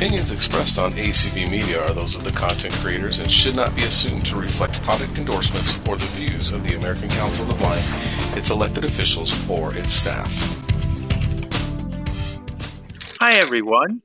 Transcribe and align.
opinions 0.00 0.32
expressed 0.32 0.78
on 0.78 0.90
ACB 0.92 1.50
Media 1.50 1.82
are 1.82 1.92
those 1.92 2.16
of 2.16 2.24
the 2.24 2.30
content 2.30 2.72
creators 2.76 3.20
and 3.20 3.30
should 3.30 3.54
not 3.54 3.76
be 3.76 3.82
assumed 3.82 4.24
to 4.24 4.34
reflect 4.34 4.82
product 4.82 5.18
endorsements 5.18 5.76
or 5.86 5.94
the 5.98 6.06
views 6.12 6.50
of 6.52 6.66
the 6.66 6.74
American 6.74 7.10
Council 7.10 7.44
of 7.44 7.50
the 7.50 7.58
Blind, 7.58 7.84
its 8.34 8.50
elected 8.50 8.86
officials, 8.86 9.30
or 9.50 9.76
its 9.76 9.92
staff. 9.92 10.26
Hi, 13.20 13.34
everyone, 13.34 14.00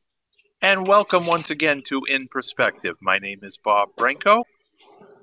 and 0.61 0.85
welcome 0.85 1.25
once 1.25 1.49
again 1.49 1.81
to 1.83 2.01
In 2.09 2.27
Perspective. 2.27 2.97
My 2.99 3.17
name 3.17 3.39
is 3.43 3.55
Bob 3.55 3.87
Branco, 3.95 4.43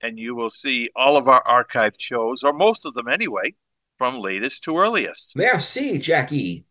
and 0.00 0.18
you 0.18 0.34
will 0.34 0.50
see 0.50 0.90
all 0.96 1.16
of 1.16 1.28
our 1.28 1.42
archived 1.44 2.00
shows, 2.00 2.42
or 2.42 2.52
most 2.52 2.86
of 2.86 2.94
them 2.94 3.08
anyway, 3.08 3.54
from 3.98 4.18
latest 4.18 4.64
to 4.64 4.78
earliest. 4.78 5.36
Merci, 5.36 5.98
Jackie. 5.98 6.64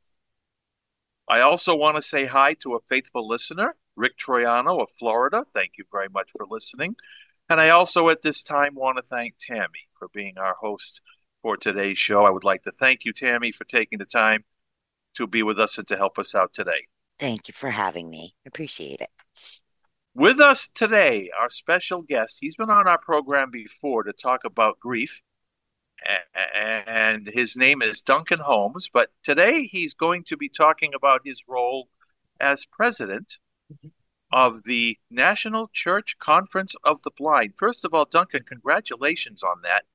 I 1.28 1.42
also 1.42 1.76
want 1.76 1.96
to 1.96 2.02
say 2.02 2.26
hi 2.26 2.56
to 2.56 2.74
a 2.74 2.80
faithful 2.90 3.28
listener, 3.28 3.76
Rick 3.96 4.18
Troiano 4.18 4.82
of 4.82 4.90
Florida. 4.98 5.46
Thank 5.54 5.74
you 5.78 5.84
very 5.92 6.10
much 6.10 6.32
for 6.36 6.48
listening. 6.50 6.96
And 7.50 7.62
I 7.62 7.70
also 7.70 8.10
at 8.10 8.22
this 8.22 8.42
time 8.42 8.76
want 8.76 8.98
to 8.98 9.04
thank 9.04 9.36
Tammy 9.40 9.88
for 9.98 10.08
being 10.14 10.38
our 10.38 10.56
host 10.60 11.02
for 11.50 11.58
today's 11.58 11.98
show. 11.98 12.26
I 12.26 12.30
would 12.30 12.44
like 12.44 12.62
to 12.62 12.72
thank 12.72 13.06
you, 13.06 13.12
Tammy, 13.12 13.52
for 13.52 13.64
taking 13.64 13.98
the 13.98 14.06
time 14.06 14.44
to 15.16 15.26
be 15.26 15.42
with 15.42 15.60
us 15.60 15.80
and 15.80 15.88
to 15.88 15.98
help 15.98 16.20
us 16.20 16.36
out 16.36 16.54
today. 16.54 16.86
Thank 17.18 17.48
you 17.48 17.56
for 17.56 17.72
having 17.72 18.08
me. 18.08 18.36
Appreciate 18.46 19.02
it. 19.02 19.10
With 20.14 20.40
us 20.40 20.68
today, 20.68 21.32
our 21.36 21.50
special 21.50 22.04
guest, 22.04 22.38
he's 22.40 22.56
been 22.56 22.70
on 22.70 22.88
our 22.88 23.00
program 23.00 23.50
before 23.50 24.04
to 24.04 24.14
talk 24.14 24.42
about 24.46 24.80
grief, 24.80 25.24
and 26.56 27.28
his 27.34 27.58
name 27.58 27.82
is 27.82 28.02
Duncan 28.02 28.38
Holmes. 28.38 28.88
But 28.94 29.10
today 29.24 29.64
he's 29.72 29.96
going 29.96 30.26
to 30.26 30.38
be 30.38 30.50
talking 30.50 30.94
about 30.94 31.22
his 31.26 31.46
role 31.48 31.90
as 32.40 32.68
president 32.68 33.40
of 34.32 34.62
the 34.66 35.00
National 35.10 35.68
Church 35.74 36.16
Conference 36.20 36.76
of 36.84 37.02
the 37.02 37.12
Blind. 37.18 37.56
First 37.58 37.86
of 37.86 37.96
all, 37.96 38.06
Duncan, 38.06 38.44
congratulations 38.48 39.42
on 39.42 39.64
that. 39.64 39.86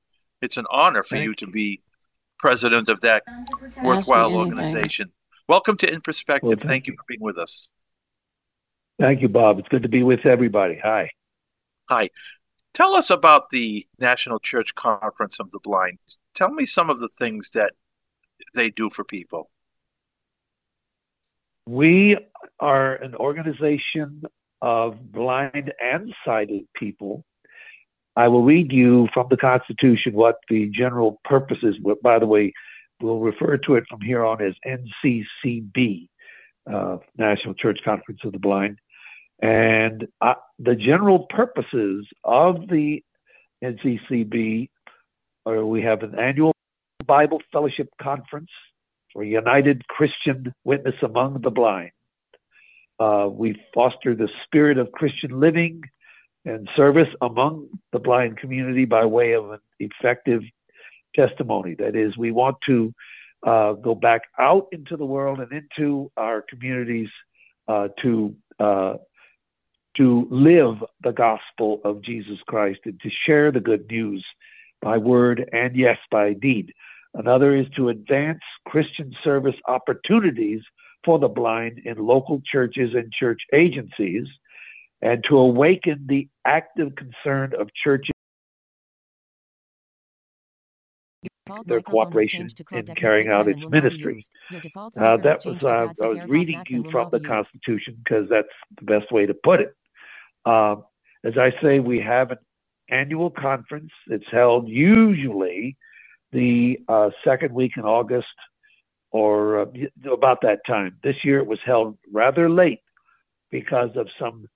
It's 0.41 0.57
an 0.57 0.65
honor 0.69 1.03
for 1.03 1.17
you 1.17 1.33
to 1.35 1.47
be 1.47 1.81
president 2.39 2.89
of 2.89 2.99
that 3.01 3.23
worthwhile 3.83 4.35
organization. 4.35 5.11
Welcome 5.47 5.77
to 5.77 5.91
In 5.91 6.01
Perspective. 6.01 6.47
Well, 6.47 6.57
thank, 6.57 6.69
thank 6.69 6.87
you 6.87 6.93
for 6.93 7.03
being 7.07 7.21
with 7.21 7.37
us. 7.37 7.69
Thank 8.99 9.21
you, 9.21 9.29
Bob. 9.29 9.59
It's 9.59 9.67
good 9.67 9.83
to 9.83 9.89
be 9.89 10.03
with 10.03 10.25
everybody. 10.25 10.79
Hi. 10.83 11.09
Hi. 11.89 12.09
Tell 12.73 12.93
us 12.95 13.09
about 13.09 13.49
the 13.49 13.87
National 13.99 14.39
Church 14.39 14.75
Conference 14.75 15.39
of 15.39 15.51
the 15.51 15.59
Blind. 15.59 15.97
Tell 16.33 16.51
me 16.51 16.65
some 16.65 16.89
of 16.89 16.99
the 16.99 17.09
things 17.09 17.51
that 17.51 17.71
they 18.53 18.69
do 18.69 18.89
for 18.89 19.03
people. 19.03 19.49
We 21.65 22.17
are 22.59 22.95
an 22.95 23.15
organization 23.15 24.23
of 24.61 25.11
blind 25.11 25.73
and 25.81 26.13
sighted 26.25 26.67
people 26.75 27.23
I 28.15 28.27
will 28.27 28.43
read 28.43 28.71
you 28.71 29.07
from 29.13 29.27
the 29.29 29.37
Constitution 29.37 30.13
what 30.13 30.37
the 30.49 30.69
general 30.69 31.19
purpose 31.25 31.57
is. 31.63 31.75
By 32.01 32.19
the 32.19 32.25
way, 32.25 32.53
we'll 33.01 33.19
refer 33.19 33.57
to 33.57 33.75
it 33.75 33.83
from 33.89 34.01
here 34.01 34.23
on 34.23 34.41
as 34.41 34.53
NCCB, 34.65 36.07
uh, 36.71 36.97
National 37.17 37.53
Church 37.53 37.79
Conference 37.83 38.21
of 38.23 38.31
the 38.31 38.39
Blind. 38.39 38.79
And 39.41 40.07
uh, 40.21 40.35
the 40.59 40.75
general 40.75 41.27
purposes 41.29 42.07
of 42.23 42.69
the 42.69 43.03
NCCB 43.63 44.69
are 45.45 45.65
we 45.65 45.81
have 45.81 46.03
an 46.03 46.17
annual 46.17 46.53
Bible 47.05 47.41
Fellowship 47.51 47.89
Conference 48.01 48.49
for 49.11 49.23
United 49.23 49.87
Christian 49.87 50.53
Witness 50.63 50.95
Among 51.03 51.41
the 51.41 51.51
Blind. 51.51 51.91
Uh, 52.97 53.27
we 53.29 53.61
foster 53.73 54.15
the 54.15 54.29
spirit 54.45 54.77
of 54.77 54.91
Christian 54.93 55.39
living 55.39 55.83
and 56.45 56.69
service 56.75 57.07
among 57.21 57.67
the 57.91 57.99
blind 57.99 58.37
community 58.37 58.85
by 58.85 59.05
way 59.05 59.33
of 59.33 59.51
an 59.51 59.59
effective 59.79 60.41
testimony. 61.15 61.75
That 61.75 61.95
is, 61.95 62.15
we 62.17 62.31
want 62.31 62.57
to 62.67 62.93
uh, 63.45 63.73
go 63.73 63.95
back 63.95 64.21
out 64.39 64.67
into 64.71 64.97
the 64.97 65.05
world 65.05 65.39
and 65.39 65.51
into 65.51 66.11
our 66.17 66.43
communities 66.47 67.09
uh, 67.67 67.89
to 68.01 68.35
uh, 68.59 68.95
to 69.97 70.27
live 70.29 70.75
the 71.03 71.13
gospel 71.13 71.79
of 71.85 72.01
Jesus 72.01 72.37
Christ 72.47 72.79
and 72.83 72.99
to 72.99 73.09
share 73.25 73.51
the 73.51 73.61
good 73.61 73.89
news 73.89 74.25
by 74.81 74.97
word 74.97 75.49
and 75.53 75.73
yes 75.73 75.97
by 76.11 76.33
deed. 76.33 76.73
Another 77.13 77.55
is 77.55 77.65
to 77.77 77.89
advance 77.89 78.41
Christian 78.67 79.15
service 79.23 79.55
opportunities 79.69 80.61
for 81.05 81.17
the 81.17 81.29
blind 81.29 81.79
in 81.85 81.97
local 81.97 82.41
churches 82.51 82.91
and 82.93 83.11
church 83.13 83.39
agencies 83.53 84.27
and 85.05 85.23
to 85.29 85.37
awaken 85.37 86.05
the 86.09 86.29
active 86.45 86.93
concern 86.97 87.53
of 87.59 87.69
churches 87.83 88.11
their 91.67 91.81
cooperation 91.81 92.47
in 92.71 92.85
carrying 92.97 93.29
out 93.29 93.47
its 93.47 93.61
ministry. 93.69 94.25
Uh, 94.99 95.17
that 95.17 95.45
was 95.45 95.63
uh, 95.63 95.89
I 96.03 96.07
was 96.07 96.19
reading 96.27 96.63
you 96.69 96.85
from 96.91 97.09
the 97.11 97.21
Constitution 97.21 97.97
because 98.03 98.27
that's 98.29 98.49
the 98.79 98.85
best 98.85 99.11
way 99.13 99.27
to 99.27 99.35
put 99.35 99.61
it. 99.61 99.75
Uh, 100.45 100.77
as 101.25 101.33
I 101.39 101.51
say, 101.63 101.79
we 101.79 102.01
have 102.01 102.31
an 102.31 102.39
annual 102.89 103.31
conference. 103.31 103.91
It's 104.07 104.25
held 104.31 104.69
usually 104.69 105.77
the 106.33 106.79
uh, 106.89 107.11
second 107.25 107.53
week 107.53 107.73
in 107.77 107.83
August 107.83 108.27
or 109.11 109.61
uh, 109.61 109.65
about 110.11 110.41
that 110.43 110.59
time. 110.67 110.97
This 111.03 111.17
year 111.23 111.39
it 111.39 111.47
was 111.47 111.59
held 111.65 111.97
rather 112.11 112.49
late 112.49 112.81
because 113.51 113.91
of 113.95 114.07
some 114.19 114.47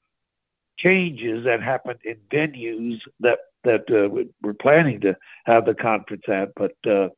changes 0.81 1.45
that 1.45 1.61
happened 1.61 1.99
in 2.03 2.17
venues 2.31 2.99
that 3.19 3.39
that 3.63 3.81
uh, 3.89 4.07
we're 4.41 4.53
planning 4.53 5.01
to 5.01 5.15
have 5.45 5.65
the 5.65 5.73
conference 5.73 6.23
at, 6.27 6.49
but 6.55 6.75
uh, 6.89 7.09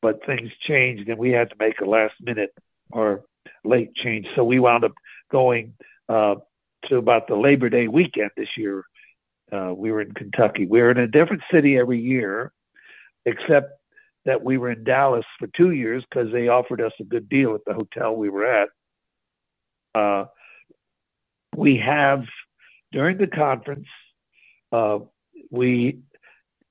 but 0.00 0.24
things 0.26 0.50
changed 0.66 1.08
and 1.08 1.18
we 1.18 1.30
had 1.30 1.50
to 1.50 1.56
make 1.58 1.80
a 1.80 1.84
last 1.84 2.14
minute 2.20 2.54
or 2.92 3.24
late 3.64 3.94
change. 3.94 4.26
So 4.36 4.44
we 4.44 4.60
wound 4.60 4.84
up 4.84 4.92
going 5.32 5.74
uh, 6.08 6.36
to 6.88 6.96
about 6.96 7.26
the 7.26 7.36
Labor 7.36 7.68
Day 7.68 7.88
weekend 7.88 8.30
this 8.36 8.50
year. 8.56 8.84
Uh, 9.50 9.72
we 9.74 9.90
were 9.90 10.02
in 10.02 10.12
Kentucky. 10.12 10.66
We 10.66 10.80
were 10.80 10.90
in 10.90 10.98
a 10.98 11.06
different 11.06 11.42
city 11.52 11.78
every 11.78 12.00
year, 12.00 12.52
except 13.24 13.72
that 14.24 14.42
we 14.42 14.58
were 14.58 14.70
in 14.70 14.84
Dallas 14.84 15.24
for 15.38 15.48
two 15.56 15.72
years 15.72 16.04
because 16.08 16.32
they 16.32 16.48
offered 16.48 16.80
us 16.80 16.92
a 17.00 17.04
good 17.04 17.28
deal 17.28 17.54
at 17.54 17.60
the 17.66 17.74
hotel 17.74 18.16
we 18.16 18.30
were 18.30 18.46
at. 18.46 18.68
Uh, 19.94 20.26
we 21.56 21.78
have 21.78 22.24
during 22.94 23.18
the 23.18 23.26
conference, 23.26 23.88
uh, 24.72 25.00
we 25.50 25.98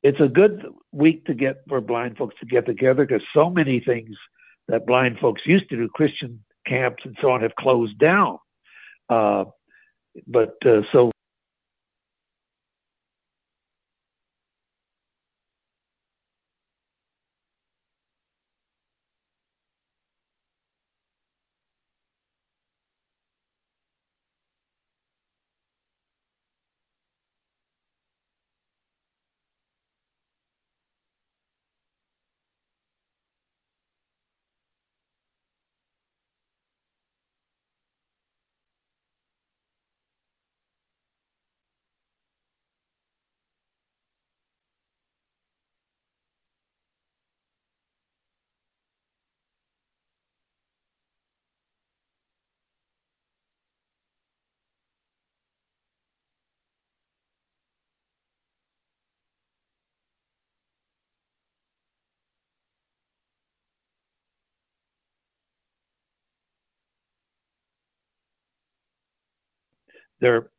it's 0.03 0.19
a 0.21 0.27
good 0.27 0.65
week 0.91 1.25
to 1.25 1.33
get 1.33 1.57
for 1.67 1.81
blind 1.81 2.17
folks 2.17 2.35
to 2.39 2.45
get 2.45 2.65
together 2.65 3.05
because 3.05 3.21
so 3.33 3.49
many 3.49 3.79
things 3.79 4.15
that 4.69 4.87
blind 4.87 5.19
folks 5.19 5.41
used 5.45 5.69
to 5.69 5.75
do, 5.75 5.87
Christian 5.89 6.43
camps 6.65 7.03
and 7.05 7.15
so 7.21 7.31
on, 7.31 7.41
have 7.41 7.55
closed 7.55 7.97
down. 7.99 8.37
Uh, 9.09 9.45
but 10.25 10.55
uh, 10.65 10.81
so 10.91 11.11
there 70.21 70.49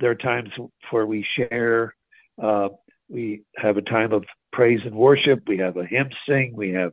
there 0.00 0.10
are 0.10 0.16
times 0.16 0.50
where 0.90 1.06
we 1.06 1.24
share. 1.36 1.94
Uh, 2.42 2.68
we 3.08 3.42
have 3.56 3.76
a 3.76 3.82
time 3.82 4.12
of 4.12 4.24
praise 4.52 4.80
and 4.84 4.94
worship. 4.94 5.42
We 5.46 5.58
have 5.58 5.76
a 5.76 5.84
hymn 5.84 6.10
sing. 6.26 6.52
We 6.54 6.70
have, 6.70 6.92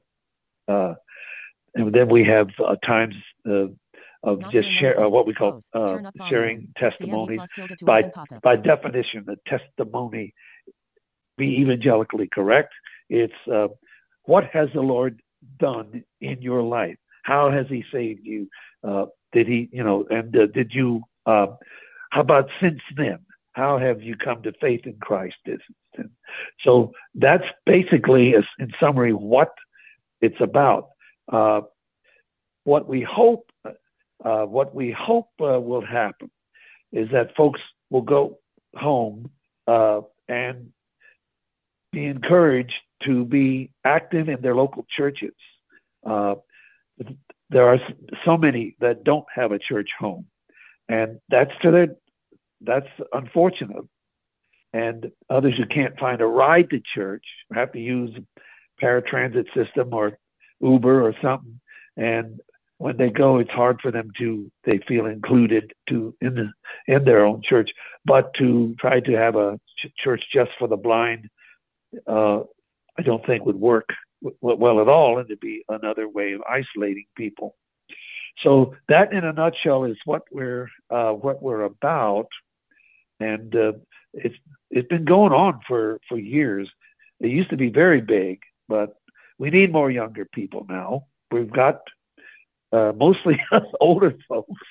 uh, 0.68 0.96
and 1.76 1.94
then 1.94 2.10
we 2.10 2.24
have 2.26 2.50
uh, 2.66 2.76
times 2.86 3.16
of 4.24 4.42
just 4.52 4.68
share 4.80 5.00
uh, 5.00 5.08
what 5.08 5.26
we 5.26 5.34
call 5.34 5.62
uh, 5.74 5.98
sharing 6.30 6.68
testimonies. 6.78 7.40
By 7.84 8.04
by 8.44 8.56
definition, 8.56 9.24
the 9.26 9.38
testimony 9.48 10.34
be 11.38 11.62
evangelically 11.62 12.28
correct. 12.34 12.74
It's 13.10 13.34
uh, 13.52 13.68
what 14.24 14.46
has 14.52 14.70
the 14.74 14.82
Lord 14.82 15.22
done 15.60 16.04
in 16.20 16.42
your 16.42 16.62
life? 16.62 16.98
How 17.24 17.52
has 17.52 17.68
He 17.70 17.84
saved 17.92 18.22
you? 18.26 18.50
did 19.34 19.48
He, 19.48 19.70
you 19.72 19.84
know, 19.84 20.06
and 20.10 20.32
did 20.32 20.72
you 20.74 21.04
how 22.12 22.22
about 22.22 22.50
since 22.62 22.80
then? 22.96 23.20
How 23.54 23.78
have 23.80 24.02
you 24.02 24.16
come 24.16 24.44
to 24.44 24.54
faith 24.62 24.82
in 24.86 24.98
Christ? 25.02 25.36
So 26.64 26.92
that's 27.16 27.44
basically, 27.66 28.36
in 28.60 28.72
summary, 28.80 29.14
what 29.14 29.52
it's 30.22 30.40
about. 30.40 30.90
Uh, 31.32 31.62
what 32.64 32.88
we 32.88 33.02
hope, 33.02 33.50
uh, 33.66 34.44
what 34.44 34.76
we 34.76 34.92
hope 34.92 35.30
uh, 35.42 35.60
will 35.60 35.86
happen, 35.86 36.30
is 36.92 37.10
that 37.12 37.36
folks 37.36 37.60
will 37.90 38.02
go 38.02 38.38
home 38.76 39.32
uh, 39.68 40.02
and 40.28 40.70
be 41.92 42.06
encouraged 42.06 42.74
to 43.06 43.26
be 43.26 43.72
active 43.84 44.30
in 44.30 44.42
their 44.42 44.56
local 44.56 44.86
churches. 44.96 45.34
Uh, 46.06 46.36
there 47.50 47.68
are 47.68 47.80
so 48.26 48.38
many 48.38 48.76
that 48.80 49.04
don't 49.04 49.26
have 49.34 49.52
a 49.52 49.60
church 49.60 49.90
home 49.98 50.26
and 50.90 51.20
that's 51.30 51.52
to 51.62 51.72
their 51.72 51.88
that's 52.62 52.88
unfortunate. 53.14 53.86
And 54.74 55.12
others 55.30 55.56
who 55.58 55.66
can't 55.66 55.98
find 56.00 56.22
a 56.22 56.26
ride 56.26 56.70
to 56.72 56.82
church 56.94 57.24
have 57.54 57.72
to 57.72 57.80
use 57.80 58.12
paratransit 58.82 59.46
system 59.56 59.94
or 59.94 60.18
Uber 60.60 61.08
or 61.08 61.14
something. 61.22 61.60
And 61.96 62.40
when 62.78 62.98
they 62.98 63.10
go, 63.10 63.40
it's 63.40 63.50
hard 63.50 63.80
for 63.82 63.92
them 63.92 64.12
to 64.20 64.52
they 64.66 64.80
feel 64.88 65.06
included 65.06 65.74
to 65.90 66.16
in 66.22 66.36
the 66.36 66.94
in 66.94 67.06
their 67.06 67.26
own 67.26 67.42
church. 67.48 67.70
But 68.06 68.34
to 68.36 68.76
try 68.80 69.00
to 69.00 69.12
have 69.14 69.36
a 69.36 69.60
ch- 69.80 69.92
church 70.04 70.24
just 70.34 70.52
for 70.60 70.68
the 70.68 70.78
blind, 70.78 71.28
uh, 72.08 72.42
I 72.98 73.02
don't 73.04 73.26
think 73.26 73.46
would 73.46 73.56
work 73.56 73.90
well 74.42 74.82
at 74.82 74.88
all, 74.88 75.20
and 75.20 75.28
to 75.30 75.38
be 75.38 75.64
another 75.70 76.08
way 76.08 76.34
of 76.34 76.42
isolating 76.50 77.06
people. 77.16 77.56
So 78.44 78.76
that, 78.88 79.14
in 79.14 79.24
a 79.24 79.34
nutshell, 79.34 79.86
is 79.86 79.98
what 80.06 80.24
we're 80.32 80.70
uh, 80.90 81.12
what 81.12 81.42
we're 81.42 81.64
about, 81.64 82.28
and 83.20 83.56
uh, 83.56 83.74
it's 84.14 84.36
it's 84.70 84.88
been 84.88 85.06
going 85.06 85.34
on 85.34 85.62
for 85.68 86.00
for 86.08 86.18
years. 86.18 86.70
It 87.20 87.30
used 87.30 87.50
to 87.50 87.58
be 87.58 87.70
very 87.70 88.02
big, 88.02 88.42
but 88.68 88.96
we 89.40 89.50
need 89.50 89.72
more 89.72 89.90
younger 89.90 90.26
people 90.26 90.66
now. 90.70 91.08
We've 91.32 91.52
got 91.52 91.82
uh, 92.72 92.94
mostly 92.96 93.40
older 93.82 94.16
folks, 94.28 94.62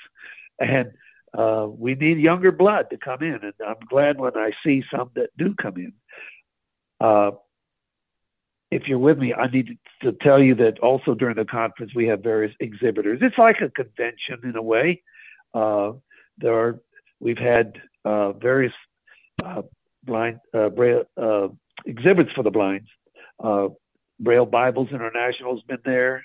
and 0.60 0.92
uh, 1.36 1.66
we 1.68 1.94
need 1.94 2.18
younger 2.18 2.52
blood 2.52 2.86
to 2.90 2.96
come 2.96 3.22
in. 3.22 3.40
And 3.42 3.54
I'm 3.66 3.80
glad 3.88 4.18
when 4.18 4.36
I 4.36 4.52
see 4.64 4.84
some 4.94 5.10
that 5.16 5.30
do 5.36 5.54
come 5.60 5.76
in. 5.76 5.92
Uh, 7.00 7.32
if 8.70 8.88
you're 8.88 8.98
with 8.98 9.18
me, 9.18 9.32
I 9.32 9.46
need 9.46 9.78
to 10.02 10.12
tell 10.12 10.42
you 10.42 10.54
that 10.56 10.78
also 10.80 11.14
during 11.14 11.36
the 11.36 11.44
conference 11.44 11.92
we 11.94 12.06
have 12.08 12.22
various 12.22 12.54
exhibitors. 12.60 13.20
It's 13.22 13.38
like 13.38 13.60
a 13.60 13.70
convention 13.70 14.40
in 14.44 14.56
a 14.56 14.62
way. 14.62 15.02
Uh, 15.54 15.92
there 16.38 16.54
are 16.54 16.80
we've 17.20 17.38
had 17.38 17.80
uh, 18.04 18.32
various 18.32 18.72
uh, 19.44 19.62
blind 20.04 20.38
uh, 20.54 20.68
braille 20.70 21.04
uh, 21.20 21.48
exhibits 21.86 22.30
for 22.32 22.42
the 22.42 22.50
blinds. 22.50 22.88
Uh, 23.42 23.68
braille 24.20 24.46
Bibles 24.46 24.88
International 24.90 25.54
has 25.54 25.62
been 25.62 25.78
there. 25.84 26.24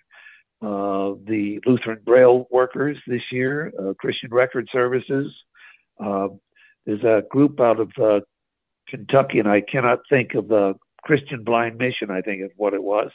the 0.61 1.59
Lutheran 1.65 1.99
Braille 2.03 2.47
Workers 2.51 2.97
this 3.07 3.23
year, 3.31 3.71
Christian 3.99 4.29
Record 4.31 4.67
Services. 4.71 5.31
there's 5.99 7.03
a 7.03 7.23
group 7.29 7.59
out 7.59 7.79
of 7.79 8.23
Kentucky, 8.87 9.39
and 9.39 9.47
I 9.47 9.61
cannot 9.61 9.99
think 10.09 10.33
of 10.33 10.47
the 10.47 10.73
Christian 11.03 11.43
Blind 11.43 11.77
Mission, 11.77 12.11
I 12.11 12.21
think 12.21 12.41
is 12.41 12.51
what 12.55 12.73
it 12.73 12.83
was. 12.83 13.09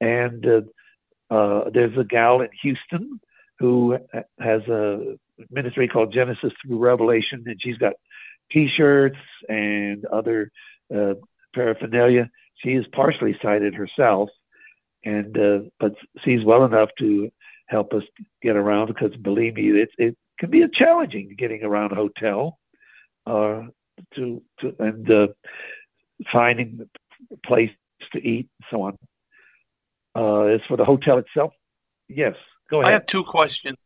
And 0.00 0.44
uh, 0.46 1.34
uh, 1.34 1.70
there's 1.72 1.96
a 1.98 2.04
gal 2.04 2.40
in 2.40 2.48
Houston 2.62 3.20
who 3.58 3.96
has 4.38 4.62
a 4.68 5.16
ministry 5.50 5.88
called 5.88 6.12
Genesis 6.12 6.52
through 6.62 6.78
Revelation, 6.78 7.44
and 7.46 7.56
she's 7.60 7.78
got 7.78 7.94
T-shirts 8.52 9.16
and 9.48 10.04
other 10.06 10.50
uh, 10.94 11.14
paraphernalia. 11.54 12.30
She 12.62 12.70
is 12.70 12.84
partially 12.92 13.36
sighted 13.42 13.74
herself, 13.74 14.28
and 15.04 15.36
uh, 15.38 15.58
but 15.80 15.94
sees 16.24 16.44
well 16.44 16.64
enough 16.64 16.90
to 16.98 17.30
help 17.66 17.92
us 17.92 18.02
get 18.42 18.56
around. 18.56 18.88
Because 18.88 19.14
believe 19.16 19.54
me, 19.54 19.70
it 19.70 19.90
it 19.98 20.16
can 20.38 20.50
be 20.50 20.62
a 20.62 20.68
challenging 20.68 21.34
getting 21.36 21.62
around 21.62 21.92
a 21.92 21.96
hotel, 21.96 22.58
uh, 23.26 23.62
to 24.14 24.42
to 24.60 24.74
and 24.78 25.10
uh, 25.10 25.26
finding 26.32 26.88
a 27.32 27.36
place 27.46 27.70
to 28.12 28.18
eat, 28.18 28.48
and 28.58 28.66
so 28.70 28.82
on. 28.82 28.98
Uh, 30.14 30.54
as 30.54 30.60
for 30.68 30.76
the 30.76 30.84
hotel 30.84 31.18
itself, 31.18 31.52
yes, 32.08 32.34
go 32.70 32.80
ahead. 32.80 32.88
I 32.88 32.92
have 32.92 33.06
two 33.06 33.24
questions. 33.24 33.76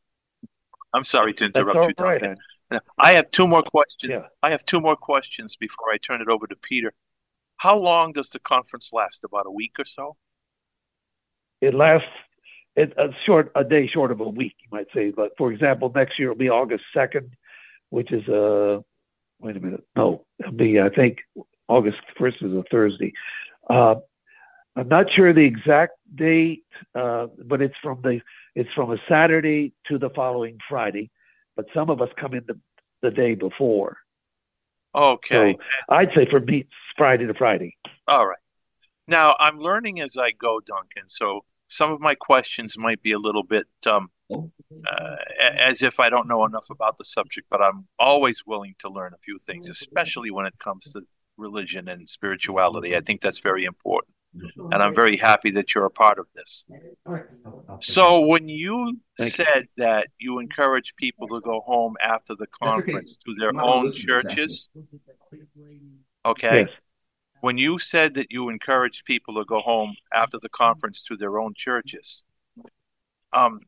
I'm 0.93 1.05
sorry 1.05 1.33
to 1.35 1.47
interrupt 1.47 1.89
you, 1.89 1.95
Duncan. 1.95 2.37
Right. 2.71 2.81
I 2.99 3.13
have 3.13 3.31
two 3.31 3.47
more 3.47 3.63
questions. 3.63 4.11
Yeah. 4.11 4.27
I 4.43 4.51
have 4.51 4.65
two 4.65 4.81
more 4.81 4.97
questions 4.97 5.57
before 5.57 5.93
I 5.93 5.99
turn 5.99 6.21
it 6.21 6.29
over 6.29 6.47
to 6.47 6.57
Peter. 6.57 6.93
How 7.57 7.77
long 7.77 8.13
does 8.13 8.31
the 8.31 8.39
conference 8.39 8.91
last? 8.93 9.25
About 9.25 9.47
a 9.47 9.51
week 9.51 9.79
or 9.79 9.85
so? 9.85 10.17
It 11.61 11.75
lasts 11.75 12.07
it, 12.77 12.93
a 12.97 13.09
short 13.27 13.53
a 13.55 13.65
day 13.65 13.89
short 13.89 14.11
of 14.11 14.21
a 14.21 14.29
week, 14.29 14.55
you 14.63 14.69
might 14.71 14.87
say. 14.95 15.11
But 15.11 15.33
for 15.37 15.53
example, 15.53 15.93
next 15.95 16.19
year 16.19 16.29
will 16.29 16.37
be 16.37 16.49
August 16.49 16.85
second, 16.95 17.31
which 17.91 18.13
is 18.13 18.27
a 18.29 18.77
uh, 18.77 18.81
wait 19.41 19.57
a 19.57 19.61
minute. 19.61 19.85
No, 19.97 20.25
it'll 20.39 20.53
be 20.53 20.81
I 20.81 20.89
think 20.89 21.19
August 21.71 21.99
1st 22.19 22.43
is 22.43 22.53
a 22.53 22.65
Thursday. 22.69 23.13
Uh, 23.69 23.95
I'm 24.75 24.89
not 24.89 25.07
sure 25.15 25.33
the 25.33 25.45
exact 25.45 25.93
date, 26.15 26.65
uh, 26.97 27.27
but 27.45 27.63
it's 27.63 27.75
from 27.83 28.01
the 28.03 28.21
it's 28.57 28.71
from 28.75 28.91
a 28.91 28.97
Saturday 29.09 29.73
to 29.87 29.99
the 29.99 30.11
following 30.11 30.59
Friday. 30.69 31.11
But 31.55 31.67
some 31.73 31.89
of 31.89 32.01
us 32.01 32.09
come 32.21 32.35
in 32.35 32.45
the, 32.47 32.59
the 33.03 33.11
day 33.11 33.35
before. 33.35 33.99
Okay. 34.95 35.55
So 35.57 35.95
I'd 35.95 36.09
say 36.15 36.27
for 36.29 36.41
me, 36.41 36.67
Friday 36.97 37.27
to 37.27 37.35
Friday. 37.35 37.77
All 38.09 38.27
right. 38.27 38.39
Now 39.07 39.37
I'm 39.39 39.59
learning 39.59 40.01
as 40.01 40.17
I 40.17 40.33
go, 40.33 40.61
Duncan. 40.61 41.05
So 41.07 41.45
some 41.69 41.93
of 41.93 42.01
my 42.01 42.17
questions 42.17 42.77
might 42.77 43.01
be 43.03 43.13
a 43.13 43.19
little 43.19 43.45
bit 43.45 43.67
um, 43.87 44.11
uh, 44.33 45.17
as 45.41 45.83
if 45.83 46.01
I 46.01 46.11
don't 46.11 46.27
know 46.27 46.45
enough 46.45 46.67
about 46.71 46.97
the 46.97 47.05
subject, 47.05 47.47
but 47.49 47.63
I'm 47.63 47.87
always 47.99 48.45
willing 48.45 48.75
to 48.81 48.89
learn 48.89 49.13
a 49.15 49.19
few 49.19 49.39
things, 49.39 49.69
especially 49.71 50.33
when 50.33 50.47
it 50.47 50.59
comes 50.59 50.93
to 50.95 51.03
religion 51.41 51.89
and 51.89 52.09
spirituality. 52.09 52.97
I 52.97 53.01
think 53.01 53.21
that's 53.21 53.41
very 53.41 53.65
important. 53.65 54.15
And 54.71 54.81
I'm 54.81 54.95
very 54.95 55.17
happy 55.17 55.51
that 55.53 55.75
you're 55.75 55.87
a 55.87 55.91
part 55.91 56.21
of 56.21 56.27
this. 56.37 56.65
So, 57.81 58.21
when 58.21 58.49
you 58.49 59.01
Thank 59.19 59.33
said 59.33 59.69
that 59.77 60.07
you 60.19 60.39
encourage 60.39 60.95
people 60.95 61.27
to 61.29 61.41
go 61.41 61.61
home 61.63 61.97
after 62.01 62.37
the 62.37 62.45
okay. 62.45 62.71
conference 62.71 63.17
to 63.27 63.35
their 63.35 63.53
Not 63.53 63.67
own 63.67 63.83
religion, 63.87 64.07
churches, 64.07 64.69
okay? 66.25 66.61
Yes. 66.61 66.69
When 67.41 67.59
you 67.59 67.81
said 67.81 68.15
that 68.15 68.31
you 68.31 68.51
encouraged 68.51 69.05
people 69.05 69.35
to 69.35 69.45
go 69.45 69.61
home 69.61 69.97
after 70.15 70.39
the 70.39 70.51
conference 70.51 71.03
to 71.05 71.17
their 71.17 71.41
own 71.41 71.55
churches, 71.57 72.23
um, 73.33 73.59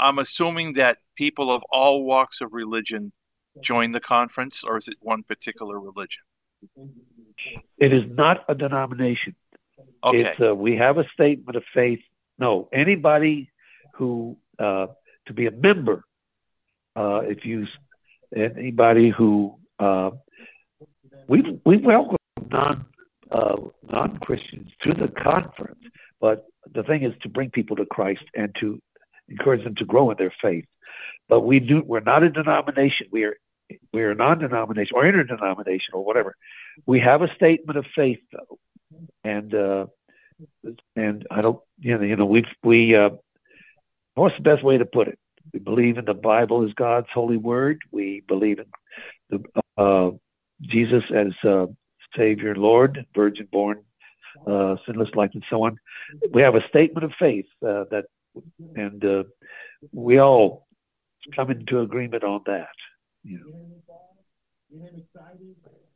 I'm 0.00 0.18
assuming 0.18 0.74
that 0.74 0.98
people 1.16 1.50
of 1.50 1.62
all 1.70 2.04
walks 2.04 2.40
of 2.40 2.52
religion 2.52 3.12
join 3.60 3.90
the 3.90 4.00
conference, 4.00 4.64
or 4.64 4.76
is 4.78 4.88
it 4.88 4.96
one 5.00 5.22
particular 5.22 5.78
religion? 5.78 6.22
It 7.78 7.92
is 7.92 8.04
not 8.08 8.44
a 8.48 8.54
denomination. 8.54 9.34
Okay, 10.04 10.20
It's 10.20 10.40
uh, 10.40 10.54
we 10.54 10.76
have 10.76 10.98
a 10.98 11.04
statement 11.12 11.56
of 11.56 11.64
faith. 11.74 12.00
No, 12.38 12.68
anybody 12.72 13.50
who 13.94 14.36
uh, 14.58 14.88
to 15.26 15.32
be 15.32 15.46
a 15.46 15.50
member, 15.50 16.04
uh, 16.94 17.22
if 17.24 17.44
you 17.44 17.66
anybody 18.34 19.10
who 19.10 19.58
uh, 19.78 20.10
we 21.28 21.60
we 21.64 21.78
welcome 21.78 22.16
non 22.50 22.86
uh, 23.30 23.56
non 23.90 24.18
Christians 24.18 24.70
to 24.82 24.92
the 24.92 25.08
conference, 25.08 25.82
but 26.20 26.46
the 26.72 26.82
thing 26.82 27.02
is 27.02 27.12
to 27.22 27.28
bring 27.28 27.50
people 27.50 27.76
to 27.76 27.86
Christ 27.86 28.24
and 28.34 28.54
to 28.60 28.80
encourage 29.28 29.64
them 29.64 29.74
to 29.76 29.84
grow 29.84 30.10
in 30.10 30.16
their 30.18 30.34
faith. 30.40 30.66
But 31.28 31.40
we 31.40 31.60
do 31.60 31.82
we're 31.84 32.00
not 32.00 32.22
a 32.22 32.30
denomination. 32.30 33.08
We 33.10 33.24
are 33.24 33.36
we 33.92 34.02
are 34.02 34.14
non-denominational 34.14 35.02
or 35.02 35.06
interdenomination 35.06 35.94
or 35.94 36.04
whatever. 36.04 36.36
We 36.86 37.00
have 37.00 37.22
a 37.22 37.34
statement 37.34 37.78
of 37.78 37.86
faith 37.94 38.20
though, 38.32 38.58
and 39.24 39.54
uh, 39.54 39.86
and 40.94 41.26
I 41.30 41.42
don't 41.42 41.60
you 41.78 41.96
know 41.96 42.04
you 42.04 42.16
know 42.16 42.26
we 42.26 42.44
we 42.62 42.94
uh, 42.94 43.10
what's 44.14 44.36
the 44.36 44.42
best 44.42 44.62
way 44.62 44.78
to 44.78 44.84
put 44.84 45.08
it? 45.08 45.18
We 45.52 45.60
believe 45.60 45.98
in 45.98 46.04
the 46.04 46.14
Bible 46.14 46.64
as 46.64 46.72
God's 46.74 47.08
holy 47.12 47.36
word. 47.36 47.80
We 47.90 48.22
believe 48.26 48.58
in 48.58 48.66
the 49.30 49.82
uh, 49.82 50.10
Jesus 50.62 51.04
as 51.14 51.32
uh, 51.48 51.66
Savior 52.16 52.54
Lord, 52.54 53.06
Virgin 53.14 53.48
born, 53.50 53.82
uh, 54.46 54.76
sinless 54.86 55.10
life, 55.14 55.30
and 55.34 55.44
so 55.50 55.64
on. 55.64 55.78
We 56.32 56.42
have 56.42 56.54
a 56.54 56.66
statement 56.68 57.04
of 57.04 57.12
faith 57.18 57.46
uh, 57.62 57.84
that, 57.90 58.04
and 58.74 59.04
uh, 59.04 59.24
we 59.92 60.18
all 60.18 60.66
come 61.34 61.50
into 61.50 61.80
agreement 61.80 62.24
on 62.24 62.42
that. 62.46 62.68
You 63.26 63.38
know. 63.40 63.66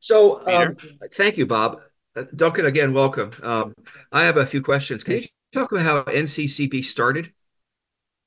So, 0.01 0.47
um, 0.49 0.77
thank 1.13 1.37
you, 1.37 1.47
Bob. 1.47 1.77
Uh, 2.17 2.25
Duncan, 2.35 2.67
again, 2.67 2.93
welcome. 2.93 3.31
Um, 3.43 3.75
I 4.11 4.25
have 4.25 4.37
a 4.37 4.47
few 4.47 4.63
questions. 4.63 5.05
Can 5.05 5.19
you 5.19 5.23
talk 5.53 5.71
about 5.71 5.85
how 5.85 6.03
NCCB 6.03 6.85
started? 6.85 7.33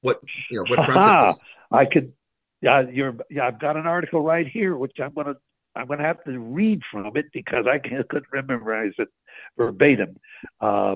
What 0.01 0.21
you 0.49 0.57
know? 0.57 0.65
What 0.69 0.87
prompted? 0.87 1.41
I 1.71 1.85
could. 1.85 2.13
Yeah, 2.61 2.83
you're. 2.89 3.15
Yeah, 3.29 3.47
I've 3.47 3.59
got 3.59 3.75
an 3.75 3.87
article 3.87 4.21
right 4.21 4.47
here, 4.47 4.77
which 4.77 4.93
I'm 5.03 5.13
gonna. 5.13 5.35
I'm 5.75 5.87
gonna 5.87 6.03
have 6.03 6.23
to 6.25 6.39
read 6.39 6.81
from 6.91 7.17
it 7.17 7.25
because 7.33 7.65
I 7.67 7.79
can't, 7.79 8.07
couldn't 8.07 8.47
memorize 8.47 8.93
it 8.99 9.09
verbatim. 9.57 10.15
Uh, 10.61 10.95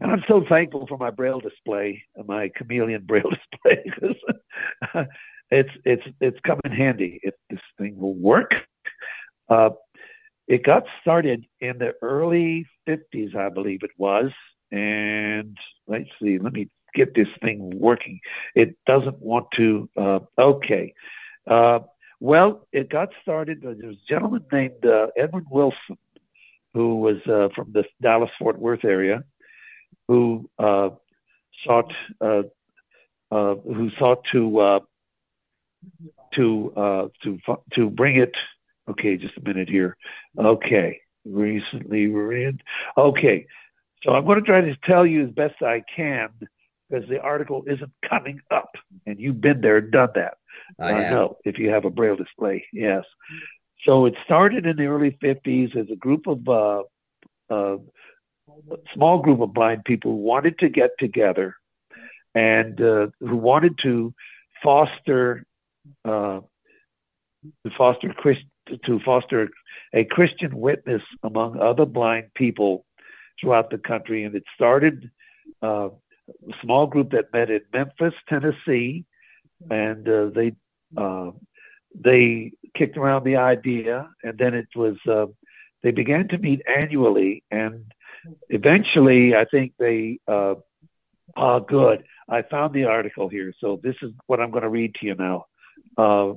and 0.00 0.12
I'm 0.12 0.24
so 0.28 0.44
thankful 0.46 0.86
for 0.86 0.98
my 0.98 1.10
braille 1.10 1.40
display, 1.40 2.02
my 2.26 2.50
chameleon 2.54 3.04
braille 3.06 3.30
display, 3.64 3.82
because 3.84 5.06
it's 5.50 5.70
it's 5.84 6.02
it's 6.20 6.38
come 6.46 6.60
in 6.64 6.72
handy 6.72 7.20
if 7.22 7.34
this 7.50 7.60
thing 7.78 7.96
will 7.98 8.14
work. 8.14 8.52
Uh, 9.48 9.70
it 10.48 10.62
got 10.62 10.84
started 11.00 11.44
in 11.60 11.78
the 11.78 11.92
early 12.02 12.66
50s, 12.88 13.34
I 13.34 13.48
believe 13.48 13.80
it 13.82 13.90
was. 13.98 14.30
And 14.70 15.56
let's 15.86 16.08
see, 16.22 16.38
let 16.38 16.52
me 16.52 16.68
get 16.94 17.14
this 17.14 17.28
thing 17.42 17.70
working. 17.78 18.20
It 18.54 18.76
doesn't 18.86 19.20
want 19.20 19.46
to. 19.56 19.88
Uh, 19.96 20.20
okay. 20.38 20.94
Uh, 21.48 21.80
well, 22.20 22.66
it 22.72 22.88
got 22.88 23.10
started. 23.22 23.60
There 23.62 23.70
was 23.70 23.96
a 23.96 24.12
gentleman 24.12 24.44
named 24.50 24.84
uh, 24.84 25.08
Edwin 25.16 25.44
Wilson, 25.50 25.98
who 26.74 26.96
was 26.96 27.16
uh, 27.26 27.48
from 27.54 27.72
the 27.72 27.84
Dallas 28.00 28.30
Fort 28.38 28.58
Worth 28.58 28.84
area, 28.84 29.22
who 30.08 30.48
uh, 30.58 30.90
sought 31.64 31.92
uh, 32.20 32.42
uh, 33.30 33.54
who 33.56 33.90
sought 33.98 34.22
to 34.32 34.60
uh, 34.60 34.80
to 36.34 36.72
uh, 36.76 37.08
to 37.24 37.38
to 37.74 37.90
bring 37.90 38.16
it. 38.16 38.34
Okay, 38.88 39.16
just 39.16 39.36
a 39.36 39.40
minute 39.40 39.68
here. 39.68 39.96
Okay, 40.38 41.00
recently 41.24 42.08
we're 42.08 42.48
in. 42.48 42.60
Okay, 42.96 43.46
so 44.02 44.12
I'm 44.12 44.24
going 44.24 44.38
to 44.38 44.46
try 44.46 44.60
to 44.60 44.76
tell 44.84 45.04
you 45.04 45.24
as 45.24 45.30
best 45.30 45.60
I 45.62 45.82
can 45.94 46.28
because 46.88 47.08
the 47.08 47.20
article 47.20 47.64
isn't 47.66 47.92
coming 48.08 48.40
up, 48.50 48.70
and 49.06 49.18
you've 49.18 49.40
been 49.40 49.60
there, 49.60 49.78
and 49.78 49.90
done 49.90 50.10
that. 50.14 50.34
I 50.78 50.92
I 50.92 51.10
know 51.10 51.36
if 51.44 51.58
you 51.58 51.70
have 51.70 51.84
a 51.84 51.90
braille 51.90 52.16
display, 52.16 52.64
yes. 52.72 53.04
So 53.84 54.06
it 54.06 54.14
started 54.24 54.66
in 54.66 54.76
the 54.76 54.86
early 54.86 55.16
50s 55.22 55.76
as 55.76 55.86
a 55.90 55.96
group 55.96 56.26
of 56.26 56.48
uh, 56.48 56.82
uh, 57.50 57.76
small 58.94 59.18
group 59.18 59.40
of 59.40 59.52
blind 59.52 59.84
people 59.84 60.12
who 60.12 60.18
wanted 60.18 60.58
to 60.60 60.68
get 60.68 60.90
together 60.98 61.56
and 62.34 62.80
uh, 62.80 63.08
who 63.20 63.36
wanted 63.36 63.78
to 63.82 64.14
foster 64.62 65.44
uh, 66.04 66.40
to 67.64 67.70
foster 67.76 68.14
to 68.84 69.00
foster 69.04 69.48
a 69.94 70.04
Christian 70.04 70.56
witness 70.56 71.02
among 71.22 71.58
other 71.58 71.84
blind 71.84 72.26
people 72.34 72.84
throughout 73.40 73.70
the 73.70 73.78
country. 73.78 74.24
And 74.24 74.34
it 74.34 74.44
started 74.54 75.10
uh, 75.62 75.88
a 76.28 76.52
small 76.62 76.86
group 76.86 77.10
that 77.12 77.32
met 77.32 77.50
in 77.50 77.60
Memphis, 77.72 78.14
Tennessee, 78.28 79.04
and 79.70 80.08
uh, 80.08 80.30
they 80.34 80.52
uh, 80.96 81.30
they 81.94 82.52
kicked 82.76 82.96
around 82.96 83.24
the 83.24 83.36
idea, 83.36 84.08
and 84.22 84.36
then 84.38 84.54
it 84.54 84.68
was 84.74 84.96
uh, 85.08 85.26
they 85.82 85.90
began 85.92 86.28
to 86.28 86.38
meet 86.38 86.62
annually, 86.82 87.42
and 87.50 87.84
eventually, 88.48 89.34
I 89.34 89.44
think 89.44 89.72
they 89.78 90.18
ah 90.28 91.58
good. 91.60 92.04
I 92.28 92.42
found 92.42 92.74
the 92.74 92.84
article 92.84 93.28
here, 93.28 93.52
so 93.60 93.80
this 93.82 93.94
is 94.02 94.10
what 94.26 94.40
I'm 94.40 94.50
going 94.50 94.64
to 94.64 94.68
read 94.68 94.94
to 94.96 95.06
you 95.06 95.14
now. 95.14 95.46
Uh, 95.96 96.34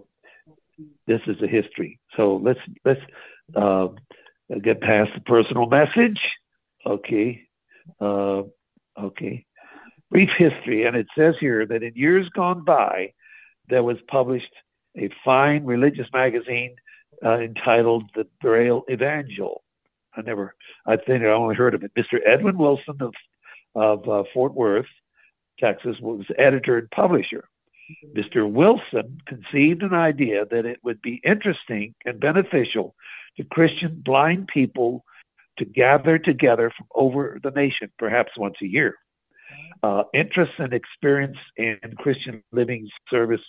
this 1.08 1.22
is 1.28 1.38
a 1.42 1.48
history. 1.48 2.00
So 2.16 2.38
let's 2.44 2.60
let's 2.86 3.01
uh, 3.56 3.88
get 4.62 4.82
past 4.82 5.12
the 5.16 5.22
personal 5.22 5.68
message. 5.68 6.20
Okay, 6.86 7.42
uh, 8.00 8.44
okay. 9.00 9.46
Brief 10.12 10.30
history, 10.38 10.86
and 10.86 10.96
it 10.96 11.08
says 11.16 11.36
here 11.39 11.66
that 11.68 11.84
in 11.84 11.94
years 11.96 12.28
gone 12.30 12.63
by, 12.63 13.13
there 13.68 13.84
was 13.84 13.98
published 14.08 14.51
a 14.98 15.10
fine 15.24 15.66
religious 15.66 16.08
magazine 16.12 16.75
uh, 17.24 17.38
entitled 17.38 18.10
the 18.16 18.25
Braille 18.42 18.84
Evangel. 18.89 19.63
I 20.16 20.22
never, 20.22 20.56
I 20.88 20.98
think 20.98 21.24
I 21.24 21.28
only 21.28 21.56
heard 21.56 21.75
of 21.75 21.84
it. 21.84 21.92
Mr. 21.96 22.18
Edwin 22.25 22.58
Wilson 22.58 22.98
of 23.01 23.13
of 23.75 24.10
uh, 24.10 24.24
Fort 24.34 24.56
Worth, 24.56 24.88
Texas, 25.60 25.96
was 26.01 26.25
editor 26.38 26.80
and 26.80 26.89
publisher. 26.89 27.48
Mr. 28.15 28.50
Wilson 28.50 29.19
conceived 29.27 29.84
an 29.84 29.93
idea 29.93 30.46
that 30.51 30.65
it 30.65 30.79
would 30.84 31.01
be 31.01 31.22
interesting 31.24 31.93
and 32.05 32.19
beneficial 32.19 32.96
to 33.38 33.43
Christian 33.43 34.01
blind 34.03 34.48
people 34.48 35.03
to 35.58 35.65
gather 35.65 36.17
together 36.17 36.72
from 36.75 36.88
over 36.96 37.39
the 37.43 37.51
nation, 37.51 37.91
perhaps 37.98 38.31
once 38.38 38.55
a 38.62 38.67
year. 38.67 38.96
Uh, 39.81 40.03
interest 40.13 40.53
and 40.58 40.74
experience 40.74 41.38
in 41.58 41.77
Christian 41.98 42.43
living 42.51 42.88
service 43.10 43.41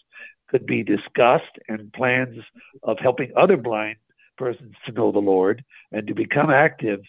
could 0.49 0.67
be 0.67 0.83
discussed, 0.83 1.59
and 1.69 1.93
plans 1.93 2.37
of 2.83 2.99
helping 2.99 3.31
other 3.37 3.57
blind 3.57 3.97
persons 4.37 4.75
to 4.87 4.93
know 4.93 5.13
the 5.13 5.19
Lord 5.19 5.63
and 5.93 6.07
to 6.07 6.15
become 6.15 6.51
active 6.51 7.01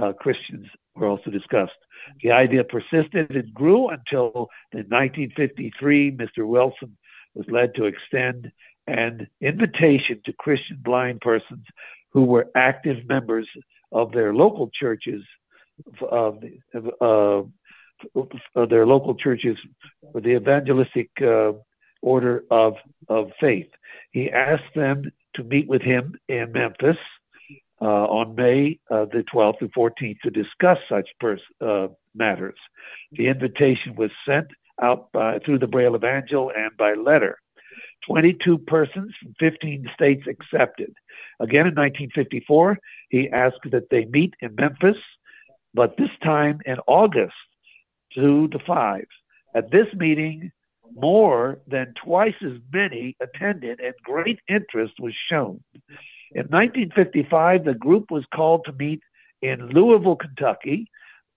uh, 0.00 0.12
Christians 0.12 0.66
were 0.94 1.06
also 1.06 1.30
discussed. 1.30 1.72
The 2.22 2.32
idea 2.32 2.64
persisted 2.64 3.30
and 3.30 3.54
grew 3.54 3.88
until 3.88 4.48
in 4.72 4.86
1953, 4.88 6.12
Mr. 6.12 6.46
Wilson 6.46 6.96
was 7.34 7.46
led 7.48 7.74
to 7.74 7.84
extend 7.84 8.50
an 8.86 9.28
invitation 9.40 10.20
to 10.24 10.32
Christian 10.32 10.80
blind 10.82 11.20
persons 11.20 11.64
who 12.12 12.24
were 12.24 12.48
active 12.56 13.06
members 13.08 13.48
of 13.92 14.12
their 14.12 14.34
local 14.34 14.70
churches, 14.78 15.22
of 16.10 16.42
uh, 17.00 17.42
uh, 18.20 18.66
their 18.66 18.86
local 18.86 19.14
churches, 19.14 19.56
for 20.12 20.20
the 20.20 20.34
evangelistic 20.34 21.10
uh, 21.22 21.52
order 22.02 22.44
of 22.50 22.74
of 23.08 23.30
faith. 23.38 23.68
He 24.10 24.30
asked 24.30 24.74
them 24.74 25.04
to 25.34 25.44
meet 25.44 25.68
with 25.68 25.82
him 25.82 26.14
in 26.28 26.52
Memphis 26.52 26.96
uh, 27.80 27.84
on 27.84 28.34
May 28.34 28.78
uh, 28.90 29.06
the 29.06 29.24
12th 29.32 29.58
through 29.58 29.68
14th 29.68 30.20
to 30.22 30.30
discuss 30.30 30.78
such 30.88 31.08
pers- 31.18 31.40
uh, 31.60 31.88
matters. 32.14 32.58
The 33.12 33.28
invitation 33.28 33.94
was 33.96 34.10
sent 34.26 34.48
out 34.82 35.10
by, 35.12 35.38
through 35.44 35.58
the 35.58 35.66
Braille 35.66 35.96
Evangel 35.96 36.52
and 36.54 36.76
by 36.76 36.94
letter. 36.94 37.38
22 38.06 38.58
persons 38.58 39.12
from 39.22 39.34
15 39.38 39.86
states 39.94 40.22
accepted. 40.28 40.92
Again, 41.38 41.66
in 41.66 41.74
1954, 41.74 42.78
he 43.10 43.28
asked 43.30 43.70
that 43.70 43.90
they 43.90 44.06
meet 44.06 44.34
in 44.40 44.54
Memphis, 44.54 44.96
but 45.74 45.96
this 45.96 46.10
time 46.22 46.60
in 46.64 46.76
August, 46.86 47.34
2 48.14 48.48
to 48.48 48.58
5. 48.66 49.04
At 49.54 49.70
this 49.70 49.86
meeting, 49.94 50.50
more 50.94 51.60
than 51.66 51.94
twice 52.02 52.34
as 52.44 52.58
many 52.72 53.16
attended 53.20 53.80
and 53.80 53.94
great 54.02 54.40
interest 54.48 54.94
was 54.98 55.14
shown. 55.30 55.62
In 56.32 56.42
1955, 56.42 57.64
the 57.64 57.74
group 57.74 58.10
was 58.10 58.24
called 58.32 58.64
to 58.64 58.72
meet 58.72 59.02
in 59.42 59.68
Louisville, 59.70 60.16
Kentucky, 60.16 60.86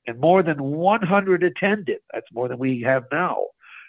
and 0.06 0.20
more 0.20 0.44
than 0.44 0.62
100 0.62 1.44
attended. 1.44 2.00
That's 2.14 2.28
more 2.32 2.48
than 2.48 2.60
we 2.60 2.82
have 2.82 3.06
now. 3.12 3.48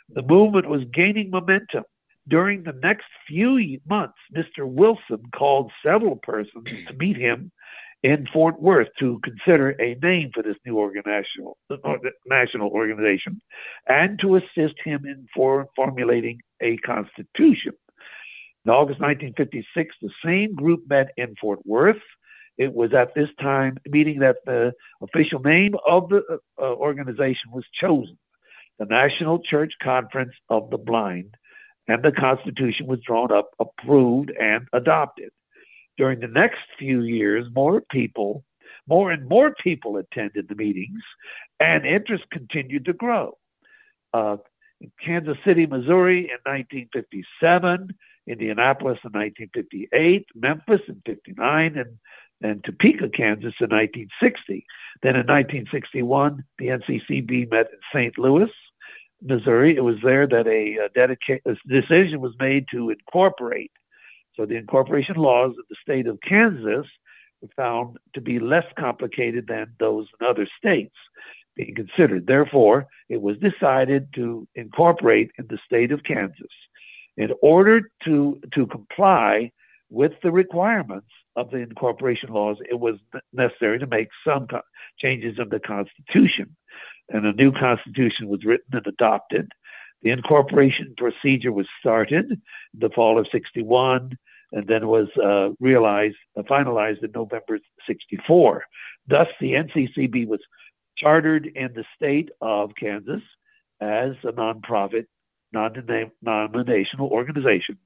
The 0.08 0.23
movement 0.23 0.68
was 0.68 0.82
gaining 0.92 1.30
momentum. 1.30 1.84
During 2.26 2.62
the 2.62 2.73
next 2.82 3.04
few 3.28 3.78
months, 3.87 4.16
Mr. 4.34 4.66
Wilson 4.66 5.23
called 5.34 5.70
several 5.84 6.16
persons 6.16 6.64
to 6.87 6.94
meet 6.94 7.16
him 7.16 7.52
in 8.02 8.26
Fort 8.32 8.61
Worth 8.61 8.88
to 8.99 9.20
consider 9.25 9.70
a 9.80 9.94
name 10.02 10.30
for 10.32 10.42
this 10.42 10.56
new 10.64 10.92
national 12.26 12.68
organization 12.68 13.40
and 13.88 14.18
to 14.20 14.37
assist 14.37 14.75
him 14.84 15.04
in 15.04 15.26
for 15.34 15.68
formulating 15.76 16.40
a 16.62 16.76
constitution. 16.78 17.73
In 18.64 18.71
August 18.71 19.00
1956, 19.00 19.94
the 20.00 20.11
same 20.25 20.54
group 20.54 20.85
met 20.88 21.09
in 21.16 21.35
Fort 21.40 21.61
Worth. 21.66 22.00
It 22.56 22.73
was 22.73 22.94
at 22.94 23.14
this 23.14 23.28
time 23.40 23.76
meeting 23.87 24.21
that 24.21 24.37
the 24.47 24.73
official 25.02 25.40
name 25.40 25.75
of 25.87 26.09
the 26.09 26.23
uh, 26.59 26.62
organization 26.62 27.50
was 27.52 27.64
chosen 27.80 28.18
the 28.78 28.87
National 28.87 29.38
Church 29.38 29.73
Conference 29.83 30.33
of 30.49 30.71
the 30.71 30.78
Blind, 30.78 31.37
and 31.87 32.02
the 32.02 32.11
Constitution 32.11 32.87
was 32.87 32.99
drawn 33.06 33.30
up, 33.30 33.50
approved, 33.61 34.33
and 34.40 34.66
adopted. 34.73 35.30
During 35.97 36.21
the 36.21 36.26
next 36.26 36.59
few 36.76 37.02
years, 37.02 37.47
more 37.54 37.83
people, 37.92 38.42
more 38.88 39.12
and 39.12 39.28
more 39.28 39.54
people 39.62 39.97
attended 39.97 40.49
the 40.49 40.56
meetings, 40.56 41.02
and 41.61 41.87
interest 41.87 42.25
continued 42.33 42.85
to 42.87 42.94
grow. 42.94 43.38
Uh, 44.12 44.38
in 44.80 44.90
Kansas 45.04 45.37
City, 45.44 45.66
Missouri 45.66 46.18
in 46.18 46.38
1957, 46.44 47.90
Indianapolis 48.26 48.99
in 49.04 49.12
1958, 49.12 50.26
Memphis 50.35 50.81
in 50.88 51.02
59, 51.07 51.78
and, 51.78 51.99
and 52.43 52.64
Topeka, 52.64 53.09
Kansas 53.11 53.54
in 53.61 53.71
1960. 53.71 54.66
Then 55.02 55.16
in 55.16 55.26
1961, 55.26 56.45
the 56.59 56.66
NCCB 56.66 57.50
met 57.50 57.66
in 57.73 57.78
St. 57.93 58.19
Louis, 58.19 58.50
Missouri. 59.23 59.76
It 59.76 59.85
was 59.85 59.97
there 60.02 60.26
that 60.26 60.47
a, 60.47 60.78
a, 60.97 61.50
a 61.50 61.57
decision 61.69 62.21
was 62.21 62.35
made 62.38 62.66
to 62.73 62.90
incorporate 62.90 63.73
so 64.37 64.47
the 64.47 64.57
incorporation 64.57 65.16
laws 65.16 65.50
of 65.59 65.64
the 65.69 65.76
state 65.81 66.07
of 66.07 66.21
Kansas 66.21 66.87
were 67.40 67.49
found 67.57 67.99
to 68.14 68.21
be 68.21 68.38
less 68.38 68.66
complicated 68.78 69.47
than 69.47 69.75
those 69.78 70.09
in 70.21 70.26
other 70.26 70.49
states 70.59 70.95
being 71.57 71.75
considered. 71.75 72.26
Therefore, 72.26 72.88
it 73.09 73.23
was 73.23 73.37
decided 73.38 74.09
to 74.14 74.49
incorporate 74.57 75.31
in 75.38 75.47
the 75.49 75.59
state 75.64 75.93
of 75.93 76.02
Kansas. 76.02 76.50
In 77.16 77.30
order 77.42 77.90
to, 78.04 78.40
to 78.54 78.66
comply 78.66 79.52
with 79.90 80.12
the 80.23 80.33
requirements 80.33 81.09
of 81.37 81.50
the 81.50 81.59
incorporation 81.59 82.30
laws, 82.33 82.56
it 82.68 82.80
was 82.80 82.97
necessary 83.33 83.78
to 83.78 83.87
make 83.87 84.09
some 84.26 84.47
changes 84.99 85.38
in 85.38 85.49
the 85.49 85.61
Constitution. 85.61 86.56
And 87.11 87.26
a 87.26 87.33
new 87.33 87.52
Constitution 87.52 88.28
was 88.28 88.44
written 88.44 88.66
and 88.73 88.87
adopted. 88.87 89.52
The 90.02 90.11
incorporation 90.11 90.94
procedure 90.97 91.52
was 91.52 91.66
started 91.80 92.30
in 92.33 92.40
the 92.78 92.90
fall 92.90 93.18
of 93.18 93.26
61 93.30 94.18
and 94.52 94.66
then 94.68 94.87
was 94.87 95.09
uh, 95.23 95.54
realized, 95.61 96.16
uh, 96.38 96.42
finalized 96.42 97.03
in 97.03 97.11
November 97.12 97.59
64. 97.87 98.64
Thus, 99.09 99.27
the 99.40 99.53
NCCB 99.53 100.27
was 100.27 100.40
chartered 100.96 101.46
in 101.55 101.72
the 101.74 101.85
state 101.96 102.31
of 102.40 102.70
Kansas 102.79 103.22
as 103.81 104.12
a 104.22 104.33
nonprofit, 104.33 105.07
non-denominational 105.55 107.09
organization. 107.09 107.79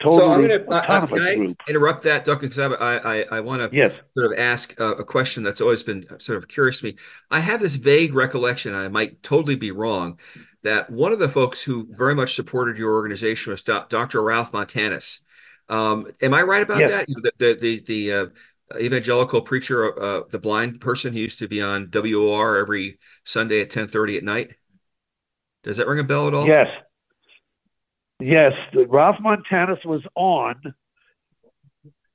Totally 0.00 0.20
so 0.20 0.30
I'm 0.30 0.46
going 0.46 0.64
to 0.64 0.70
uh, 0.70 1.06
can 1.06 1.22
I 1.22 1.34
group. 1.34 1.56
interrupt 1.68 2.02
that, 2.04 2.24
Dr. 2.24 2.48
Kasaba? 2.48 2.80
I 2.80 3.22
I, 3.22 3.38
I 3.38 3.40
want 3.40 3.70
to 3.70 3.76
yes. 3.76 3.92
sort 4.16 4.32
of 4.32 4.38
ask 4.38 4.78
a, 4.78 4.92
a 4.92 5.04
question 5.04 5.42
that's 5.42 5.60
always 5.60 5.82
been 5.82 6.06
sort 6.18 6.38
of 6.38 6.48
curious 6.48 6.78
to 6.80 6.86
me. 6.86 6.96
I 7.30 7.40
have 7.40 7.60
this 7.60 7.74
vague 7.76 8.14
recollection, 8.14 8.74
I 8.74 8.88
might 8.88 9.22
totally 9.22 9.56
be 9.56 9.72
wrong, 9.72 10.20
that 10.62 10.90
one 10.90 11.12
of 11.12 11.18
the 11.18 11.28
folks 11.28 11.62
who 11.62 11.88
very 11.90 12.14
much 12.14 12.34
supported 12.34 12.78
your 12.78 12.92
organization 12.92 13.50
was 13.50 13.62
Dr. 13.62 14.22
Ralph 14.22 14.52
Montanus. 14.52 15.20
Um, 15.68 16.06
am 16.22 16.34
I 16.34 16.42
right 16.42 16.62
about 16.62 16.80
yes. 16.80 16.90
that? 16.90 17.06
The 17.06 17.32
the 17.38 17.54
the, 17.54 17.80
the 17.80 18.12
uh, 18.12 18.26
evangelical 18.78 19.40
preacher, 19.40 20.00
uh, 20.00 20.22
the 20.30 20.38
blind 20.38 20.80
person 20.80 21.12
who 21.12 21.20
used 21.20 21.38
to 21.40 21.48
be 21.48 21.62
on 21.62 21.90
WOR 21.92 22.58
every 22.58 22.98
Sunday 23.24 23.62
at 23.62 23.70
ten 23.70 23.88
thirty 23.88 24.16
at 24.16 24.24
night. 24.24 24.50
Does 25.62 25.76
that 25.78 25.86
ring 25.86 26.00
a 26.00 26.04
bell 26.04 26.28
at 26.28 26.34
all? 26.34 26.46
Yes. 26.46 26.68
Yes, 28.20 28.52
Ralph 28.88 29.16
Montanus 29.20 29.84
was 29.84 30.02
on. 30.14 30.56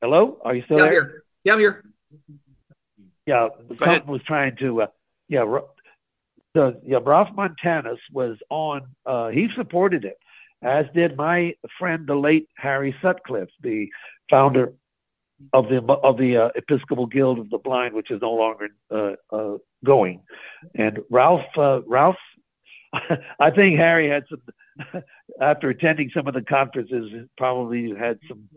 Hello, 0.01 0.39
are 0.43 0.55
you 0.55 0.63
still 0.65 0.77
yeah, 0.77 0.83
there? 0.83 0.91
Here. 0.91 1.23
Yeah, 1.43 1.53
I'm 1.53 1.59
here. 1.59 1.83
Yeah, 3.25 3.47
someone 3.79 4.07
was 4.07 4.21
trying 4.27 4.55
to. 4.57 4.83
Uh, 4.83 4.87
yeah, 5.27 5.45
the 6.53 6.79
yeah, 6.85 6.99
Ralph 7.03 7.29
Montanus 7.35 7.99
was 8.11 8.37
on. 8.49 8.83
Uh, 9.05 9.29
he 9.29 9.47
supported 9.55 10.05
it 10.05 10.17
as 10.65 10.85
did 10.93 11.15
my 11.15 11.53
friend, 11.77 12.07
the 12.07 12.15
late 12.15 12.49
Harry 12.57 12.95
Sutcliffe, 13.01 13.49
the 13.61 13.87
founder 14.29 14.73
of 15.53 15.65
the 15.65 15.77
of 15.77 16.17
the 16.17 16.37
uh, 16.37 16.49
Episcopal 16.55 17.05
Guild 17.05 17.39
of 17.39 17.49
the 17.49 17.59
Blind, 17.59 17.93
which 17.93 18.09
is 18.09 18.21
no 18.21 18.31
longer 18.31 18.69
uh, 18.91 19.13
uh, 19.31 19.57
going. 19.85 20.21
And 20.73 20.99
Ralph, 21.09 21.45
uh, 21.57 21.81
Ralph, 21.83 22.15
I 23.39 23.51
think 23.51 23.77
Harry 23.77 24.09
had 24.09 24.23
some 24.29 24.41
after 25.41 25.69
attending 25.69 26.11
some 26.13 26.27
of 26.27 26.33
the 26.33 26.41
conferences, 26.41 27.11
probably 27.37 27.81
you 27.81 27.95
had 27.95 28.19
some 28.27 28.49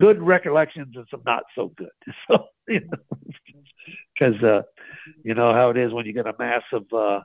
good 0.00 0.20
recollections 0.22 0.94
and 0.96 1.06
some 1.10 1.22
not 1.24 1.44
so 1.54 1.72
good. 1.76 1.88
So 2.28 2.46
you 2.68 2.80
know, 2.80 3.18
because 4.18 4.42
uh, 4.42 4.62
you 5.22 5.34
know 5.34 5.52
how 5.52 5.70
it 5.70 5.76
is 5.76 5.92
when 5.92 6.06
you 6.06 6.12
get 6.12 6.26
a 6.26 6.34
mass 6.38 6.62
of 6.72 6.84
uh, 6.92 7.20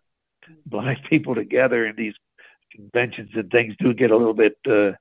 blind 0.65 0.99
people 1.09 1.35
together 1.35 1.85
in 1.85 1.95
these 1.95 2.13
conventions 2.71 3.29
and 3.35 3.49
things 3.49 3.73
do 3.79 3.93
get 3.93 4.11
a 4.11 4.17
little 4.17 4.33
bit 4.33 4.57
uh, 4.69 4.91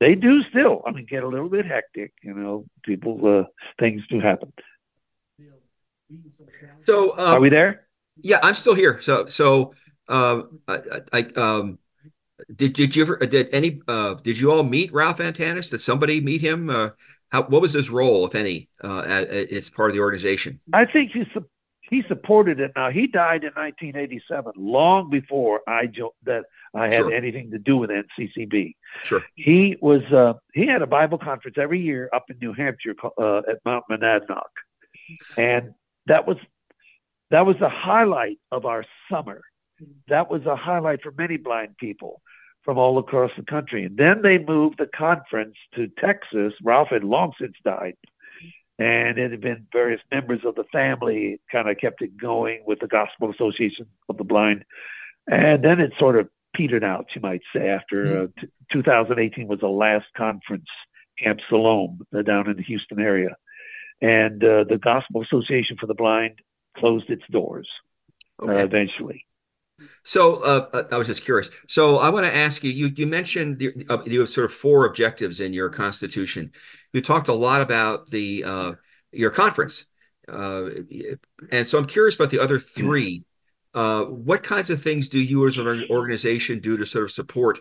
they 0.00 0.14
do 0.14 0.42
still 0.50 0.82
i 0.86 0.90
mean 0.90 1.06
get 1.08 1.22
a 1.22 1.28
little 1.28 1.48
bit 1.48 1.64
hectic 1.64 2.12
you 2.22 2.34
know 2.34 2.64
people 2.82 3.40
uh, 3.40 3.44
things 3.78 4.02
do 4.10 4.20
happen. 4.20 4.52
So 6.82 7.12
um, 7.12 7.18
are 7.18 7.40
we 7.40 7.48
there? 7.48 7.86
yeah 8.22 8.38
i'm 8.42 8.54
still 8.54 8.74
here. 8.74 9.00
So 9.00 9.26
so 9.26 9.74
uh, 10.08 10.42
I, 10.68 10.80
I 11.12 11.20
um 11.36 11.78
did 12.54 12.72
did 12.72 12.96
you 12.96 13.02
ever 13.02 13.16
did 13.18 13.48
any 13.52 13.80
uh 13.88 14.14
did 14.14 14.38
you 14.38 14.50
all 14.50 14.62
meet 14.62 14.92
Ralph 14.92 15.18
Montanus? 15.18 15.70
Did 15.70 15.80
somebody 15.80 16.20
meet 16.20 16.40
him? 16.40 16.70
Uh, 16.70 16.90
how 17.30 17.42
what 17.44 17.62
was 17.62 17.72
his 17.72 17.90
role, 17.90 18.26
if 18.26 18.34
any, 18.34 18.68
uh, 18.82 19.00
as, 19.00 19.68
part 19.68 19.90
of 19.90 19.96
the 19.96 20.00
organization? 20.00 20.60
I 20.72 20.84
think 20.84 21.10
he's 21.12 21.26
he 21.82 22.02
supported 22.08 22.60
it. 22.60 22.72
Now 22.76 22.90
he 22.90 23.06
died 23.06 23.44
in 23.44 23.50
1987, 23.50 24.52
long 24.56 25.10
before 25.10 25.60
I 25.68 25.86
jo- 25.86 26.14
that 26.24 26.44
I 26.74 26.84
had 26.84 26.94
sure. 26.94 27.12
anything 27.12 27.50
to 27.50 27.58
do 27.58 27.76
with 27.76 27.90
NCCB. 27.90 28.74
Sure. 29.02 29.22
He 29.34 29.76
was 29.80 30.02
uh, 30.12 30.34
he 30.52 30.66
had 30.66 30.82
a 30.82 30.86
Bible 30.86 31.18
conference 31.18 31.56
every 31.58 31.80
year 31.80 32.08
up 32.14 32.24
in 32.30 32.38
New 32.40 32.52
Hampshire 32.52 32.94
uh, 33.18 33.38
at 33.38 33.58
Mount 33.64 33.84
Monadnock, 33.90 34.42
and 35.36 35.74
that 36.06 36.26
was 36.26 36.36
that 37.30 37.46
was 37.46 37.56
the 37.58 37.68
highlight 37.68 38.38
of 38.52 38.64
our 38.64 38.84
summer. 39.10 39.42
That 40.08 40.30
was 40.30 40.44
a 40.46 40.56
highlight 40.56 41.02
for 41.02 41.12
many 41.12 41.36
blind 41.36 41.76
people 41.78 42.20
from 42.64 42.78
all 42.78 42.98
across 42.98 43.30
the 43.36 43.44
country. 43.44 43.84
And 43.84 43.96
then 43.96 44.22
they 44.22 44.38
moved 44.38 44.78
the 44.78 44.86
conference 44.86 45.56
to 45.74 45.88
Texas. 45.98 46.54
Ralph 46.62 46.88
had 46.90 47.04
long 47.04 47.32
since 47.38 47.54
died 47.64 47.96
and 48.78 49.18
it 49.18 49.30
had 49.30 49.40
been 49.40 49.66
various 49.72 50.00
members 50.10 50.40
of 50.44 50.54
the 50.56 50.64
family 50.72 51.40
kind 51.50 51.68
of 51.68 51.78
kept 51.78 52.02
it 52.02 52.16
going 52.16 52.62
with 52.66 52.80
the 52.80 52.88
Gospel 52.88 53.30
Association 53.30 53.86
of 54.08 54.16
the 54.16 54.24
Blind, 54.24 54.64
and 55.26 55.62
then 55.64 55.80
it 55.80 55.92
sort 55.98 56.18
of 56.18 56.28
petered 56.54 56.84
out, 56.84 57.06
you 57.14 57.20
might 57.20 57.42
say. 57.54 57.68
After 57.68 58.24
uh, 58.24 58.26
t- 58.40 58.48
2018 58.72 59.46
was 59.46 59.60
the 59.60 59.68
last 59.68 60.06
conference, 60.16 60.66
Camp 61.18 61.40
Siloam, 61.48 62.00
uh, 62.16 62.22
down 62.22 62.50
in 62.50 62.56
the 62.56 62.62
Houston 62.64 63.00
area, 63.00 63.36
and 64.00 64.42
uh, 64.42 64.64
the 64.68 64.78
Gospel 64.78 65.22
Association 65.22 65.76
for 65.78 65.86
the 65.86 65.94
Blind 65.94 66.40
closed 66.76 67.08
its 67.10 67.22
doors 67.30 67.68
uh, 68.42 68.46
okay. 68.46 68.62
eventually. 68.62 69.24
So 70.04 70.36
uh, 70.36 70.68
uh, 70.72 70.82
I 70.92 70.98
was 70.98 71.06
just 71.06 71.24
curious. 71.24 71.50
So 71.66 71.96
I 71.96 72.10
want 72.10 72.26
to 72.26 72.34
ask 72.34 72.62
you. 72.62 72.70
You 72.70 72.90
you 72.94 73.06
mentioned 73.06 73.58
the, 73.58 73.72
uh, 73.88 74.02
you 74.04 74.20
have 74.20 74.28
sort 74.28 74.44
of 74.44 74.52
four 74.52 74.86
objectives 74.86 75.40
in 75.40 75.52
your 75.52 75.68
constitution. 75.68 76.52
You 76.92 77.00
talked 77.00 77.28
a 77.28 77.32
lot 77.32 77.60
about 77.60 78.10
the 78.10 78.44
uh, 78.44 78.72
your 79.12 79.30
conference, 79.30 79.86
uh, 80.28 80.66
and 81.50 81.66
so 81.66 81.78
I'm 81.78 81.86
curious 81.86 82.14
about 82.14 82.30
the 82.30 82.40
other 82.40 82.58
three. 82.58 83.24
Uh, 83.72 84.04
what 84.04 84.44
kinds 84.44 84.70
of 84.70 84.80
things 84.80 85.08
do 85.08 85.18
you 85.18 85.44
as 85.48 85.58
an 85.58 85.86
organization 85.90 86.60
do 86.60 86.76
to 86.76 86.86
sort 86.86 87.04
of 87.04 87.10
support 87.10 87.58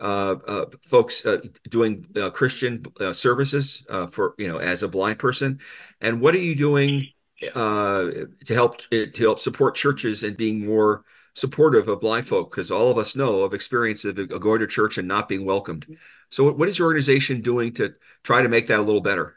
folks 0.00 1.24
doing 1.68 2.04
Christian 2.32 2.82
services 3.12 3.84
for 4.10 4.34
you 4.38 4.48
know 4.48 4.58
as 4.58 4.82
a 4.82 4.88
blind 4.88 5.20
person, 5.20 5.60
and 6.00 6.20
what 6.20 6.34
are 6.34 6.38
you 6.38 6.56
doing 6.56 7.06
to 7.40 8.28
help 8.48 8.80
to 8.90 9.12
help 9.18 9.38
support 9.38 9.76
churches 9.76 10.24
and 10.24 10.36
being 10.36 10.66
more 10.66 11.04
supportive 11.34 11.88
of 11.88 12.00
blind 12.00 12.26
folk? 12.26 12.50
Because 12.50 12.70
all 12.70 12.90
of 12.90 12.98
us 12.98 13.16
know 13.16 13.42
of 13.42 13.54
experience 13.54 14.04
of 14.04 14.16
going 14.40 14.60
to 14.60 14.66
church 14.66 14.98
and 14.98 15.08
not 15.08 15.28
being 15.28 15.44
welcomed. 15.44 15.86
So, 16.30 16.52
what 16.52 16.68
is 16.68 16.78
your 16.78 16.86
organization 16.86 17.40
doing 17.40 17.74
to 17.74 17.94
try 18.22 18.42
to 18.42 18.48
make 18.48 18.68
that 18.68 18.78
a 18.78 18.82
little 18.82 19.00
better? 19.00 19.36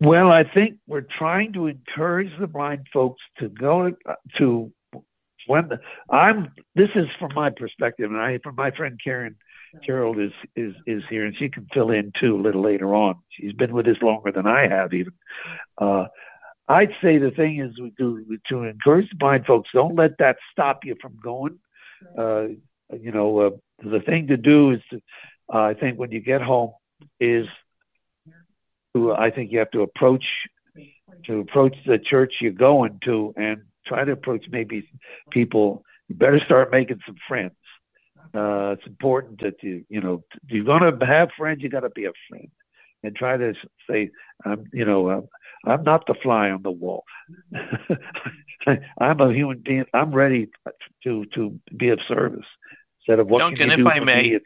Well, 0.00 0.30
I 0.30 0.44
think 0.44 0.76
we're 0.86 1.06
trying 1.18 1.54
to 1.54 1.68
encourage 1.68 2.30
the 2.38 2.46
blind 2.46 2.86
folks 2.92 3.22
to 3.38 3.48
go 3.48 3.92
to 4.38 4.72
when 5.46 5.68
the, 5.68 5.80
I'm. 6.10 6.52
This 6.74 6.90
is 6.94 7.06
from 7.18 7.32
my 7.34 7.50
perspective, 7.50 8.10
and 8.10 8.20
I 8.20 8.38
from 8.42 8.56
my 8.56 8.70
friend 8.72 9.00
Karen 9.02 9.36
Gerald 9.84 10.20
is 10.20 10.32
is 10.54 10.74
is 10.86 11.02
here, 11.08 11.24
and 11.24 11.34
she 11.36 11.48
can 11.48 11.66
fill 11.72 11.90
in 11.90 12.12
too 12.20 12.36
a 12.36 12.42
little 12.42 12.62
later 12.62 12.94
on. 12.94 13.16
She's 13.30 13.52
been 13.52 13.72
with 13.72 13.86
us 13.86 13.96
longer 14.02 14.32
than 14.32 14.46
I 14.46 14.68
have, 14.68 14.92
even. 14.92 15.12
Uh, 15.78 16.06
I'd 16.68 16.90
say 17.02 17.18
the 17.18 17.30
thing 17.30 17.60
is 17.60 17.78
we 17.80 17.92
do 17.96 18.24
to 18.48 18.64
encourage 18.64 19.08
the 19.10 19.16
blind 19.16 19.46
folks. 19.46 19.70
Don't 19.72 19.94
let 19.94 20.18
that 20.18 20.36
stop 20.50 20.84
you 20.84 20.96
from 21.00 21.16
going. 21.22 21.58
Uh, 22.18 22.48
you 22.98 23.12
know, 23.12 23.38
uh, 23.38 23.50
the 23.82 24.00
thing 24.00 24.28
to 24.28 24.36
do 24.36 24.72
is, 24.72 24.80
to, 24.90 25.00
uh, 25.52 25.62
I 25.62 25.74
think, 25.74 25.98
when 25.98 26.10
you 26.10 26.20
get 26.20 26.42
home, 26.42 26.72
is 27.20 27.46
to 28.94 29.12
I 29.12 29.30
think 29.30 29.52
you 29.52 29.58
have 29.60 29.70
to 29.72 29.82
approach 29.82 30.24
to 31.26 31.40
approach 31.40 31.76
the 31.86 31.98
church 31.98 32.34
you're 32.40 32.52
going 32.52 32.98
to 33.04 33.32
and 33.36 33.62
try 33.86 34.04
to 34.04 34.12
approach 34.12 34.44
maybe 34.50 34.88
people. 35.30 35.84
You 36.08 36.16
better 36.16 36.40
start 36.44 36.70
making 36.70 37.00
some 37.06 37.16
friends. 37.26 37.54
Uh, 38.34 38.74
it's 38.76 38.86
important 38.86 39.40
that 39.42 39.62
you 39.62 39.84
you 39.88 40.00
know 40.00 40.24
you're 40.48 40.64
going 40.64 40.82
to 40.82 41.06
have 41.06 41.28
friends. 41.36 41.62
You 41.62 41.68
got 41.68 41.80
to 41.80 41.90
be 41.90 42.06
a 42.06 42.12
friend 42.28 42.50
and 43.02 43.14
try 43.14 43.36
to 43.36 43.54
say, 43.88 44.10
I'm 44.44 44.64
you 44.72 44.84
know 44.84 45.10
I'm, 45.10 45.28
I'm 45.64 45.82
not 45.82 46.06
the 46.06 46.14
fly 46.22 46.50
on 46.50 46.62
the 46.62 46.70
wall. 46.70 47.04
I'm 48.98 49.20
a 49.20 49.32
human 49.32 49.62
being. 49.64 49.84
I'm 49.94 50.12
ready 50.12 50.48
to 51.04 51.24
to 51.34 51.60
be 51.76 51.90
of 51.90 52.00
service 52.08 52.46
instead 53.00 53.20
of 53.20 53.28
what 53.28 53.38
Duncan, 53.38 53.70
if 53.70 53.86
I 53.86 54.00
may, 54.00 54.30
me, 54.30 54.40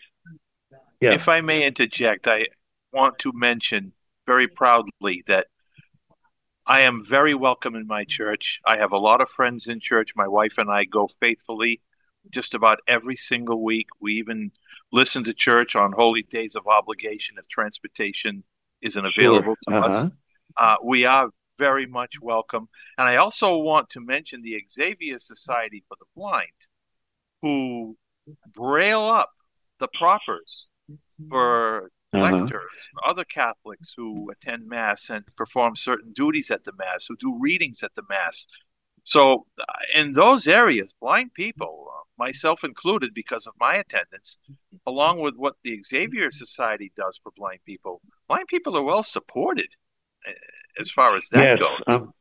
yeah. 1.01 1.15
if 1.15 1.29
I 1.29 1.41
may 1.41 1.65
interject, 1.65 2.27
I 2.27 2.47
want 2.93 3.19
to 3.21 3.33
mention 3.35 3.93
very 4.27 4.49
proudly 4.49 5.25
that 5.27 5.47
I 6.67 6.83
am 6.83 7.05
very 7.05 7.35
welcome 7.35 7.75
in 7.75 7.87
my 7.87 8.05
church. 8.05 8.61
I 8.67 8.77
have 8.77 8.93
a 8.93 8.99
lot 8.99 9.21
of 9.21 9.31
friends 9.31 9.67
in 9.67 9.81
church. 9.81 10.13
My 10.15 10.29
wife 10.29 10.59
and 10.59 10.71
I 10.71 10.85
go 10.85 11.09
faithfully 11.21 11.81
just 12.31 12.55
about 12.55 12.81
every 12.87 13.17
single 13.17 13.63
week. 13.63 13.89
We 14.01 14.15
even 14.15 14.53
listen 14.93 15.25
to 15.25 15.35
church 15.35 15.75
on 15.75 15.93
holy 15.93 16.23
days 16.23 16.55
of 16.55 16.67
obligation 16.67 17.37
if 17.39 17.49
transportation 17.49 18.45
isn't 18.83 19.05
available 19.05 19.55
sure. 19.69 19.81
to 19.81 19.87
uh-huh. 19.87 19.87
us. 19.87 20.07
Uh, 20.57 20.77
we 20.85 21.05
are 21.05 21.29
very 21.59 21.87
much 21.87 22.21
welcome. 22.21 22.69
And 22.99 23.09
I 23.09 23.17
also 23.17 23.57
want 23.59 23.89
to 23.91 24.01
mention 24.01 24.43
the 24.43 24.63
Xavier 24.71 25.19
Society 25.19 25.85
for 25.89 25.97
the 25.99 26.07
Blind, 26.17 26.61
who 27.43 27.97
braille 28.55 29.05
up 29.05 29.31
the 29.79 29.89
propers 29.89 30.69
for 31.29 31.91
Uh-huh. 32.13 32.27
lectors, 32.27 32.75
other 33.07 33.25
Catholics 33.25 33.95
who 33.97 34.29
attend 34.33 34.67
Mass 34.67 35.11
and 35.11 35.25
perform 35.37 35.77
certain 35.77 36.13
duties 36.13 36.51
at 36.51 36.65
the 36.65 36.73
Mass, 36.73 37.07
who 37.07 37.17
do 37.17 37.39
readings 37.39 37.85
at 37.85 37.95
the 37.95 38.03
Mass. 38.09 38.49
So, 39.05 39.47
uh, 39.61 40.01
in 40.01 40.11
those 40.11 40.49
areas, 40.49 40.93
blind 41.01 41.31
people, 41.35 41.75
uh, 41.95 42.03
myself 42.19 42.65
included, 42.65 43.15
because 43.15 43.47
of 43.47 43.55
my 43.61 43.77
attendance, 43.77 44.39
along 44.87 45.21
with 45.21 45.37
what 45.37 45.55
the 45.63 45.81
Xavier 45.85 46.33
Society 46.33 46.91
does 46.97 47.21
for 47.23 47.31
blind 47.37 47.61
people, 47.65 48.03
blind 48.31 48.47
people 48.47 48.77
are 48.77 48.83
well 48.83 49.03
supported 49.03 49.69
uh, 50.27 50.33
as 50.79 50.91
far 50.91 51.17
as 51.17 51.29
that 51.33 51.49
yes, 51.49 51.61
goes. 51.61 51.81
I'm, 51.89 52.13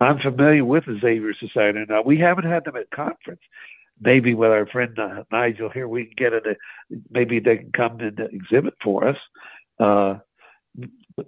I'm 0.00 0.18
familiar 0.18 0.64
with 0.64 0.84
the 0.84 0.98
Xavier 1.00 1.32
Society. 1.40 1.80
Now, 1.88 2.02
we 2.02 2.18
haven't 2.18 2.44
had 2.44 2.64
them 2.64 2.76
at 2.76 2.90
conference. 2.90 3.40
Maybe 4.00 4.34
with 4.34 4.50
our 4.50 4.66
friend 4.66 4.98
uh, 4.98 5.22
Nigel 5.32 5.70
here, 5.70 5.88
we 5.88 6.04
can 6.04 6.14
get 6.16 6.32
it. 6.34 6.58
Maybe 7.10 7.40
they 7.40 7.56
can 7.58 7.72
come 7.72 8.00
and 8.00 8.20
exhibit 8.32 8.74
for 8.82 9.08
us. 9.08 9.16
Uh, 9.80 10.18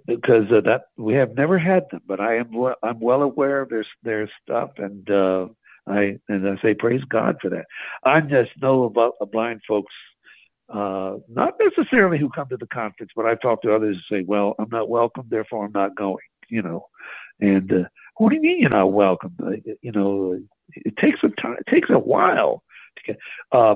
because 0.05 0.51
uh, 0.51 0.61
that 0.61 0.81
we 0.97 1.13
have 1.13 1.33
never 1.35 1.57
had 1.57 1.83
them, 1.91 2.01
but 2.05 2.19
I 2.19 2.35
am 2.35 2.51
I'm 2.83 2.99
well 2.99 3.21
aware 3.21 3.61
of 3.61 3.69
their 3.69 3.85
their 4.03 4.29
stuff, 4.43 4.71
and 4.77 5.09
uh, 5.09 5.47
I 5.87 6.19
and 6.27 6.47
I 6.47 6.61
say 6.61 6.73
praise 6.73 7.03
God 7.07 7.37
for 7.41 7.49
that. 7.51 7.65
I 8.03 8.19
just 8.19 8.51
know 8.61 8.83
about 8.83 9.13
blind 9.31 9.61
folks, 9.65 9.93
uh, 10.73 11.15
not 11.29 11.53
necessarily 11.59 12.17
who 12.17 12.29
come 12.29 12.49
to 12.49 12.57
the 12.57 12.67
conference, 12.67 13.11
but 13.15 13.25
I 13.25 13.35
talk 13.35 13.61
to 13.61 13.73
others 13.73 13.97
and 13.97 14.19
say, 14.19 14.25
"Well, 14.25 14.55
I'm 14.59 14.69
not 14.69 14.89
welcome, 14.89 15.25
therefore 15.29 15.65
I'm 15.65 15.71
not 15.71 15.95
going." 15.95 16.17
You 16.49 16.61
know, 16.61 16.87
and 17.39 17.71
uh, 17.71 17.83
what 18.17 18.29
do 18.29 18.35
you 18.35 18.41
mean 18.41 18.61
you're 18.61 18.69
not 18.69 18.91
welcome? 18.93 19.35
Uh, 19.41 19.51
you 19.81 19.91
know, 19.91 20.39
it 20.75 20.97
takes 20.97 21.19
a 21.23 21.29
time. 21.41 21.57
It 21.59 21.69
takes 21.69 21.89
a 21.89 21.99
while 21.99 22.63
to 22.97 23.03
get. 23.03 23.19
Uh, 23.51 23.75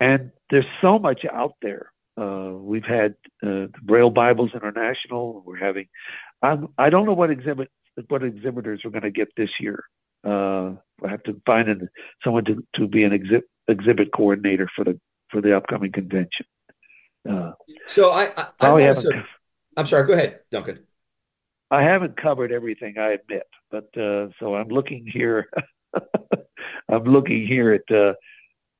and 0.00 0.30
there's 0.50 0.66
so 0.80 0.98
much 0.98 1.24
out 1.24 1.54
there 1.60 1.92
uh, 2.18 2.52
we've 2.52 2.84
had 2.84 3.14
uh, 3.46 3.66
Braille 3.82 4.10
Bibles 4.10 4.50
International. 4.54 5.42
We're 5.46 5.56
having. 5.56 5.86
I'm, 6.42 6.68
I 6.76 6.90
don't 6.90 7.06
know 7.06 7.14
what 7.14 7.30
exhibit 7.30 7.70
what 8.08 8.22
exhibitors 8.22 8.80
we're 8.84 8.90
going 8.90 9.02
to 9.02 9.10
get 9.10 9.28
this 9.36 9.50
year. 9.60 9.84
Uh, 10.26 10.72
I 11.04 11.08
have 11.10 11.22
to 11.24 11.40
find 11.46 11.68
an, 11.68 11.88
someone 12.24 12.44
to, 12.46 12.64
to 12.76 12.86
be 12.88 13.04
an 13.04 13.12
exhibit 13.12 13.44
exhibit 13.68 14.12
coordinator 14.12 14.68
for 14.74 14.84
the 14.84 14.98
for 15.30 15.40
the 15.40 15.56
upcoming 15.56 15.92
convention. 15.92 16.46
Uh, 17.28 17.52
so 17.86 18.10
I, 18.10 18.32
I, 18.36 18.46
I 18.60 18.80
haven't. 18.80 19.04
To, 19.04 19.24
I'm 19.76 19.86
sorry. 19.86 20.06
Go 20.06 20.14
ahead, 20.14 20.40
Duncan. 20.50 20.80
I 21.70 21.82
haven't 21.82 22.20
covered 22.20 22.50
everything, 22.50 22.94
I 22.98 23.12
admit, 23.12 23.46
but 23.70 23.88
uh, 23.96 24.28
so 24.40 24.54
I'm 24.54 24.68
looking 24.68 25.06
here. 25.06 25.48
I'm 26.88 27.04
looking 27.04 27.46
here 27.46 27.72
at 27.72 27.94
uh, 27.94 28.14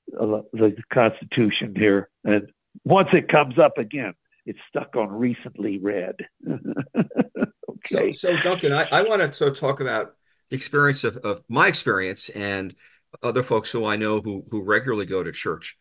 the 0.08 0.74
Constitution 0.92 1.74
here, 1.76 2.08
and 2.24 2.50
once 2.84 3.08
it 3.12 3.28
comes 3.28 3.58
up 3.58 3.76
again, 3.76 4.14
it's 4.46 4.58
stuck 4.70 4.96
on 4.96 5.10
recently 5.10 5.78
read. 5.78 6.14
okay. 6.48 8.12
So, 8.12 8.12
so 8.12 8.36
Duncan, 8.38 8.72
I, 8.72 8.88
I 8.90 9.02
want 9.02 9.20
to 9.20 9.30
sort 9.32 9.52
of 9.52 9.60
talk 9.60 9.80
about 9.80 10.14
the 10.48 10.56
experience 10.56 11.04
of, 11.04 11.18
of 11.18 11.42
my 11.48 11.68
experience 11.68 12.30
and 12.30 12.74
other 13.22 13.42
folks 13.42 13.70
who 13.70 13.84
I 13.84 13.96
know 13.96 14.20
who 14.20 14.44
who 14.50 14.62
regularly 14.62 15.04
go 15.04 15.22
to 15.22 15.32
church. 15.32 15.76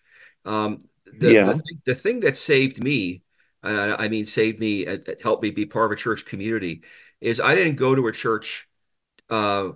Um, 0.48 0.86
the, 1.06 1.34
yeah. 1.34 1.44
the, 1.44 1.62
the, 1.86 1.96
thing 1.96 2.22
that 2.22 2.38
saved 2.38 2.82
me, 2.82 3.24
uh, 3.64 3.96
I 4.00 4.08
mean, 4.08 4.26
saved 4.26 4.60
me, 4.60 4.88
uh, 4.88 4.98
helped 5.22 5.44
me 5.44 5.52
be 5.52 5.66
part 5.66 5.86
of 5.86 5.92
a 5.92 6.02
church 6.02 6.26
community, 6.26 6.84
is 7.20 7.40
I 7.40 7.54
didn't 7.54 7.76
go 7.76 7.96
to 7.96 8.08
a 8.08 8.12
church 8.12 8.68
uh, 9.30 9.72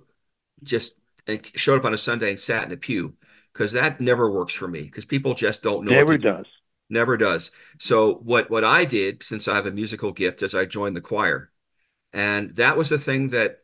just 0.64 0.96
and 1.28 1.46
showed 1.56 1.80
up 1.80 1.86
on 1.86 1.94
a 1.94 1.98
Sunday 1.98 2.30
and 2.30 2.40
sat 2.40 2.66
in 2.66 2.72
a 2.72 2.78
pew 2.78 3.16
because 3.54 3.74
that 3.74 4.00
never 4.00 4.32
works 4.32 4.54
for 4.54 4.68
me 4.68 4.84
because 4.84 5.06
people 5.06 5.34
just 5.34 5.62
don't 5.62 5.86
know. 5.86 5.92
Never 5.92 6.18
does. 6.18 6.46
Do 6.46 6.52
never 6.92 7.18
does. 7.18 7.52
So 7.80 8.16
what 8.16 8.50
what 8.50 8.64
I 8.64 8.86
did 8.86 9.24
since 9.24 9.48
I 9.48 9.56
have 9.56 9.66
a 9.66 9.72
musical 9.72 10.12
gift 10.12 10.42
is 10.42 10.54
I 10.54 10.66
joined 10.66 10.96
the 10.96 11.02
choir, 11.02 11.52
and 12.14 12.56
that 12.56 12.78
was 12.78 12.90
the 12.90 13.00
thing 13.00 13.30
that 13.30 13.60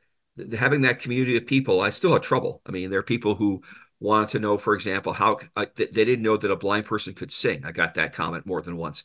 having 0.58 0.82
that 0.82 1.00
community 1.00 1.38
of 1.38 1.46
people. 1.46 1.82
I 1.82 1.90
still 1.92 2.14
had 2.14 2.24
trouble. 2.24 2.62
I 2.66 2.72
mean, 2.72 2.90
there 2.90 3.00
are 3.00 3.04
people 3.04 3.36
who 3.36 3.62
wanted 4.00 4.30
to 4.30 4.40
know, 4.40 4.58
for 4.58 4.74
example, 4.74 5.14
how 5.14 5.40
uh, 5.56 5.66
they 5.76 5.86
didn't 5.88 6.22
know 6.22 6.38
that 6.38 6.52
a 6.52 6.56
blind 6.56 6.86
person 6.86 7.14
could 7.14 7.32
sing. 7.32 7.66
I 7.66 7.72
got 7.72 7.96
that 7.96 8.14
comment 8.14 8.46
more 8.46 8.62
than 8.62 8.78
once, 8.78 9.04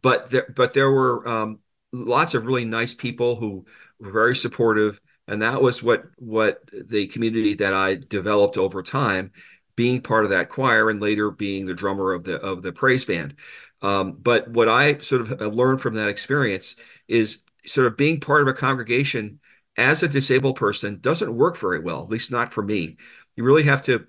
but 0.00 0.30
there 0.30 0.52
but 0.54 0.74
there 0.74 0.90
were 0.90 1.26
um, 1.28 1.60
lots 1.92 2.34
of 2.34 2.46
really 2.46 2.64
nice 2.64 2.94
people 2.94 3.36
who 3.36 3.64
were 4.00 4.10
very 4.10 4.36
supportive, 4.36 5.00
and 5.28 5.42
that 5.42 5.62
was 5.62 5.82
what 5.82 6.04
what 6.16 6.60
the 6.72 7.06
community 7.08 7.54
that 7.54 7.74
I 7.74 7.96
developed 7.96 8.56
over 8.56 8.82
time 8.82 9.32
being 9.76 10.02
part 10.02 10.24
of 10.24 10.30
that 10.30 10.48
choir 10.48 10.90
and 10.90 11.00
later 11.00 11.30
being 11.30 11.66
the 11.66 11.74
drummer 11.74 12.12
of 12.12 12.24
the 12.24 12.40
of 12.40 12.62
the 12.62 12.72
praise 12.72 13.04
band. 13.04 13.36
Um, 13.80 14.12
but 14.12 14.48
what 14.48 14.68
I 14.68 14.98
sort 14.98 15.22
of 15.22 15.54
learned 15.54 15.80
from 15.80 15.94
that 15.94 16.08
experience 16.08 16.76
is 17.08 17.42
sort 17.64 17.86
of 17.86 17.96
being 17.96 18.20
part 18.20 18.42
of 18.42 18.48
a 18.48 18.52
congregation 18.52 19.40
as 19.76 20.02
a 20.02 20.08
disabled 20.08 20.56
person 20.56 20.98
doesn't 21.00 21.34
work 21.34 21.56
very 21.56 21.78
well, 21.78 22.02
at 22.02 22.10
least 22.10 22.30
not 22.30 22.52
for 22.52 22.62
me. 22.62 22.96
You 23.36 23.44
really 23.44 23.62
have 23.64 23.82
to, 23.82 24.06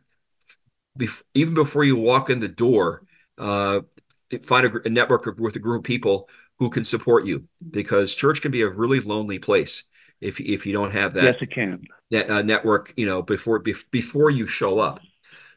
even 1.34 1.54
before 1.54 1.84
you 1.84 1.96
walk 1.96 2.30
in 2.30 2.40
the 2.40 2.48
door, 2.48 3.04
uh, 3.38 3.82
find 4.42 4.68
a, 4.68 4.88
a 4.88 4.90
network 4.90 5.26
with 5.38 5.56
a 5.56 5.60
group 5.60 5.80
of 5.80 5.84
people 5.86 6.30
who 6.60 6.70
can 6.70 6.86
support 6.86 7.26
you 7.26 7.48
because 7.72 8.14
church 8.14 8.42
can 8.42 8.52
be 8.52 8.62
a 8.62 8.70
really 8.70 9.00
lonely 9.00 9.40
place 9.40 9.84
if 10.22 10.40
if 10.40 10.66
you 10.66 10.74
don't 10.74 10.92
have 10.92 11.14
that. 11.16 11.24
Yes, 11.24 11.36
it 11.42 11.52
can. 11.52 11.84
That 12.12 12.30
uh, 12.30 12.42
network, 12.42 12.94
you 12.96 13.06
know, 13.06 13.22
before 13.22 13.60
before 13.60 14.30
you 14.30 14.48
show 14.48 14.80
up 14.80 15.00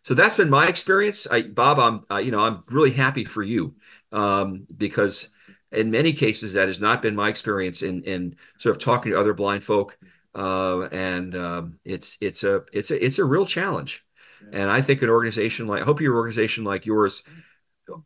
so 0.07 0.15
that's 0.15 0.37
been 0.37 0.51
my 0.51 0.69
experience. 0.69 1.27
I, 1.29 1.43
Bob, 1.43 1.81
I'm 1.81 2.05
uh, 2.09 2.19
you 2.19 2.31
know 2.31 2.39
I'm 2.39 2.63
really 2.71 2.93
happy 2.93 3.25
for 3.25 3.43
you 3.43 3.75
um, 4.13 4.65
because 4.77 5.31
in 5.73 5.91
many 5.91 6.13
cases 6.13 6.53
that 6.53 6.69
has 6.69 6.79
not 6.79 7.03
been 7.03 7.17
my 7.17 7.29
experience 7.29 7.83
in 7.83 8.05
in 8.05 8.37
sort 8.59 8.77
of 8.77 8.81
talking 8.81 9.11
to 9.11 9.19
other 9.19 9.35
blind 9.35 9.65
folk, 9.65 9.99
uh, 10.37 10.83
and 10.93 11.35
um, 11.35 11.81
it's 11.85 12.19
it's 12.21 12.45
a 12.45 12.63
it's 12.73 12.93
a 12.93 13.05
it's 13.05 13.19
a 13.19 13.25
real 13.25 13.45
challenge. 13.45 14.06
And 14.53 14.71
I 14.71 14.81
think 14.83 15.03
an 15.03 15.11
organization 15.11 15.67
like 15.67 15.83
I 15.83 15.85
hope 15.85 16.01
your 16.01 16.17
organization 16.17 16.65
like 16.65 16.87
yours 16.87 17.23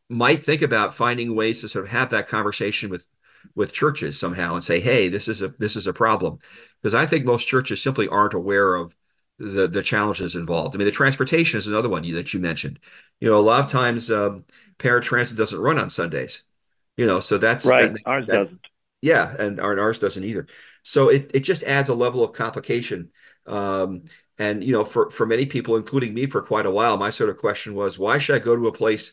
might 0.09 0.45
think 0.45 0.63
about 0.63 0.95
finding 0.95 1.35
ways 1.35 1.61
to 1.61 1.69
sort 1.69 1.85
of 1.87 1.91
have 1.91 2.11
that 2.11 2.29
conversation 2.29 2.91
with 2.91 3.07
with 3.55 3.73
churches 3.73 4.19
somehow 4.19 4.55
and 4.55 4.65
say, 4.65 4.81
"Hey, 4.81 5.09
this 5.09 5.29
is 5.29 5.43
a 5.43 5.49
this 5.59 5.77
is 5.77 5.87
a 5.87 5.93
problem," 5.93 6.39
because 6.81 6.95
I 6.95 7.07
think 7.07 7.25
most 7.25 7.47
churches 7.47 7.83
simply 7.83 8.09
aren't 8.09 8.35
aware 8.35 8.75
of 8.75 8.97
the 9.39 9.67
the 9.67 9.83
challenges 9.83 10.37
involved. 10.37 10.75
I 10.75 10.79
mean, 10.79 10.87
the 10.87 10.93
transportation 10.93 11.59
is 11.59 11.67
another 11.67 11.89
one 11.89 12.03
that 12.13 12.35
you 12.35 12.41
mentioned. 12.41 12.79
You 13.21 13.31
know, 13.31 13.39
a 13.39 13.41
lot 13.41 13.65
of 13.65 13.71
times 13.71 14.11
um, 14.11 14.45
paratransit 14.79 15.37
doesn't 15.37 15.59
run 15.59 15.79
on 15.79 15.91
Sundays. 15.91 16.43
You 16.97 17.07
know, 17.07 17.21
so 17.21 17.39
that's 17.39 17.65
right. 17.67 17.93
That, 17.93 18.03
ours 18.05 18.27
that, 18.27 18.33
doesn't. 18.33 18.67
Yeah, 19.01 19.35
and 19.39 19.59
our, 19.59 19.79
ours 19.81 19.99
doesn't 19.99 20.25
either. 20.25 20.47
So 20.83 21.09
it 21.09 21.31
it 21.33 21.41
just 21.41 21.63
adds 21.63 21.89
a 21.89 21.95
level 21.95 22.23
of 22.23 22.33
complication. 22.33 23.11
Um, 23.47 24.05
and 24.41 24.65
you 24.65 24.73
know, 24.73 24.87
for 24.87 25.11
for 25.11 25.27
many 25.27 25.45
people, 25.45 25.77
including 25.77 26.15
me, 26.15 26.25
for 26.25 26.41
quite 26.41 26.65
a 26.65 26.71
while, 26.71 26.97
my 26.97 27.11
sort 27.11 27.29
of 27.29 27.37
question 27.37 27.75
was, 27.75 27.99
why 27.99 28.17
should 28.17 28.37
I 28.37 28.39
go 28.39 28.57
to 28.57 28.69
a 28.69 28.73
place 28.73 29.13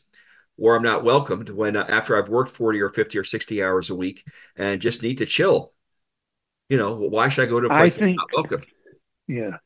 where 0.56 0.74
I'm 0.74 0.84
not 0.84 1.04
welcomed 1.04 1.50
when 1.50 1.76
uh, 1.76 1.86
after 1.88 2.18
I've 2.18 2.30
worked 2.30 2.50
40 2.50 2.82
or 2.82 2.90
50 2.90 3.18
or 3.18 3.26
60 3.26 3.62
hours 3.62 3.90
a 3.90 3.96
week 3.96 4.26
and 4.56 4.82
just 4.82 5.04
need 5.04 5.18
to 5.18 5.26
chill? 5.26 5.74
You 6.70 6.78
know, 6.78 6.96
why 6.96 7.28
should 7.28 7.44
I 7.44 7.52
go 7.52 7.60
to 7.60 7.68
a 7.68 7.70
place 7.70 7.98
think, 7.98 8.18
that's 8.18 8.18
not 8.18 8.30
welcome? 8.34 8.62
Yeah. 9.28 9.58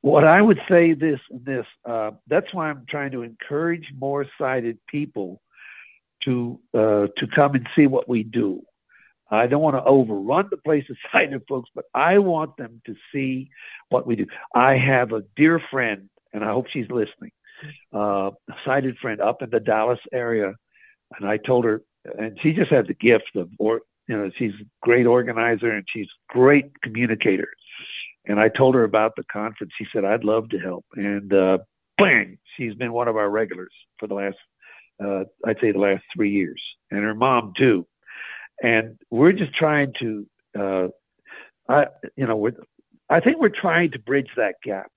What 0.00 0.24
I 0.24 0.40
would 0.40 0.60
say 0.66 0.94
this 0.94 1.20
this 1.30 1.66
uh, 1.84 2.12
that's 2.26 2.52
why 2.54 2.70
I'm 2.70 2.86
trying 2.88 3.10
to 3.10 3.22
encourage 3.22 3.86
more 3.94 4.24
sighted 4.38 4.78
people 4.86 5.42
to 6.24 6.58
uh, 6.72 7.08
to 7.18 7.26
come 7.34 7.54
and 7.54 7.68
see 7.76 7.86
what 7.86 8.08
we 8.08 8.22
do. 8.22 8.62
I 9.30 9.46
don't 9.46 9.62
want 9.62 9.76
to 9.76 9.84
overrun 9.84 10.48
the 10.50 10.56
place 10.56 10.84
of 10.90 10.96
sighted 11.12 11.42
folks, 11.48 11.70
but 11.74 11.84
I 11.94 12.18
want 12.18 12.56
them 12.56 12.82
to 12.86 12.94
see 13.12 13.50
what 13.88 14.06
we 14.06 14.16
do. 14.16 14.26
I 14.54 14.76
have 14.76 15.12
a 15.12 15.22
dear 15.36 15.60
friend, 15.70 16.08
and 16.32 16.44
I 16.44 16.48
hope 16.48 16.66
she's 16.68 16.90
listening, 16.90 17.32
uh, 17.94 18.30
a 18.30 18.54
sighted 18.64 18.98
friend 18.98 19.20
up 19.20 19.42
in 19.42 19.50
the 19.50 19.60
Dallas 19.60 20.00
area, 20.12 20.54
and 21.18 21.28
I 21.28 21.36
told 21.36 21.64
her, 21.64 21.82
and 22.18 22.38
she 22.42 22.52
just 22.52 22.70
has 22.70 22.86
the 22.86 22.94
gift 22.94 23.36
of, 23.36 23.50
or 23.58 23.82
you 24.10 24.16
know, 24.16 24.30
she's 24.36 24.52
a 24.60 24.64
great 24.82 25.06
organizer 25.06 25.70
and 25.70 25.86
she's 25.88 26.08
great 26.28 26.72
communicator. 26.82 27.48
And 28.26 28.40
I 28.40 28.48
told 28.48 28.74
her 28.74 28.82
about 28.82 29.14
the 29.16 29.22
conference. 29.32 29.72
She 29.78 29.86
said, 29.92 30.04
I'd 30.04 30.24
love 30.24 30.48
to 30.50 30.58
help. 30.58 30.84
And 30.96 31.32
uh, 31.32 31.58
bang, 31.96 32.38
she's 32.56 32.74
been 32.74 32.92
one 32.92 33.06
of 33.06 33.16
our 33.16 33.30
regulars 33.30 33.72
for 33.98 34.08
the 34.08 34.14
last, 34.14 34.36
uh, 35.02 35.24
I'd 35.46 35.60
say 35.60 35.70
the 35.70 35.78
last 35.78 36.02
three 36.14 36.32
years. 36.32 36.60
And 36.90 37.04
her 37.04 37.14
mom, 37.14 37.52
too. 37.56 37.86
And 38.62 38.98
we're 39.10 39.32
just 39.32 39.54
trying 39.54 39.92
to, 40.00 40.26
uh, 40.58 40.88
I, 41.68 41.86
you 42.16 42.26
know, 42.26 42.36
we're, 42.36 42.56
I 43.08 43.20
think 43.20 43.38
we're 43.38 43.48
trying 43.48 43.92
to 43.92 43.98
bridge 43.98 44.28
that 44.36 44.56
gap 44.62 44.90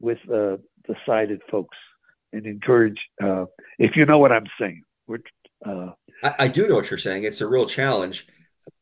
with 0.00 0.18
uh, 0.28 0.56
the 0.86 0.94
sighted 1.06 1.42
folks 1.50 1.76
and 2.32 2.46
encourage, 2.46 2.98
uh, 3.22 3.46
if 3.78 3.96
you 3.96 4.06
know 4.06 4.18
what 4.18 4.32
I'm 4.32 4.46
saying. 4.58 4.82
We're, 5.06 5.18
uh, 5.66 5.90
I, 6.22 6.34
I, 6.38 6.48
do 6.48 6.68
know 6.68 6.76
what 6.76 6.90
you're 6.90 6.98
saying. 6.98 7.24
It's 7.24 7.40
a 7.40 7.48
real 7.48 7.66
challenge. 7.66 8.26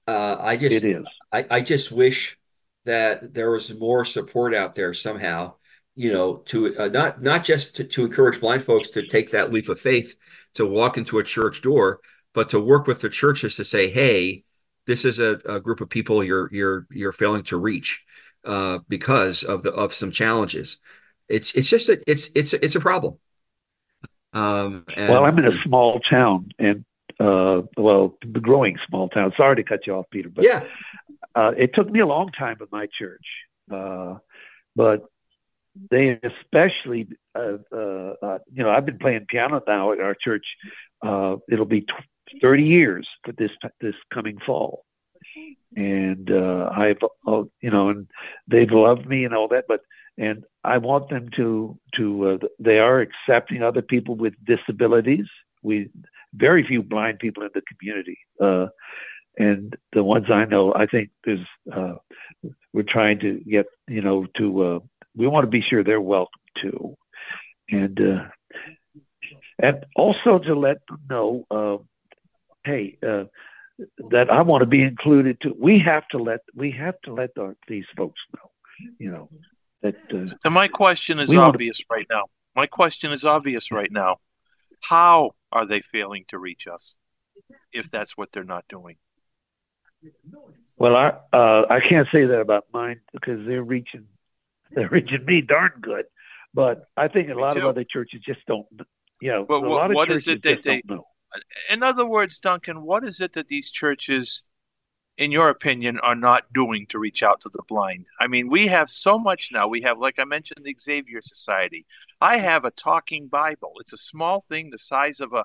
Uh, 0.07 0.37
I 0.39 0.57
just, 0.57 0.85
it 0.85 0.85
is. 0.85 1.05
I, 1.33 1.47
I 1.51 1.61
just 1.61 1.91
wish 1.91 2.39
that 2.85 3.35
there 3.35 3.51
was 3.51 3.77
more 3.79 4.05
support 4.05 4.55
out 4.55 4.75
there 4.75 4.95
somehow 4.95 5.55
you 5.99 6.13
know 6.13 6.37
to 6.37 6.79
uh, 6.79 6.87
not 6.87 7.21
not 7.21 7.45
just 7.45 7.75
to, 7.77 7.85
to 7.85 8.05
encourage 8.05 8.41
blind 8.41 8.63
folks 8.63 8.91
to 8.91 9.05
take 9.05 9.33
that 9.33 9.53
leap 9.53 9.69
of 9.69 9.81
faith 9.81 10.15
to 10.55 10.65
walk 10.65 10.97
into 10.97 11.19
a 11.19 11.25
church 11.25 11.61
door 11.61 11.99
but 12.39 12.51
to 12.51 12.61
work 12.61 12.87
with 12.87 13.01
the 13.01 13.09
churches 13.09 13.57
to 13.57 13.65
say 13.65 13.91
hey 13.91 14.45
this 14.87 15.05
is 15.05 15.19
a, 15.19 15.41
a 15.45 15.59
group 15.59 15.81
of 15.81 15.89
people 15.89 16.23
you're 16.23 16.49
you're 16.53 16.87
you're 16.89 17.13
failing 17.13 17.43
to 17.43 17.57
reach 17.57 18.05
uh, 18.45 18.79
because 18.89 19.43
of 19.43 19.65
the 19.65 19.73
of 19.73 19.93
some 19.93 20.13
challenges 20.13 20.79
it's 21.29 21.53
it's 21.55 21.69
just 21.69 21.89
a, 21.89 22.01
it's 22.07 22.31
it's 22.37 22.53
it's 22.53 22.77
a 22.77 22.81
problem 22.81 23.19
um, 24.35 24.85
and, 24.97 25.13
well 25.13 25.25
i'm 25.25 25.37
in 25.39 25.47
a 25.47 25.63
small 25.65 25.99
town 26.09 26.49
and 26.61 26.85
uh, 27.21 27.63
well, 27.77 28.17
growing 28.41 28.77
small 28.89 29.09
town. 29.09 29.33
Sorry 29.37 29.57
to 29.57 29.65
cut 29.65 29.89
you 29.89 29.95
off, 29.95 30.07
Peter, 30.13 30.29
but 30.29 30.45
yeah, 30.45 30.63
uh, 31.35 31.51
it 31.57 31.75
took 31.75 31.91
me 31.91 31.99
a 31.99 32.07
long 32.07 32.31
time 32.31 32.57
with 32.61 32.71
my 32.71 32.87
church, 32.97 33.27
uh, 33.73 34.15
but 34.77 35.05
they 35.91 36.21
especially, 36.23 37.09
uh, 37.35 37.59
uh, 37.73 38.15
uh, 38.23 38.39
you 38.53 38.63
know, 38.63 38.71
I've 38.71 38.87
been 38.87 38.99
playing 38.99 39.27
piano 39.29 39.61
now 39.67 39.93
at 39.93 40.01
our 40.01 40.15
church. 40.15 40.45
Uh, 41.05 41.37
it'll 41.51 41.65
be 41.65 41.83
t- 41.83 41.87
30 42.41 42.63
years 42.63 43.09
for 43.25 43.33
this 43.33 43.51
this 43.81 43.95
coming 44.13 44.39
fall, 44.47 44.85
and 45.77 46.31
uh, 46.31 46.71
I've, 46.75 46.99
uh, 47.27 47.45
you 47.61 47.71
know, 47.71 47.91
and 47.91 48.09
they've 48.47 48.71
loved 48.71 49.07
me 49.07 49.25
and 49.25 49.35
all 49.35 49.49
that, 49.49 49.65
but 49.69 49.81
and 50.17 50.45
I 50.65 50.79
want 50.79 51.11
them 51.11 51.31
to 51.37 51.79
to 51.97 52.29
uh, 52.29 52.47
they 52.59 52.79
are 52.79 53.01
accepting 53.01 53.63
other 53.63 53.83
people 53.83 54.15
with 54.17 54.35
disabilities. 54.45 55.27
We 55.63 55.91
very 56.35 56.67
few 56.67 56.83
blind 56.83 57.19
people 57.19 57.43
in 57.43 57.51
the 57.55 57.63
community. 57.63 58.19
Uh, 58.41 58.67
and 59.39 59.77
the 59.93 60.03
ones 60.03 60.27
I 60.31 60.45
know, 60.45 60.75
I 60.75 60.87
think 60.87 61.11
there's 61.25 61.47
uh, 61.73 61.95
we're 62.73 62.85
trying 62.87 63.21
to 63.21 63.41
get 63.41 63.67
you 63.87 64.03
know 64.03 64.27
to 64.37 64.63
uh, 64.63 64.79
we 65.17 65.27
want 65.27 65.45
to 65.45 65.51
be 65.51 65.63
sure 65.63 65.85
they're 65.85 66.01
welcome 66.01 66.41
too, 66.61 66.97
and 67.71 67.99
uh, 68.01 68.25
and 69.61 69.85
also 69.97 70.39
to 70.39 70.55
let 70.55 70.79
them 70.89 71.01
know, 71.09 71.45
uh, 71.51 71.77
hey, 72.69 72.99
uh, 73.03 73.25
that 74.11 74.31
I 74.31 74.43
want 74.43 74.63
to 74.63 74.67
be 74.67 74.83
included 74.83 75.39
too. 75.41 75.55
We 75.59 75.79
have 75.81 76.07
to 76.09 76.19
let 76.19 76.41
we 76.55 76.71
have 76.73 77.01
to 77.05 77.15
let 77.15 77.31
our, 77.39 77.57
these 77.67 77.87
folks 77.97 78.21
know, 78.37 78.51
you 78.99 79.11
know. 79.11 79.29
That, 79.83 79.95
uh, 80.13 80.27
so 80.43 80.51
my 80.51 80.69
question 80.69 81.19
is 81.21 81.35
obvious 81.35 81.79
to... 81.79 81.85
right 81.91 82.07
now. 82.11 82.25
My 82.57 82.67
question 82.67 83.13
is 83.13 83.25
obvious 83.25 83.71
right 83.71 83.91
now. 83.91 84.17
How 84.83 85.33
are 85.53 85.67
they 85.67 85.81
failing 85.81 86.25
to 86.29 86.39
reach 86.39 86.67
us 86.67 86.97
if 87.73 87.91
that's 87.91 88.17
what 88.17 88.33
they're 88.33 88.45
not 88.45 88.65
doing? 88.69 88.97
Well, 90.77 90.97
I 90.97 91.09
uh, 91.33 91.67
I 91.71 91.81
can't 91.89 92.09
say 92.13 92.27
that 92.27 92.41
about 92.41 92.67
mine 92.73 93.01
because 93.13 93.47
they're 93.47 93.63
reaching 93.63 94.07
they're 94.73 94.89
reaching 94.89 95.25
me 95.25 95.41
darn 95.41 95.73
good, 95.81 96.07
but 96.53 96.85
I 96.97 97.09
think 97.09 97.31
a 97.31 97.35
lot 97.35 97.57
of 97.57 97.65
other 97.65 97.85
churches 97.85 98.21
just 98.27 98.41
don't. 98.47 98.67
You 99.21 99.33
know, 99.33 99.45
but 99.49 99.65
a 99.65 99.69
lot 99.69 99.91
of 99.91 99.97
what 99.97 100.09
churches 100.09 100.29
is 100.29 100.35
it 100.35 100.43
that 100.43 100.63
they? 100.63 100.83
In 101.71 101.83
other 101.83 102.07
words, 102.07 102.41
Duncan, 102.41 102.83
what 102.83 103.05
is 103.05 103.21
it 103.21 103.33
that 103.35 103.49
these 103.49 103.71
churches, 103.71 104.43
in 105.17 105.31
your 105.31 105.51
opinion, 105.51 105.99
are 106.01 106.15
not 106.15 106.53
doing 106.53 106.87
to 106.87 106.99
reach 106.99 107.23
out 107.23 107.41
to 107.43 107.51
the 107.51 107.63
blind? 107.69 108.07
I 108.21 108.27
mean, 108.27 108.49
we 108.49 108.67
have 108.69 108.89
so 108.89 109.19
much 109.19 109.51
now. 109.53 109.69
We 109.69 109.83
have, 109.83 109.99
like 109.99 110.19
I 110.19 110.25
mentioned, 110.25 110.65
the 110.65 110.77
Xavier 110.81 111.21
Society. 111.21 111.87
I 112.21 112.39
have 112.39 112.65
a 112.65 112.71
talking 112.71 113.29
Bible. 113.29 113.75
It's 113.81 113.93
a 113.93 113.99
small 113.99 114.41
thing 114.41 114.71
the 114.71 114.79
size 114.79 115.21
of 115.21 115.33
a. 115.33 115.45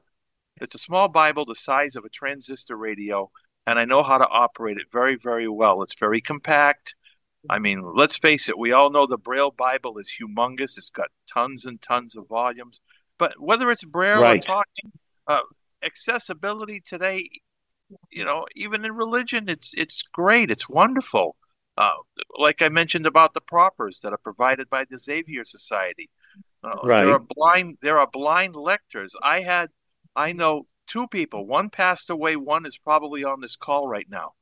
It's 0.62 0.76
a 0.76 0.80
small 0.80 1.10
Bible 1.10 1.46
the 1.46 1.56
size 1.56 1.96
of 1.96 2.06
a 2.06 2.10
transistor 2.10 2.78
radio 2.78 3.32
and 3.65 3.80
I 3.80 3.86
know 3.86 4.04
how 4.04 4.17
to 4.17 4.28
operate 4.28 4.78
it 4.78 4.88
very, 4.91 5.15
very 5.15 5.48
well. 5.48 5.84
It's 5.84 5.96
very 5.96 6.22
compact. 6.22 6.96
I 7.50 7.60
mean, 7.60 7.82
let's 7.96 8.17
face 8.17 8.50
it, 8.50 8.58
we 8.58 8.72
all 8.72 8.89
know 8.89 9.06
the 9.06 9.17
Braille 9.17 9.52
Bible 9.52 9.98
is 9.98 10.10
humongous. 10.10 10.78
It's 10.78 10.89
got 10.89 11.10
tons 11.32 11.65
and 11.65 11.82
tons 11.82 12.15
of 12.15 12.28
volumes. 12.28 12.80
But 13.17 13.34
whether 13.39 13.69
it's 13.69 13.84
Braille 13.84 14.22
right. 14.22 14.38
or 14.38 14.41
talking, 14.41 14.91
uh, 15.28 15.41
accessibility 15.84 16.80
today, 16.80 17.30
you 18.10 18.26
know, 18.26 18.46
even 18.56 18.86
in 18.86 18.93
religion, 18.96 19.50
it's 19.50 19.74
it's 19.76 20.04
great. 20.13 20.52
It's 20.52 20.69
wonderful. 20.69 21.36
Uh, 21.78 21.91
like 22.38 22.62
I 22.62 22.69
mentioned 22.69 23.08
about 23.08 23.34
the 23.34 23.41
propers 23.41 24.00
that 24.02 24.13
are 24.13 24.19
provided 24.19 24.69
by 24.69 24.86
the 24.89 25.00
Xavier 25.00 25.43
Society. 25.43 26.10
Uh, 26.63 26.76
right. 26.84 27.04
There 27.04 27.13
are 27.13 27.26
blind. 27.36 27.78
There 27.82 28.00
are 28.00 28.08
blind 28.12 28.56
lectors. 28.56 29.15
I 29.22 29.41
had, 29.41 29.69
I 30.15 30.34
know 30.34 30.65
two 30.88 31.08
people. 31.08 31.48
One 31.48 31.69
passed 31.69 32.10
away. 32.10 32.36
One 32.36 32.65
is 32.65 32.78
probably 32.78 33.24
on 33.24 33.41
this 33.41 33.56
call 33.56 33.88
right 33.88 34.08
now. 34.10 34.34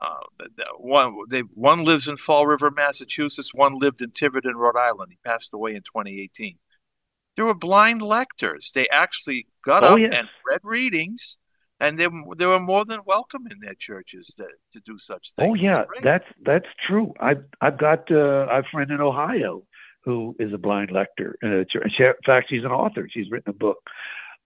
Uh, 0.00 0.46
one 0.78 1.14
they 1.28 1.40
one 1.40 1.84
lives 1.84 2.08
in 2.08 2.16
Fall 2.16 2.46
River, 2.46 2.70
Massachusetts. 2.70 3.54
One 3.54 3.78
lived 3.78 4.02
in 4.02 4.10
Tiverton, 4.10 4.56
Rhode 4.56 4.76
Island. 4.76 5.12
He 5.12 5.18
passed 5.24 5.54
away 5.54 5.74
in 5.74 5.82
2018. 5.82 6.58
There 7.36 7.44
were 7.44 7.54
blind 7.54 8.02
lectors. 8.02 8.72
They 8.74 8.88
actually 8.88 9.46
got 9.64 9.84
oh, 9.84 9.94
up 9.94 9.98
yes. 9.98 10.14
and 10.16 10.28
read 10.48 10.60
readings, 10.62 11.38
and 11.80 11.98
they 11.98 12.08
they 12.36 12.46
were 12.46 12.60
more 12.60 12.84
than 12.84 13.00
welcome 13.06 13.46
in 13.50 13.58
their 13.60 13.74
churches 13.74 14.26
to, 14.36 14.46
to 14.72 14.80
do 14.80 14.98
such 14.98 15.34
things. 15.34 15.50
Oh 15.50 15.54
yeah, 15.54 15.84
that's 16.02 16.26
that's 16.44 16.68
true. 16.86 17.12
I've 17.20 17.44
I've 17.60 17.78
got 17.78 18.10
uh, 18.10 18.46
a 18.50 18.62
friend 18.70 18.90
in 18.90 19.00
Ohio 19.00 19.64
who 20.04 20.36
is 20.38 20.52
a 20.52 20.58
blind 20.58 20.90
lector. 20.90 21.36
Uh, 21.42 21.64
in 21.74 22.14
fact, 22.26 22.50
she's 22.50 22.64
an 22.64 22.70
author. 22.70 23.08
She's 23.10 23.30
written 23.30 23.50
a 23.50 23.54
book. 23.54 23.78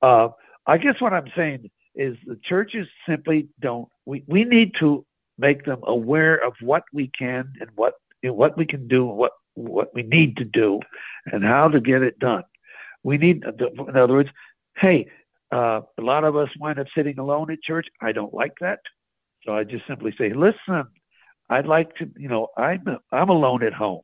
Uh, 0.01 0.29
I 0.67 0.79
guess 0.79 1.01
what 1.01 1.13
I'm 1.13 1.31
saying 1.37 1.71
is 1.95 2.17
the 2.27 2.39
churches 2.45 2.87
simply 3.09 3.49
don't. 3.61 3.89
We, 4.07 4.23
we 4.27 4.45
need 4.45 4.73
to 4.79 5.05
make 5.37 5.65
them 5.65 5.81
aware 5.85 6.37
of 6.37 6.55
what 6.61 6.85
we 6.93 7.11
can 7.19 7.53
and 7.61 7.71
what 7.75 7.95
you 8.23 8.31
know, 8.31 8.35
what 8.35 8.57
we 8.57 8.67
can 8.67 8.89
do, 8.89 9.05
what 9.05 9.33
what 9.55 9.93
we 9.95 10.03
need 10.03 10.37
to 10.37 10.45
do, 10.45 10.81
and 11.27 11.45
how 11.45 11.69
to 11.69 11.81
get 11.81 12.03
it 12.03 12.19
done. 12.19 12.45
We 13.03 13.19
need, 13.19 13.45
in 13.45 13.97
other 13.97 14.15
words, 14.15 14.31
hey, 14.77 15.09
uh, 15.53 15.81
a 15.99 16.03
lot 16.03 16.25
of 16.25 16.37
us 16.37 16.49
wind 16.61 16.79
up 16.79 16.87
sitting 16.97 17.19
alone 17.19 17.51
at 17.51 17.63
church. 17.63 17.87
I 18.03 18.13
don't 18.13 18.35
like 18.35 18.55
that, 18.61 18.81
so 19.45 19.55
I 19.55 19.65
just 19.65 19.87
simply 19.87 20.15
say, 20.19 20.33
listen, 20.33 20.85
I'd 21.49 21.67
like 21.67 21.95
to, 21.97 22.11
you 22.17 22.29
know, 22.29 22.49
I'm 22.57 22.85
I'm 23.11 23.31
alone 23.31 23.63
at 23.63 23.73
home. 23.73 24.03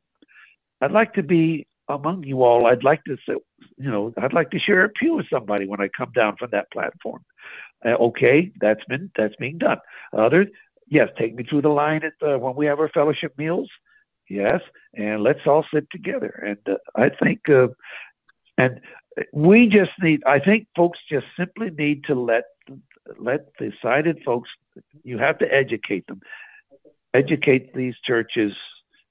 I'd 0.81 0.91
like 0.91 1.13
to 1.13 1.23
be 1.23 1.67
among 1.89 2.23
you 2.23 2.43
all, 2.43 2.65
I'd 2.65 2.83
like 2.83 3.03
to 3.05 3.17
say, 3.27 3.35
you 3.77 3.91
know, 3.91 4.13
I'd 4.17 4.33
like 4.33 4.49
to 4.51 4.59
share 4.59 4.83
a 4.85 4.89
pew 4.89 5.15
with 5.15 5.27
somebody 5.31 5.67
when 5.67 5.81
I 5.81 5.89
come 5.95 6.11
down 6.15 6.35
from 6.37 6.49
that 6.51 6.71
platform. 6.71 7.23
Uh, 7.85 7.89
okay, 7.89 8.51
that's 8.59 8.83
been 8.85 9.11
that's 9.15 9.35
being 9.35 9.57
done. 9.57 9.77
Others, 10.17 10.47
yes, 10.87 11.09
take 11.17 11.35
me 11.35 11.43
through 11.43 11.61
the 11.61 11.69
line 11.69 12.03
at 12.03 12.13
the, 12.19 12.37
when 12.37 12.55
we 12.55 12.65
have 12.65 12.79
our 12.79 12.89
fellowship 12.89 13.37
meals. 13.37 13.69
Yes, 14.29 14.61
and 14.95 15.21
let's 15.21 15.41
all 15.45 15.65
sit 15.71 15.87
together. 15.91 16.29
And 16.47 16.75
uh, 16.75 16.79
I 16.95 17.09
think, 17.09 17.47
uh, 17.49 17.67
and 18.57 18.79
we 19.33 19.67
just 19.67 19.91
need. 20.01 20.23
I 20.25 20.39
think 20.39 20.67
folks 20.75 20.99
just 21.09 21.25
simply 21.37 21.69
need 21.69 22.03
to 22.05 22.15
let 22.15 22.43
let 23.19 23.47
the 23.59 23.71
sighted 23.81 24.19
folks. 24.25 24.49
You 25.03 25.17
have 25.19 25.37
to 25.39 25.53
educate 25.53 26.07
them, 26.07 26.21
educate 27.13 27.73
these 27.73 27.95
churches 28.05 28.53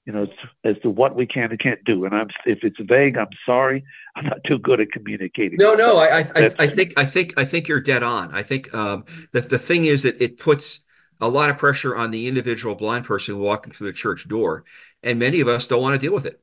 you 0.05 0.13
know, 0.13 0.27
as 0.63 0.75
to 0.83 0.89
what 0.89 1.15
we 1.15 1.25
can 1.25 1.49
and 1.49 1.59
can't 1.59 1.83
do. 1.83 2.05
And 2.05 2.13
I'm 2.13 2.27
if 2.45 2.59
it's 2.63 2.77
vague, 2.79 3.17
I'm 3.17 3.29
sorry. 3.45 3.83
I'm 4.15 4.25
not 4.25 4.43
too 4.45 4.59
good 4.59 4.79
at 4.79 4.91
communicating. 4.91 5.57
No, 5.57 5.73
no, 5.73 5.97
I, 5.97 6.19
I, 6.19 6.51
I 6.59 6.67
think, 6.67 6.93
I 6.95 7.05
think, 7.05 7.33
I 7.37 7.43
think 7.43 7.67
you're 7.67 7.81
dead 7.81 8.03
on. 8.03 8.33
I 8.33 8.43
think 8.43 8.73
um, 8.73 9.05
the 9.31 9.41
the 9.41 9.57
thing 9.57 9.85
is 9.85 10.03
that 10.03 10.21
it 10.21 10.37
puts 10.37 10.81
a 11.19 11.27
lot 11.27 11.49
of 11.49 11.57
pressure 11.57 11.95
on 11.95 12.11
the 12.11 12.27
individual 12.27 12.75
blind 12.75 13.05
person 13.05 13.39
walking 13.39 13.73
through 13.73 13.87
the 13.87 13.93
church 13.93 14.27
door, 14.27 14.63
and 15.01 15.17
many 15.17 15.39
of 15.39 15.47
us 15.47 15.65
don't 15.65 15.81
want 15.81 15.99
to 15.99 16.05
deal 16.05 16.13
with 16.13 16.25
it. 16.25 16.39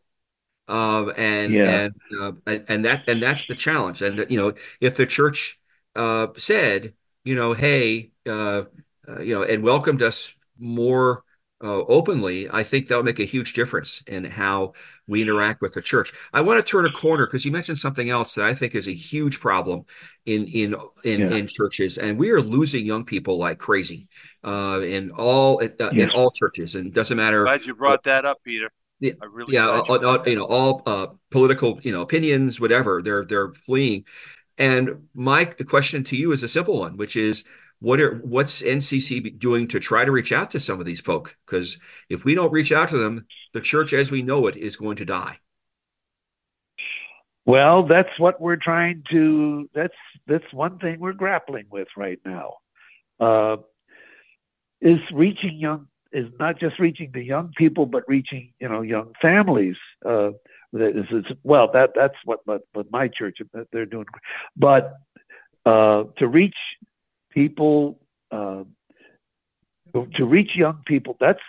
Um, 0.68 1.12
and 1.16 1.52
yeah. 1.52 1.80
and, 1.80 1.94
uh, 2.20 2.32
and 2.46 2.64
and 2.68 2.84
that 2.84 3.08
and 3.08 3.22
that's 3.22 3.46
the 3.46 3.54
challenge. 3.54 4.00
And 4.02 4.26
you 4.30 4.38
know, 4.38 4.54
if 4.80 4.94
the 4.94 5.06
church 5.06 5.60
uh, 5.96 6.28
said, 6.36 6.94
you 7.24 7.34
know, 7.34 7.52
hey, 7.52 8.10
uh, 8.26 8.64
uh 9.08 9.20
you 9.20 9.34
know, 9.34 9.42
and 9.42 9.62
welcomed 9.62 10.02
us 10.02 10.34
more 10.58 11.24
uh, 11.62 11.84
openly, 11.84 12.48
I 12.50 12.62
think 12.62 12.88
that'll 12.88 13.04
make 13.04 13.20
a 13.20 13.24
huge 13.24 13.52
difference 13.52 14.02
in 14.06 14.24
how 14.24 14.72
we 15.06 15.22
interact 15.22 15.60
with 15.60 15.74
the 15.74 15.82
church. 15.82 16.12
I 16.32 16.40
want 16.40 16.64
to 16.64 16.68
turn 16.68 16.86
a 16.86 16.90
corner 16.90 17.26
because 17.26 17.44
you 17.44 17.52
mentioned 17.52 17.78
something 17.78 18.10
else 18.10 18.34
that 18.34 18.44
I 18.44 18.54
think 18.54 18.74
is 18.74 18.88
a 18.88 18.94
huge 18.94 19.40
problem 19.40 19.84
in 20.26 20.46
in 20.46 20.74
in, 21.04 21.20
yeah. 21.20 21.36
in 21.36 21.46
churches, 21.46 21.98
and 21.98 22.18
we 22.18 22.30
are 22.30 22.40
losing 22.40 22.86
young 22.86 23.04
people 23.04 23.38
like 23.38 23.58
crazy 23.58 24.08
uh, 24.44 24.80
in 24.82 25.10
all 25.12 25.62
uh, 25.62 25.68
yes. 25.78 25.92
in 25.92 26.10
all 26.10 26.30
churches, 26.30 26.74
and 26.74 26.86
it 26.88 26.94
doesn't 26.94 27.16
matter. 27.16 27.44
Glad 27.44 27.66
you 27.66 27.74
brought 27.74 28.04
that 28.04 28.24
up, 28.24 28.38
Peter. 28.44 28.70
Yeah, 29.02 29.14
really 29.32 29.54
yeah, 29.54 29.66
all, 29.66 30.06
all, 30.06 30.28
you 30.28 30.36
know, 30.36 30.44
all 30.44 30.80
uh, 30.86 31.08
political, 31.32 31.80
you 31.82 31.90
know, 31.90 32.02
opinions, 32.02 32.60
whatever. 32.60 33.02
They're 33.02 33.24
they're 33.24 33.52
fleeing, 33.52 34.04
and 34.58 35.08
my 35.12 35.44
question 35.44 36.04
to 36.04 36.16
you 36.16 36.30
is 36.30 36.44
a 36.44 36.48
simple 36.48 36.78
one, 36.78 36.96
which 36.96 37.16
is 37.16 37.42
what 37.80 37.98
are 37.98 38.18
what's 38.18 38.62
NCC 38.62 39.36
doing 39.40 39.66
to 39.68 39.80
try 39.80 40.04
to 40.04 40.12
reach 40.12 40.30
out 40.30 40.52
to 40.52 40.60
some 40.60 40.78
of 40.78 40.86
these 40.86 41.00
folk? 41.00 41.36
Because 41.44 41.80
if 42.08 42.24
we 42.24 42.36
don't 42.36 42.52
reach 42.52 42.70
out 42.70 42.90
to 42.90 42.96
them, 42.96 43.26
the 43.52 43.60
church 43.60 43.92
as 43.92 44.12
we 44.12 44.22
know 44.22 44.46
it 44.46 44.56
is 44.56 44.76
going 44.76 44.98
to 44.98 45.04
die. 45.04 45.36
Well, 47.44 47.88
that's 47.88 48.16
what 48.18 48.40
we're 48.40 48.54
trying 48.54 49.02
to. 49.10 49.68
That's 49.74 49.98
that's 50.28 50.52
one 50.52 50.78
thing 50.78 51.00
we're 51.00 51.12
grappling 51.12 51.66
with 51.72 51.88
right 51.96 52.20
now. 52.24 52.54
Uh, 53.18 53.56
is 54.80 55.00
reaching 55.12 55.58
young 55.58 55.88
is 56.12 56.26
not 56.38 56.58
just 56.58 56.78
reaching 56.78 57.10
the 57.12 57.22
young 57.22 57.52
people, 57.56 57.86
but 57.86 58.04
reaching 58.08 58.52
you 58.60 58.68
know 58.68 58.82
young 58.82 59.12
families. 59.20 59.76
Uh, 60.04 60.30
is, 60.74 61.04
is, 61.10 61.24
well, 61.42 61.70
that 61.72 61.90
that's 61.94 62.14
what, 62.24 62.40
what 62.46 62.62
what 62.72 62.90
my 62.90 63.08
church 63.08 63.38
they're 63.72 63.86
doing, 63.86 64.06
but 64.56 64.94
uh, 65.66 66.04
to 66.18 66.26
reach 66.26 66.56
people 67.30 67.98
uh, 68.30 68.64
to 70.14 70.24
reach 70.24 70.50
young 70.54 70.82
people. 70.86 71.16
That's 71.20 71.40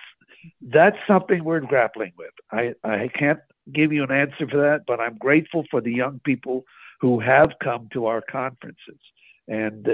that's 0.61 0.97
something 1.07 1.43
we're 1.43 1.61
grappling 1.61 2.13
with. 2.17 2.33
I, 2.51 2.73
I 2.83 3.09
can't 3.17 3.39
give 3.71 3.93
you 3.93 4.03
an 4.03 4.11
answer 4.11 4.47
for 4.49 4.57
that, 4.57 4.81
but 4.85 4.99
I'm 4.99 5.17
grateful 5.17 5.63
for 5.71 5.81
the 5.81 5.91
young 5.91 6.19
people 6.25 6.65
who 6.99 7.19
have 7.19 7.53
come 7.63 7.87
to 7.93 8.07
our 8.07 8.21
conferences 8.21 8.99
and 9.47 9.87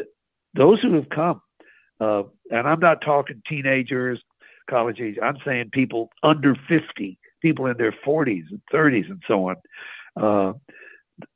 those 0.55 0.81
who 0.81 0.95
have 0.95 1.09
come. 1.09 1.41
Uh, 1.99 2.23
and 2.49 2.67
I'm 2.67 2.79
not 2.79 3.01
talking 3.01 3.41
teenagers, 3.47 4.21
college 4.69 4.99
age. 4.99 5.17
I'm 5.21 5.37
saying 5.45 5.69
people 5.71 6.09
under 6.23 6.55
50, 6.67 7.17
people 7.41 7.65
in 7.65 7.77
their 7.77 7.93
40s 8.05 8.45
and 8.49 8.61
30s 8.73 9.09
and 9.09 9.21
so 9.27 9.49
on. 9.49 9.55
Uh, 10.15 10.53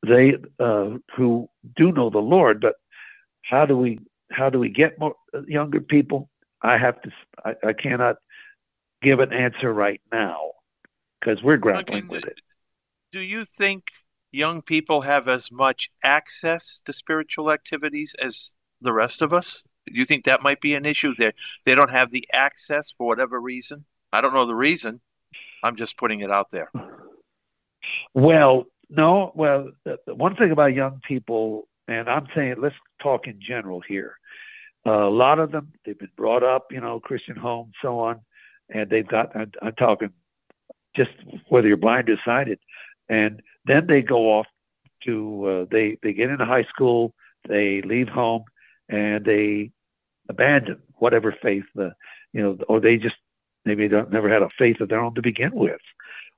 they 0.06 0.36
uh, 0.60 0.98
who 1.16 1.50
do 1.76 1.92
know 1.92 2.10
the 2.10 2.20
Lord, 2.20 2.62
but 2.62 2.76
how 3.44 3.66
do 3.66 3.78
we 3.78 4.00
how 4.32 4.50
do 4.50 4.60
we 4.60 4.70
get 4.70 4.98
more 5.00 5.16
uh, 5.34 5.42
younger 5.48 5.82
people? 5.82 6.30
I 6.62 6.78
have 6.78 7.02
to. 7.02 7.12
I, 7.46 7.54
I 7.68 7.74
cannot 7.74 8.16
give 9.02 9.20
an 9.20 9.34
answer 9.34 9.74
right 9.74 10.02
now 10.12 10.52
because 11.20 11.44
we're 11.44 11.58
grappling 11.58 12.08
with 12.08 12.24
it. 12.26 12.40
Do 13.12 13.20
you 13.20 13.46
think 13.46 13.90
young 14.32 14.62
people 14.62 15.02
have 15.02 15.28
as 15.28 15.52
much 15.52 15.90
access 16.04 16.82
to 16.86 16.94
spiritual 16.94 17.52
activities 17.52 18.16
as 18.20 18.52
the 18.82 18.94
rest 18.94 19.22
of 19.22 19.34
us? 19.34 19.64
Do 19.86 19.94
you 19.94 20.06
think 20.06 20.26
that 20.26 20.42
might 20.42 20.62
be 20.62 20.76
an 20.76 20.86
issue? 20.86 21.14
That 21.18 21.36
they 21.66 21.76
don't 21.76 21.92
have 21.92 22.12
the 22.12 22.28
access 22.32 22.94
for 22.98 23.08
whatever 23.08 23.40
reason. 23.40 23.86
I 24.12 24.22
don't 24.22 24.34
know 24.34 24.46
the 24.46 24.56
reason. 24.56 25.02
I'm 25.64 25.76
just 25.76 25.98
putting 25.98 26.20
it 26.22 26.32
out 26.32 26.52
there. 26.52 26.70
Well, 28.14 28.66
no. 28.90 29.32
Well, 29.36 29.72
one 30.08 30.36
thing 30.36 30.52
about 30.52 30.74
young 30.74 31.02
people, 31.08 31.68
and 31.88 32.10
I'm 32.10 32.28
saying 32.36 32.56
let's 32.60 32.76
talk 33.02 33.28
in 33.28 33.40
general 33.42 33.82
here. 33.88 34.18
Uh, 34.86 35.08
a 35.08 35.10
lot 35.10 35.40
of 35.40 35.52
them, 35.52 35.72
they've 35.86 35.98
been 35.98 36.10
brought 36.18 36.44
up, 36.44 36.68
you 36.72 36.82
know, 36.82 37.00
Christian 37.00 37.38
home, 37.38 37.72
so 37.82 38.00
on, 38.00 38.20
and 38.70 38.90
they've 38.90 39.08
got. 39.08 39.36
I'm, 39.36 39.52
I'm 39.62 39.74
talking 39.74 40.12
just 40.96 41.12
whether 41.48 41.68
you're 41.68 41.78
blind 41.78 42.10
or 42.10 42.18
sighted, 42.26 42.60
and 43.10 43.42
then 43.66 43.88
they 43.88 44.02
go 44.02 44.40
off 44.40 44.48
to 45.06 45.46
uh, 45.46 45.66
they 45.72 45.98
they 46.04 46.14
get 46.14 46.30
into 46.30 46.46
high 46.46 46.66
school, 46.66 47.14
they 47.48 47.82
leave 47.82 48.10
home, 48.10 48.44
and 48.94 49.26
they 49.26 49.72
abandon 50.30 50.78
whatever 50.96 51.36
faith 51.42 51.64
the 51.74 51.92
you 52.32 52.42
know, 52.42 52.58
or 52.68 52.80
they 52.80 52.98
just 52.98 53.16
maybe 53.66 53.88
never 53.88 54.30
had 54.30 54.42
a 54.42 54.50
faith 54.58 54.80
of 54.82 54.90
their 54.90 55.00
own 55.00 55.16
to 55.16 55.22
begin 55.22 55.52
with. 55.54 55.82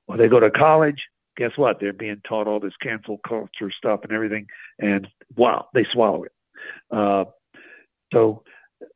Or 0.06 0.16
they 0.16 0.28
go 0.28 0.40
to 0.40 0.50
college, 0.50 1.02
guess 1.36 1.52
what? 1.56 1.78
They're 1.80 1.92
being 1.92 2.20
taught 2.26 2.46
all 2.46 2.60
this 2.60 2.76
cancel 2.82 3.18
culture 3.26 3.70
stuff 3.76 4.00
and 4.02 4.12
everything, 4.12 4.46
and 4.78 5.06
wow, 5.36 5.68
they 5.74 5.86
swallow 5.92 6.24
it. 6.24 6.32
Uh, 6.90 7.24
so 8.12 8.42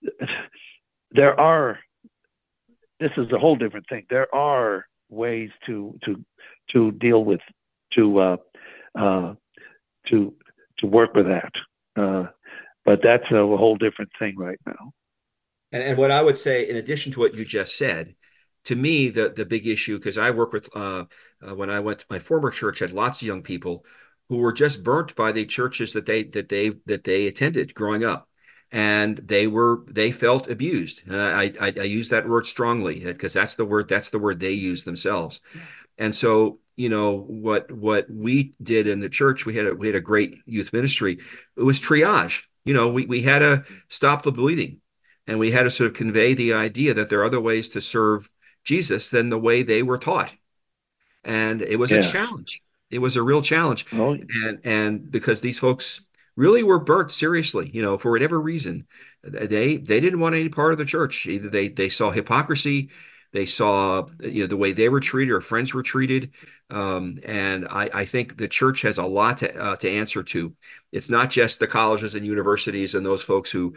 there 1.10 1.38
are. 1.38 1.78
This 2.98 3.12
is 3.16 3.32
a 3.32 3.38
whole 3.38 3.56
different 3.56 3.86
thing. 3.88 4.04
There 4.10 4.32
are 4.34 4.86
ways 5.08 5.50
to 5.66 5.98
to 6.04 6.22
to 6.72 6.92
deal 6.92 7.24
with 7.24 7.40
to 7.94 8.18
uh, 8.18 8.36
uh, 8.98 9.34
to 10.08 10.34
to 10.78 10.86
work 10.86 11.14
with 11.14 11.26
that. 11.26 11.52
But 12.84 13.00
that's 13.02 13.30
a 13.30 13.46
whole 13.46 13.76
different 13.76 14.10
thing 14.18 14.36
right 14.36 14.58
now. 14.66 14.92
And, 15.72 15.82
and 15.82 15.98
what 15.98 16.10
I 16.10 16.22
would 16.22 16.36
say, 16.36 16.68
in 16.68 16.76
addition 16.76 17.12
to 17.12 17.20
what 17.20 17.34
you 17.34 17.44
just 17.44 17.76
said, 17.76 18.14
to 18.64 18.76
me, 18.76 19.08
the 19.08 19.30
the 19.30 19.46
big 19.46 19.66
issue 19.66 19.98
because 19.98 20.18
I 20.18 20.30
work 20.30 20.52
with 20.52 20.68
uh, 20.74 21.04
uh, 21.46 21.54
when 21.54 21.70
I 21.70 21.80
went 21.80 22.00
to 22.00 22.06
my 22.10 22.18
former 22.18 22.50
church 22.50 22.80
had 22.80 22.92
lots 22.92 23.22
of 23.22 23.28
young 23.28 23.42
people 23.42 23.84
who 24.28 24.38
were 24.38 24.52
just 24.52 24.84
burnt 24.84 25.16
by 25.16 25.32
the 25.32 25.46
churches 25.46 25.92
that 25.94 26.06
they 26.06 26.24
that 26.24 26.48
they 26.48 26.70
that 26.86 27.04
they 27.04 27.26
attended 27.26 27.74
growing 27.74 28.04
up 28.04 28.28
and 28.72 29.16
they 29.18 29.46
were 29.46 29.84
they 29.88 30.12
felt 30.12 30.48
abused. 30.48 31.02
And 31.06 31.16
I, 31.16 31.52
I, 31.60 31.72
I 31.80 31.82
use 31.84 32.08
that 32.10 32.28
word 32.28 32.46
strongly 32.46 33.00
because 33.00 33.32
that's 33.32 33.54
the 33.56 33.64
word 33.64 33.88
that's 33.88 34.10
the 34.10 34.18
word 34.18 34.40
they 34.40 34.52
use 34.52 34.84
themselves. 34.84 35.40
And 35.98 36.14
so 36.14 36.60
you 36.76 36.88
know 36.88 37.18
what 37.18 37.70
what 37.72 38.08
we 38.10 38.54
did 38.62 38.86
in 38.86 39.00
the 39.00 39.08
church 39.08 39.46
we 39.46 39.54
had 39.54 39.66
a 39.66 39.74
we 39.74 39.86
had 39.86 39.96
a 39.96 40.00
great 40.00 40.36
youth 40.46 40.72
ministry. 40.72 41.18
It 41.56 41.62
was 41.62 41.80
triage. 41.80 42.42
You 42.64 42.74
know 42.74 42.88
we 42.88 43.06
we 43.06 43.22
had 43.22 43.40
to 43.40 43.64
stop 43.88 44.22
the 44.22 44.32
bleeding, 44.32 44.80
and 45.26 45.38
we 45.38 45.50
had 45.50 45.64
to 45.64 45.70
sort 45.70 45.90
of 45.90 45.96
convey 45.96 46.34
the 46.34 46.54
idea 46.54 46.94
that 46.94 47.08
there 47.08 47.20
are 47.20 47.24
other 47.24 47.40
ways 47.40 47.68
to 47.70 47.80
serve 47.80 48.28
Jesus 48.64 49.08
than 49.08 49.30
the 49.30 49.38
way 49.38 49.62
they 49.62 49.82
were 49.82 49.98
taught. 49.98 50.32
And 51.24 51.62
it 51.62 51.76
was 51.76 51.90
yeah. 51.90 51.98
a 51.98 52.02
challenge. 52.02 52.62
It 52.90 52.98
was 52.98 53.16
a 53.16 53.22
real 53.22 53.42
challenge. 53.42 53.86
Oh. 53.92 54.12
And 54.12 54.60
and 54.64 55.10
because 55.10 55.40
these 55.40 55.58
folks 55.58 56.02
really 56.36 56.62
were 56.62 56.78
burnt 56.78 57.12
seriously, 57.12 57.70
you 57.72 57.82
know, 57.82 57.98
for 57.98 58.10
whatever 58.10 58.40
reason. 58.40 58.86
They 59.22 59.76
they 59.76 60.00
didn't 60.00 60.20
want 60.20 60.34
any 60.34 60.48
part 60.48 60.72
of 60.72 60.78
the 60.78 60.84
church. 60.84 61.26
Either 61.26 61.50
they 61.50 61.68
they 61.68 61.88
saw 61.88 62.10
hypocrisy, 62.10 62.90
they 63.32 63.46
saw 63.46 64.06
you 64.20 64.42
know 64.42 64.46
the 64.46 64.56
way 64.56 64.72
they 64.72 64.88
were 64.88 65.00
treated 65.00 65.32
or 65.32 65.40
friends 65.40 65.74
were 65.74 65.82
treated. 65.82 66.32
Um, 66.70 67.18
and 67.24 67.66
I, 67.68 67.90
I 67.92 68.04
think 68.04 68.36
the 68.36 68.48
church 68.48 68.82
has 68.82 68.98
a 68.98 69.04
lot 69.04 69.38
to 69.38 69.54
uh, 69.56 69.76
to 69.76 69.90
answer 69.90 70.22
to. 70.22 70.54
It's 70.92 71.10
not 71.10 71.30
just 71.30 71.58
the 71.58 71.66
colleges 71.66 72.14
and 72.14 72.26
universities 72.26 72.94
and 72.94 73.04
those 73.04 73.22
folks 73.22 73.50
who 73.50 73.74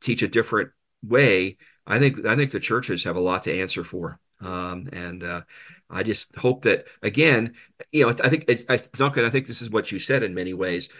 teach 0.00 0.22
a 0.22 0.28
different 0.28 0.70
way. 1.02 1.56
I 1.86 1.98
think 1.98 2.24
I 2.26 2.36
think 2.36 2.52
the 2.52 2.60
churches 2.60 3.04
have 3.04 3.16
a 3.16 3.20
lot 3.20 3.44
to 3.44 3.60
answer 3.60 3.84
for. 3.84 4.20
Um, 4.40 4.88
and 4.92 5.24
uh, 5.24 5.42
I 5.88 6.02
just 6.02 6.36
hope 6.36 6.62
that 6.62 6.86
again, 7.02 7.54
you 7.90 8.04
know, 8.04 8.14
I 8.22 8.28
think 8.28 8.44
it's, 8.48 8.64
I, 8.68 8.76
Duncan. 8.96 9.24
I 9.24 9.30
think 9.30 9.46
this 9.46 9.62
is 9.62 9.70
what 9.70 9.90
you 9.90 9.98
said 9.98 10.22
in 10.22 10.34
many 10.34 10.52
ways 10.52 10.90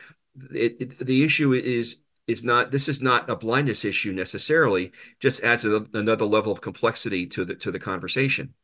it, 0.52 0.80
it, 0.80 0.98
the 0.98 1.24
issue 1.24 1.52
is 1.52 2.00
is 2.26 2.42
not 2.42 2.70
this 2.70 2.88
is 2.88 3.00
not 3.00 3.30
a 3.30 3.36
blindness 3.36 3.84
issue 3.84 4.12
necessarily 4.12 4.92
just 5.20 5.42
adds 5.42 5.64
a, 5.64 5.86
another 5.94 6.24
level 6.24 6.52
of 6.52 6.60
complexity 6.60 7.26
to 7.26 7.44
the 7.44 7.54
to 7.54 7.70
the 7.70 7.78
conversation 7.78 8.54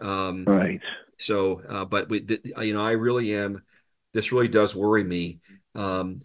um, 0.00 0.44
right 0.44 0.80
So, 1.18 1.62
uh, 1.68 1.84
but 1.84 2.08
we, 2.08 2.24
you 2.60 2.74
know, 2.74 2.84
I 2.84 2.92
really 2.92 3.34
am. 3.34 3.62
This 4.12 4.32
really 4.32 4.48
does 4.48 4.76
worry 4.76 5.04
me 5.04 5.40
um, 5.74 6.20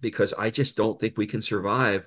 because 0.00 0.32
I 0.34 0.50
just 0.50 0.76
don't 0.76 1.00
think 1.00 1.16
we 1.16 1.26
can 1.26 1.42
survive 1.42 2.06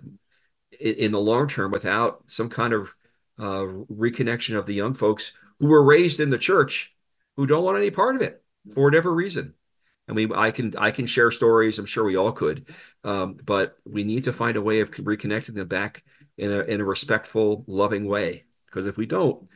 in, 0.79 0.93
in 0.95 1.11
the 1.11 1.19
long 1.19 1.47
term 1.47 1.71
without 1.71 2.23
some 2.27 2.49
kind 2.49 2.73
of 2.73 2.95
uh, 3.39 3.65
reconnection 3.91 4.57
of 4.57 4.65
the 4.65 4.73
young 4.73 4.93
folks 4.93 5.33
who 5.59 5.67
were 5.67 5.83
raised 5.83 6.19
in 6.19 6.29
the 6.29 6.37
church 6.37 6.95
who 7.37 7.47
don't 7.47 7.63
want 7.63 7.77
any 7.77 7.91
part 7.91 8.15
of 8.15 8.21
it 8.21 8.43
for 8.73 8.83
whatever 8.83 9.13
reason. 9.13 9.53
I 10.07 10.13
mean, 10.13 10.31
I 10.33 10.51
can 10.51 10.73
I 10.77 10.91
can 10.91 11.07
share 11.07 11.31
stories. 11.31 11.79
I'm 11.79 11.85
sure 11.87 12.03
we 12.03 12.15
all 12.15 12.31
could, 12.31 12.67
um, 13.03 13.39
but 13.43 13.77
we 13.85 14.03
need 14.03 14.25
to 14.25 14.33
find 14.33 14.55
a 14.55 14.61
way 14.61 14.81
of 14.81 14.91
reconnecting 14.91 15.55
them 15.55 15.67
back 15.67 16.03
in 16.37 16.51
a 16.51 16.59
in 16.59 16.81
a 16.81 16.85
respectful, 16.85 17.63
loving 17.67 18.05
way. 18.05 18.43
Because 18.67 18.85
if 18.85 18.97
we 18.97 19.07
don't, 19.07 19.47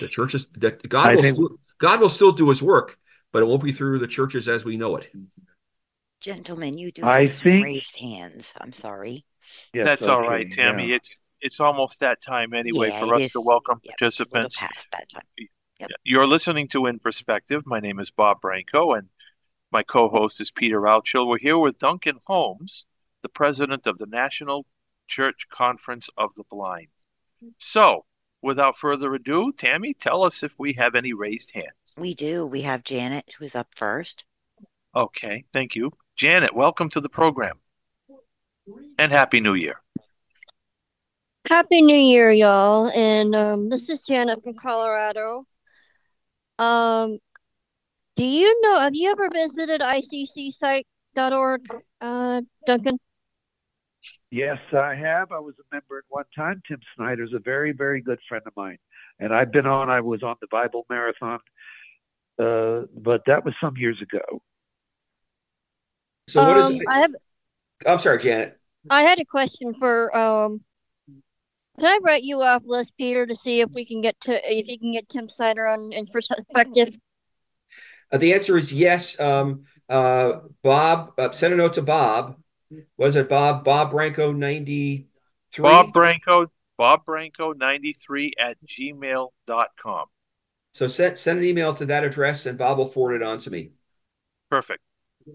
the 0.00 0.08
churches 0.08 0.48
that 0.58 0.86
God 0.88 1.12
I 1.12 1.14
will 1.14 1.22
think... 1.22 1.38
still, 1.78 1.88
God 1.88 2.00
will 2.00 2.08
still 2.08 2.32
do 2.32 2.48
His 2.48 2.62
work, 2.62 2.98
but 3.32 3.42
it 3.42 3.46
won't 3.46 3.62
be 3.62 3.72
through 3.72 3.98
the 3.98 4.06
churches 4.06 4.48
as 4.48 4.64
we 4.64 4.76
know 4.76 4.96
it. 4.96 5.10
Gentlemen, 6.20 6.76
you 6.76 6.90
do 6.90 7.04
I 7.04 7.26
think... 7.26 7.64
raised 7.64 7.98
hands. 7.98 8.52
I'm 8.60 8.72
sorry. 8.72 9.24
Yes, 9.72 9.86
That's 9.86 10.02
okay, 10.02 10.12
all 10.12 10.22
right, 10.22 10.50
Tammy. 10.50 10.88
Yeah. 10.88 10.96
It's 10.96 11.18
it's 11.40 11.60
almost 11.60 12.00
that 12.00 12.20
time 12.20 12.52
anyway 12.52 12.88
yeah, 12.88 13.00
for 13.00 13.14
us 13.14 13.22
is, 13.22 13.32
to 13.32 13.40
welcome 13.40 13.78
yep, 13.84 13.96
participants. 13.96 14.58
past 14.58 14.90
that 14.90 15.08
time. 15.08 15.22
Yep. 15.78 15.90
You're 16.02 16.26
listening 16.26 16.66
to 16.68 16.86
In 16.86 16.98
Perspective. 16.98 17.62
My 17.64 17.78
name 17.78 18.00
is 18.00 18.10
Bob 18.10 18.40
Branco, 18.40 18.94
and 18.94 19.08
my 19.70 19.84
co-host 19.84 20.40
is 20.40 20.50
Peter 20.50 20.80
Altschul. 20.80 21.28
We're 21.28 21.38
here 21.38 21.58
with 21.58 21.78
Duncan 21.78 22.16
Holmes, 22.26 22.86
the 23.22 23.28
president 23.28 23.86
of 23.86 23.98
the 23.98 24.06
National 24.06 24.66
Church 25.06 25.46
Conference 25.48 26.10
of 26.16 26.34
the 26.34 26.42
Blind. 26.50 26.88
So, 27.58 28.04
without 28.42 28.76
further 28.76 29.14
ado, 29.14 29.52
Tammy, 29.52 29.94
tell 29.94 30.22
us 30.22 30.42
if 30.42 30.54
we 30.58 30.72
have 30.74 30.94
any 30.94 31.12
raised 31.12 31.52
hands. 31.52 31.96
We 31.96 32.14
do. 32.14 32.46
We 32.46 32.62
have 32.62 32.84
Janet, 32.84 33.34
who's 33.38 33.54
up 33.54 33.68
first. 33.74 34.24
Okay, 34.94 35.44
thank 35.52 35.74
you. 35.76 35.92
Janet, 36.16 36.54
welcome 36.54 36.88
to 36.90 37.00
the 37.00 37.08
program. 37.08 37.58
And 38.98 39.12
Happy 39.12 39.40
New 39.40 39.54
Year. 39.54 39.80
Happy 41.48 41.80
New 41.80 41.96
Year, 41.96 42.30
y'all. 42.30 42.88
And 42.90 43.34
um, 43.34 43.68
this 43.68 43.88
is 43.88 44.02
Janet 44.02 44.42
from 44.42 44.54
Colorado. 44.54 45.46
Um, 46.58 47.18
do 48.16 48.24
you 48.24 48.60
know, 48.60 48.80
have 48.80 48.94
you 48.94 49.10
ever 49.10 49.30
visited 49.32 49.80
iccsite.org, 49.80 51.60
uh, 52.00 52.42
Duncan? 52.66 52.98
Yes, 54.30 54.58
I 54.72 54.94
have. 54.94 55.32
I 55.32 55.38
was 55.38 55.54
a 55.58 55.74
member 55.74 55.98
at 55.98 56.04
one 56.08 56.24
time. 56.36 56.60
Tim 56.68 56.80
Snyder's 56.96 57.32
a 57.34 57.38
very, 57.38 57.72
very 57.72 58.02
good 58.02 58.18
friend 58.28 58.42
of 58.46 58.52
mine. 58.56 58.78
And 59.18 59.34
I've 59.34 59.50
been 59.50 59.66
on, 59.66 59.88
I 59.88 60.00
was 60.00 60.22
on 60.22 60.36
the 60.40 60.46
Bible 60.50 60.86
Marathon, 60.90 61.40
uh, 62.38 62.82
but 62.94 63.22
that 63.26 63.44
was 63.44 63.54
some 63.60 63.76
years 63.76 64.00
ago. 64.02 64.42
So 66.28 66.44
what 66.44 66.56
um, 66.58 66.74
is 66.74 66.80
it? 66.80 66.86
I 66.88 66.98
have, 66.98 67.14
I'm 67.86 67.98
sorry, 67.98 68.18
Janet. 68.18 68.58
I 68.90 69.02
had 69.02 69.18
a 69.20 69.24
question 69.24 69.74
for 69.74 70.16
um 70.16 70.60
can 71.78 71.86
I 71.86 71.98
write 72.02 72.24
you 72.24 72.42
off 72.42 72.62
list, 72.66 72.92
Peter, 72.98 73.24
to 73.24 73.36
see 73.36 73.60
if 73.60 73.70
we 73.70 73.84
can 73.84 74.00
get 74.00 74.18
to 74.22 74.32
if 74.44 74.66
you 74.66 74.78
can 74.78 74.92
get 74.92 75.08
Tim 75.08 75.28
Snyder 75.28 75.66
on 75.66 75.92
in 75.92 76.06
perspective? 76.06 76.96
Uh, 78.10 78.18
the 78.18 78.34
answer 78.34 78.56
is 78.58 78.72
yes. 78.72 79.18
Um, 79.20 79.64
uh, 79.88 80.40
Bob, 80.62 81.12
uh, 81.18 81.30
send 81.30 81.54
a 81.54 81.56
note 81.56 81.74
to 81.74 81.82
Bob. 81.82 82.36
Was 82.96 83.16
it 83.16 83.28
Bob? 83.28 83.64
Bob 83.64 83.90
Branco 83.90 84.32
ninety 84.32 85.08
three. 85.52 85.62
Bob 85.62 85.92
Branco. 85.92 86.50
Bob 86.76 87.04
Branco 87.04 87.52
ninety 87.52 87.92
three 87.92 88.32
at 88.38 88.56
gmail.com. 88.66 90.06
So 90.72 90.86
send 90.86 91.18
send 91.18 91.38
an 91.40 91.44
email 91.44 91.74
to 91.74 91.86
that 91.86 92.04
address, 92.04 92.46
and 92.46 92.58
Bob 92.58 92.78
will 92.78 92.86
forward 92.86 93.16
it 93.16 93.22
on 93.22 93.38
to 93.40 93.50
me. 93.50 93.70
Perfect. 94.50 94.80
All 95.26 95.34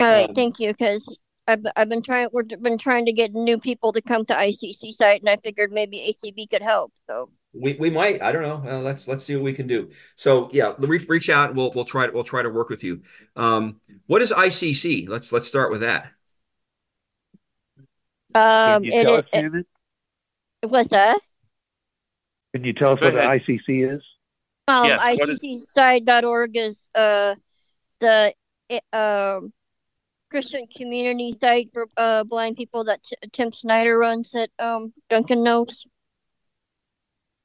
right, 0.00 0.28
um, 0.28 0.34
thank 0.34 0.58
you. 0.58 0.72
Because 0.72 1.22
I've, 1.46 1.64
I've 1.76 1.88
been 1.88 2.02
trying 2.02 2.28
we've 2.32 2.48
been 2.60 2.78
trying 2.78 3.06
to 3.06 3.12
get 3.12 3.32
new 3.32 3.58
people 3.58 3.92
to 3.92 4.02
come 4.02 4.24
to 4.26 4.34
ICC 4.34 4.94
site, 4.94 5.20
and 5.20 5.28
I 5.28 5.36
figured 5.36 5.72
maybe 5.72 6.16
ACB 6.24 6.50
could 6.50 6.62
help. 6.62 6.92
So 7.08 7.30
we, 7.52 7.74
we 7.74 7.90
might 7.90 8.22
I 8.22 8.32
don't 8.32 8.42
know. 8.42 8.68
Uh, 8.68 8.80
let's 8.80 9.06
let's 9.06 9.24
see 9.24 9.36
what 9.36 9.44
we 9.44 9.52
can 9.52 9.66
do. 9.66 9.90
So 10.16 10.48
yeah, 10.52 10.72
reach, 10.78 11.08
reach 11.08 11.30
out. 11.30 11.54
We'll 11.54 11.72
we'll 11.74 11.84
try 11.84 12.08
we'll 12.08 12.24
try 12.24 12.42
to 12.42 12.50
work 12.50 12.68
with 12.68 12.82
you. 12.82 13.02
Um, 13.36 13.80
what 14.06 14.22
is 14.22 14.32
ICC? 14.32 15.08
Let's 15.08 15.32
let's 15.32 15.46
start 15.46 15.70
with 15.70 15.82
that. 15.82 16.10
Um, 18.34 18.84
it, 18.84 19.24
it, 19.32 19.44
it, 20.62 20.70
what's 20.70 20.90
that? 20.90 21.18
Can 22.54 22.64
you 22.64 22.72
tell 22.72 22.92
us 22.92 23.00
what 23.00 23.12
the 23.12 23.20
ICC 23.20 23.94
is? 23.94 24.02
Um, 24.68 24.86
yes, 24.86 25.18
ICCsite.org 25.18 26.56
is 26.56 26.88
uh 26.94 27.34
the 28.00 28.32
um 28.92 29.52
Christian 30.30 30.66
community 30.74 31.36
site 31.40 31.70
for 31.72 31.88
uh, 31.96 32.24
blind 32.24 32.56
people 32.56 32.84
that 32.84 33.02
T- 33.02 33.16
Tim 33.32 33.52
Snyder 33.52 33.98
runs 33.98 34.30
that 34.30 34.48
um, 34.58 34.92
Duncan 35.08 35.42
knows. 35.42 35.84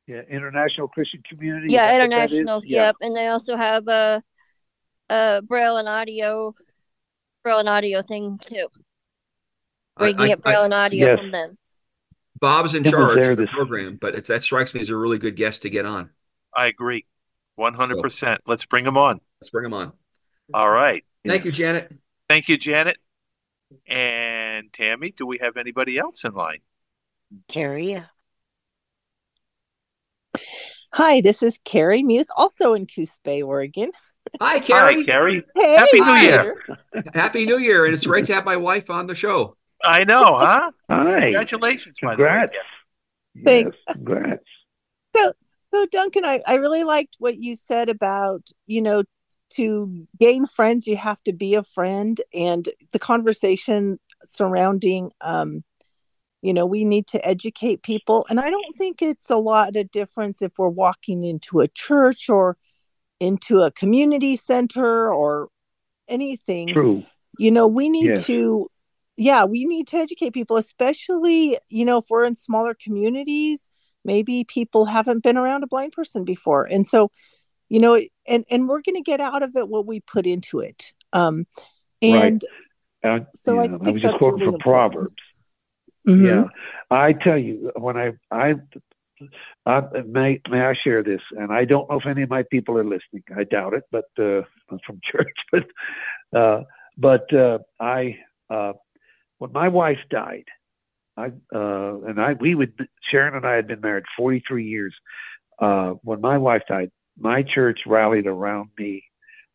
Yeah, 0.08 0.22
International 0.30 0.88
Christian 0.88 1.24
Community. 1.28 1.74
Yeah, 1.74 1.96
international. 1.96 2.62
Yep, 2.64 2.98
and 3.02 3.16
they 3.16 3.28
also 3.28 3.58
have 3.58 3.88
a, 3.88 4.22
a 5.10 5.42
braille 5.48 5.78
and 5.78 5.90
audio, 5.90 6.54
braille 7.44 7.60
and 7.60 7.70
audio 7.70 8.04
thing 8.04 8.38
too. 8.38 8.68
Where 9.98 10.10
you 10.10 10.16
can 10.16 10.24
I, 10.24 10.28
get 10.28 10.42
braille 10.42 10.62
I, 10.62 10.66
and 10.66 10.74
audio 10.74 11.08
yes. 11.08 11.20
from 11.20 11.32
them. 11.32 11.58
Bob's 12.40 12.76
in 12.76 12.84
charge 12.84 13.26
of 13.26 13.38
the 13.38 13.48
program, 13.48 13.98
but 14.00 14.16
it, 14.16 14.26
that 14.26 14.44
strikes 14.44 14.74
me 14.74 14.82
as 14.82 14.90
a 14.90 14.98
really 14.98 15.18
good 15.18 15.36
guest 15.36 15.62
to 15.62 15.70
get 15.70 15.86
on. 15.86 16.10
I 16.56 16.68
agree, 16.68 17.06
one 17.56 17.74
hundred 17.74 18.02
percent. 18.02 18.42
Let's 18.46 18.66
bring 18.66 18.86
him 18.86 18.98
on. 18.98 19.22
Let's 19.42 19.50
bring 19.50 19.66
him 19.66 19.74
on. 19.74 19.94
All 20.54 20.70
right. 20.70 21.04
Thank 21.26 21.46
you, 21.46 21.52
Janet. 21.52 21.94
Thank 22.28 22.50
you, 22.50 22.58
Janet. 22.58 22.98
And 23.88 24.72
Tammy, 24.74 25.12
do 25.12 25.26
we 25.26 25.38
have 25.40 25.58
anybody 25.58 25.98
else 25.98 26.24
in 26.24 26.34
line? 26.34 26.60
Carrie. 27.48 28.04
Hi, 30.94 31.22
this 31.22 31.42
is 31.42 31.58
Carrie 31.66 32.04
Muth, 32.04 32.28
also 32.36 32.74
in 32.74 32.86
Coos 32.86 33.20
Bay, 33.24 33.42
Oregon. 33.42 33.92
Hi, 34.42 34.60
Carrie. 34.60 34.98
Hi, 34.98 35.04
Carrie. 35.04 35.44
Hey, 35.56 35.76
Happy 35.76 36.00
New 36.00 36.14
Year. 36.14 36.62
Happy 37.14 37.46
New 37.46 37.58
Year. 37.60 37.86
And 37.86 37.94
it's 37.94 38.06
great 38.06 38.26
to 38.26 38.34
have 38.34 38.46
my 38.46 38.58
wife 38.58 38.90
on 38.90 39.08
the 39.08 39.16
show. 39.16 39.58
I 39.84 40.04
know, 40.04 40.38
huh? 40.40 40.72
Hi. 40.90 41.22
Congratulations, 41.22 41.98
Congrats. 42.00 42.56
Thanks. 43.44 43.82
Yes, 43.88 43.96
congrats. 43.96 44.44
So, 45.16 45.34
so 45.74 45.86
Duncan, 45.92 46.26
I, 46.26 46.42
I 46.48 46.56
really 46.56 46.84
liked 46.84 47.16
what 47.20 47.38
you 47.38 47.56
said 47.56 47.90
about, 47.90 48.48
you 48.66 48.82
know, 48.82 49.04
to 49.52 50.08
gain 50.20 50.46
friends, 50.46 50.88
you 50.88 50.98
have 50.98 51.22
to 51.24 51.34
be 51.34 51.56
a 51.56 51.64
friend. 51.64 52.20
And 52.34 52.68
the 52.92 53.00
conversation 53.00 54.00
surrounding, 54.24 55.12
um, 55.22 55.64
you 56.42 56.54
know, 56.54 56.66
we 56.66 56.84
need 56.86 57.08
to 57.08 57.26
educate 57.26 57.84
people. 57.84 58.26
And 58.30 58.40
I 58.40 58.50
don't 58.50 58.78
think 58.78 59.02
it's 59.02 59.30
a 59.30 59.38
lot 59.38 59.76
of 59.76 59.92
difference 59.92 60.42
if 60.42 60.54
we're 60.58 60.70
walking 60.70 61.24
into 61.24 61.62
a 61.62 61.68
church 61.68 62.30
or 62.30 62.58
into 63.20 63.62
a 63.62 63.72
community 63.72 64.36
center 64.36 65.12
or 65.12 65.50
anything. 66.08 66.68
True. 66.68 67.04
You 67.38 67.52
know, 67.52 67.68
we 67.68 67.90
need 67.90 68.10
yes. 68.10 68.26
to, 68.26 68.70
yeah, 69.18 69.46
we 69.46 69.66
need 69.66 69.88
to 69.88 69.98
educate 69.98 70.32
people, 70.32 70.58
especially, 70.58 71.58
you 71.70 71.86
know, 71.86 72.00
if 72.00 72.06
we're 72.10 72.26
in 72.26 72.36
smaller 72.36 72.74
communities, 72.74 73.70
maybe 74.04 74.44
people 74.44 74.86
haven't 74.86 75.24
been 75.24 75.38
around 75.38 75.64
a 75.64 75.68
blind 75.68 75.94
person 75.94 76.26
before. 76.26 76.64
And 76.64 76.86
so, 76.86 77.12
you 77.70 77.80
know 77.80 78.00
and 78.28 78.46
and 78.50 78.68
we're 78.68 78.82
going 78.82 78.96
to 78.96 79.02
get 79.02 79.20
out 79.20 79.44
of 79.44 79.56
it 79.56 79.68
what 79.68 79.86
we 79.86 80.00
put 80.00 80.26
into 80.26 80.60
it 80.60 80.94
um 81.14 81.46
and 82.02 82.44
right. 83.04 83.22
uh, 83.22 83.26
so 83.34 83.56
yeah, 83.56 83.62
i 83.62 83.68
think 83.68 83.88
I 83.88 83.92
was 83.92 84.02
just 84.02 84.18
quoting 84.18 84.40
really 84.42 84.52
from 84.52 84.60
proverbs 84.60 85.24
mm-hmm. 86.08 86.26
yeah 86.26 86.44
i 86.92 87.14
tell 87.14 87.38
you 87.38 87.72
when 87.76 87.98
i 87.98 88.12
i 88.32 88.56
I, 89.66 89.82
may 90.06 90.42
may 90.50 90.60
I 90.60 90.74
share 90.84 91.02
this? 91.02 91.22
And 91.32 91.52
I 91.52 91.64
don't 91.64 91.90
know 91.90 91.98
if 92.00 92.06
any 92.06 92.24
of 92.24 92.30
my 92.30 92.44
people 92.52 92.78
are 92.78 92.84
listening. 92.84 93.24
I 93.34 93.46
doubt 93.46 93.74
it, 93.74 93.84
but 93.90 94.10
uh, 94.20 94.42
I'm 94.70 94.80
from 94.86 95.00
church. 95.10 95.34
But 95.54 96.38
uh, 96.38 96.64
but 96.98 97.34
uh, 97.34 97.60
I 97.80 98.18
uh, 98.50 98.74
when 99.40 99.52
my 99.52 99.68
wife 99.68 100.00
died, 100.10 100.46
I 101.18 101.28
uh, 101.54 102.02
and 102.08 102.20
I 102.20 102.34
we 102.34 102.56
would 102.56 102.74
Sharon 103.10 103.36
and 103.36 103.46
I 103.46 103.56
had 103.56 103.68
been 103.68 103.82
married 103.82 104.06
43 104.18 104.66
years. 104.66 104.94
Uh, 105.60 105.92
when 106.04 106.20
my 106.22 106.38
wife 106.38 106.64
died, 106.68 106.92
my 107.18 107.44
church 107.44 107.82
rallied 107.86 108.28
around 108.28 108.70
me. 108.78 109.04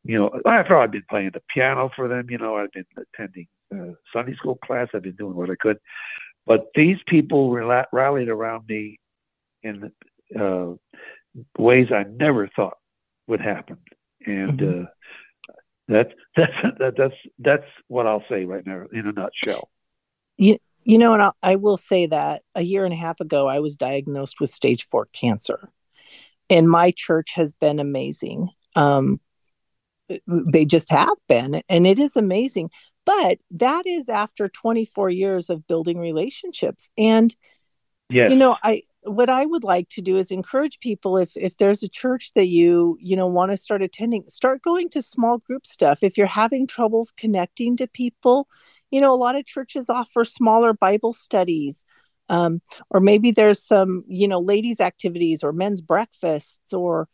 You 0.03 0.19
know, 0.19 0.41
after 0.47 0.79
I'd 0.79 0.93
been 0.93 1.05
playing 1.11 1.33
the 1.35 1.43
piano 1.55 1.91
for 1.95 2.09
them, 2.09 2.31
you 2.31 2.39
know, 2.39 2.57
I'd 2.57 2.73
been 2.73 2.87
attending 2.97 3.49
uh, 3.75 3.95
Sunday 4.13 4.35
school 4.35 4.57
class, 4.65 4.89
I'd 4.95 5.03
been 5.03 5.13
doing 5.17 5.37
what 5.37 5.51
I 5.51 5.57
could. 5.61 5.79
But 6.47 6.69
these 6.75 6.97
people 7.07 7.51
rela- 7.51 7.87
rallied 7.93 8.29
around 8.29 8.65
me 8.67 8.99
in 9.63 9.93
uh, 10.39 10.69
ways 11.59 11.89
I 11.93 12.05
never 12.05 12.49
thought 12.49 12.79
would 13.27 13.41
happen. 13.41 13.79
And 14.27 14.59
mm-hmm. 14.59 14.83
uh, 14.85 14.87
that's 15.91 16.13
that's 16.37 16.53
that, 16.79 16.95
that's 16.97 17.15
that's 17.39 17.67
what 17.89 18.07
I'll 18.07 18.25
say 18.29 18.45
right 18.45 18.67
now 18.67 18.87
in 18.93 19.07
a 19.07 19.13
nutshell. 19.13 19.71
You 20.37 20.59
you 20.85 20.99
know, 20.99 21.13
and 21.13 21.23
I'll, 21.23 21.37
I 21.43 21.57
will 21.57 21.77
say 21.77 22.07
that 22.07 22.43
a 22.55 22.63
year 22.63 22.85
and 22.85 22.95
a 22.95 22.97
half 22.97 23.21
ago, 23.21 23.47
I 23.47 23.61
was 23.61 23.77
diagnosed 23.77 24.41
with 24.41 24.51
stage 24.51 24.85
four 24.85 25.07
cancer 25.13 25.71
and 26.51 26.69
my 26.69 26.93
church 26.95 27.35
has 27.37 27.55
been 27.55 27.79
amazing 27.79 28.49
Um, 28.77 29.21
they 30.27 30.65
just 30.65 30.91
have 30.91 31.17
been, 31.29 31.63
and 31.69 31.87
it 31.87 32.01
is 32.01 32.17
amazing. 32.17 32.71
But 33.07 33.39
that 33.53 33.87
is 33.87 34.09
after 34.09 34.49
24 34.49 35.09
years 35.09 35.51
of 35.51 35.67
building 35.69 35.99
relationships. 35.99 36.91
And, 36.99 37.35
yes. 38.09 38.31
you 38.31 38.37
know, 38.37 38.57
I, 38.63 38.83
what 39.05 39.31
I 39.31 39.47
would 39.47 39.65
like 39.65 39.89
to 39.91 40.03
do 40.03 40.17
is 40.17 40.31
encourage 40.31 40.79
people 40.81 41.17
if 41.17 41.37
if 41.37 41.57
there's 41.57 41.83
a 41.83 41.89
church 41.89 42.33
that 42.35 42.49
you 42.49 42.99
you 43.01 43.17
know 43.17 43.27
want 43.27 43.51
to 43.51 43.57
start 43.57 43.83
attending 43.83 44.25
start 44.29 44.63
going 44.63 44.89
to 44.91 45.03
small 45.03 45.39
group 45.39 45.67
stuff. 45.67 45.99
If 46.03 46.19
you're 46.19 46.27
having 46.27 46.67
troubles 46.67 47.13
connecting 47.17 47.77
to 47.79 47.87
people 47.87 48.49
you 48.91 49.01
know 49.01 49.15
a 49.15 49.17
lot 49.17 49.37
of 49.37 49.47
churches 49.47 49.89
offer 49.89 50.25
smaller 50.25 50.73
bible 50.73 51.13
studies 51.13 51.85
um, 52.29 52.61
or 52.91 53.01
maybe 53.01 53.31
there's 53.31 53.63
some 53.63 54.05
you 54.07 54.29
know 54.29 54.41
ladies 54.41 54.81
activities 54.81 55.43
or 55.43 55.53
men's 55.53 55.81
breakfasts 55.81 56.73
or 56.73 57.09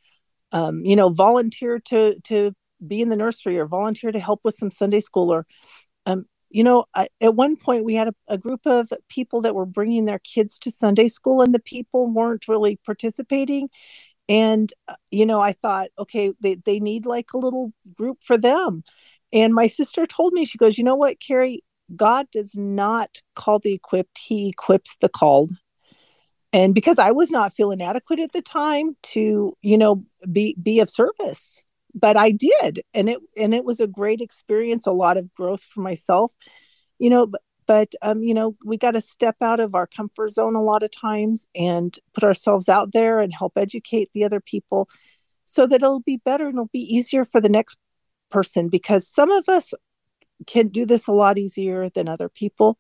um, 0.53 0.81
you 0.81 0.97
know 0.97 1.11
volunteer 1.11 1.79
to 1.79 2.19
to 2.25 2.53
be 2.87 3.01
in 3.01 3.09
the 3.09 3.17
nursery 3.17 3.59
or 3.59 3.67
volunteer 3.67 4.13
to 4.13 4.21
help 4.21 4.41
with 4.45 4.55
some 4.55 4.71
sunday 4.71 5.01
school 5.01 5.33
or 5.33 5.47
um, 6.07 6.27
you 6.51 6.65
know 6.65 6.85
I, 6.95 7.09
at 7.21 7.35
one 7.35 7.57
point 7.57 7.85
we 7.85 7.95
had 7.95 8.09
a, 8.09 8.15
a, 8.29 8.39
group 8.39 8.61
of 8.67 8.93
people 9.09 9.41
that 9.43 9.55
were 9.55 9.67
bringing 9.67 10.05
their 10.05 10.19
kids 10.19 10.59
to 10.61 10.71
sunday 10.71 11.09
school 11.09 11.43
and 11.43 11.55
the 11.55 11.61
people 11.61 12.11
weren't 12.11 12.49
really 12.49 12.79
participating. 12.85 13.69
And 14.29 14.73
uh, 14.89 14.97
you 15.11 15.27
know 15.27 15.41
i 15.41 15.53
thought 15.53 15.89
okay 15.99 16.33
they, 16.41 16.57
they 16.57 16.81
need 16.81 17.07
like 17.07 17.33
a 17.35 17.39
little 17.39 17.73
group 17.95 18.19
for 18.23 18.39
them. 18.39 18.83
And 19.33 19.55
my 19.55 19.67
sister 19.67 20.07
told 20.07 20.33
me 20.33 20.45
she 20.45 20.59
goes 20.59 20.79
you 20.79 20.85
know 20.85 20.97
what 20.97 21.21
carrie? 21.21 21.63
God 21.95 22.27
does 22.33 22.57
not 22.57 23.21
call 23.37 23.61
the 23.61 23.73
equipped 23.75 24.19
he 24.19 24.49
equips 24.49 24.97
the 25.01 25.09
called. 25.09 25.53
And 26.53 26.75
because 26.75 26.99
i 26.99 27.11
was 27.11 27.31
not 27.31 27.55
feeling 27.57 27.83
adequate 27.83 28.21
at 28.21 28.33
the 28.33 28.43
time 28.43 28.95
to 29.03 29.57
you 29.63 29.79
know 29.79 30.05
be 30.33 30.57
be 30.63 30.81
of 30.81 30.91
service 30.91 31.63
but 31.97 32.17
I 32.17 32.31
did, 32.31 32.83
and 32.95 33.09
it 33.09 33.19
and 33.37 33.55
it 33.55 33.65
was 33.65 33.81
a 33.81 33.87
great 33.87 34.21
experience, 34.21 34.87
a 34.87 34.93
lot 34.93 35.17
of 35.17 35.33
growth 35.35 35.65
for 35.65 35.81
myself, 35.81 36.33
you 36.99 37.11
know. 37.11 37.27
But, 37.27 37.41
but 37.67 37.93
um, 38.03 38.23
you 38.23 38.35
know, 38.35 38.55
we 38.65 38.77
got 38.77 38.93
to 38.93 39.01
step 39.01 39.37
out 39.41 39.59
of 39.59 39.75
our 39.75 39.89
comfort 39.89 40.31
zone 40.31 40.55
a 40.55 40.63
lot 40.63 40.85
of 40.85 40.91
times 40.93 41.49
and 41.57 41.99
put 42.15 42.23
ourselves 42.23 42.69
out 42.69 42.93
there 42.93 43.19
and 43.21 43.33
help 43.35 43.55
educate 43.57 44.11
the 44.13 44.25
other 44.25 44.41
people, 44.41 44.89
so 45.47 45.67
that 45.67 45.83
it'll 45.83 46.01
be 46.01 46.21
better 46.25 46.47
and 46.47 46.55
it'll 46.55 46.71
be 46.73 46.79
easier 46.81 47.25
for 47.25 47.41
the 47.41 47.49
next 47.49 47.79
person 48.31 48.69
because 48.69 49.09
some 49.09 49.31
of 49.31 49.49
us 49.49 49.73
can 50.47 50.69
do 50.69 50.85
this 50.85 51.07
a 51.07 51.13
lot 51.13 51.39
easier 51.39 51.89
than 51.89 52.09
other 52.09 52.29
people 52.29 52.79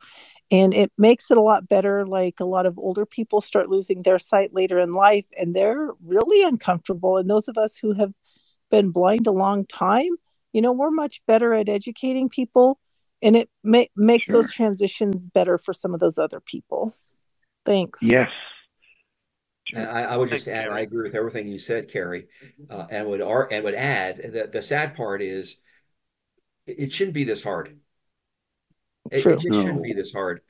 and 0.50 0.74
it 0.74 0.92
makes 0.98 1.30
it 1.30 1.38
a 1.38 1.42
lot 1.42 1.68
better 1.68 2.06
like 2.06 2.38
a 2.38 2.44
lot 2.44 2.66
of 2.66 2.78
older 2.78 3.06
people 3.06 3.40
start 3.40 3.70
losing 3.70 4.02
their 4.02 4.18
sight 4.18 4.52
later 4.52 4.78
in 4.78 4.92
life 4.92 5.24
and 5.38 5.54
they're 5.54 5.90
really 6.04 6.46
uncomfortable 6.46 7.16
and 7.16 7.30
those 7.30 7.48
of 7.48 7.56
us 7.56 7.76
who 7.76 7.92
have 7.92 8.12
been 8.70 8.90
blind 8.90 9.26
a 9.26 9.32
long 9.32 9.64
time, 9.66 10.10
you 10.52 10.60
know, 10.62 10.72
we're 10.72 10.90
much 10.90 11.20
better 11.26 11.54
at 11.54 11.68
educating 11.68 12.28
people 12.28 12.78
and 13.22 13.36
it 13.36 13.50
ma- 13.62 13.84
makes 13.96 14.26
sure. 14.26 14.34
those 14.34 14.52
transitions 14.52 15.26
better 15.26 15.58
for 15.58 15.72
some 15.72 15.94
of 15.94 16.00
those 16.00 16.18
other 16.18 16.40
people. 16.40 16.94
Thanks. 17.64 18.02
Yes. 18.02 18.30
I, 19.74 19.80
I, 19.80 20.16
would 20.16 20.28
just 20.28 20.46
add, 20.46 20.68
I 20.68 20.80
agree 20.80 21.02
with 21.02 21.16
everything 21.16 21.48
you 21.48 21.58
said, 21.58 21.90
Carrie, 21.90 22.28
uh, 22.70 22.86
and 22.88 23.08
would 23.08 23.20
and 23.20 23.64
would 23.64 23.74
add 23.74 24.32
that 24.34 24.52
the 24.52 24.62
sad 24.62 24.94
part 24.94 25.22
is 25.22 25.56
it 26.66 26.92
shouldn't 26.92 27.14
be 27.14 27.24
this 27.24 27.42
hard. 27.42 27.76
It, 29.10 29.26
it, 29.26 29.40
just 29.40 29.42
shouldn't 29.42 29.82
be 29.82 29.92
this 29.92 30.12
hard, 30.12 30.40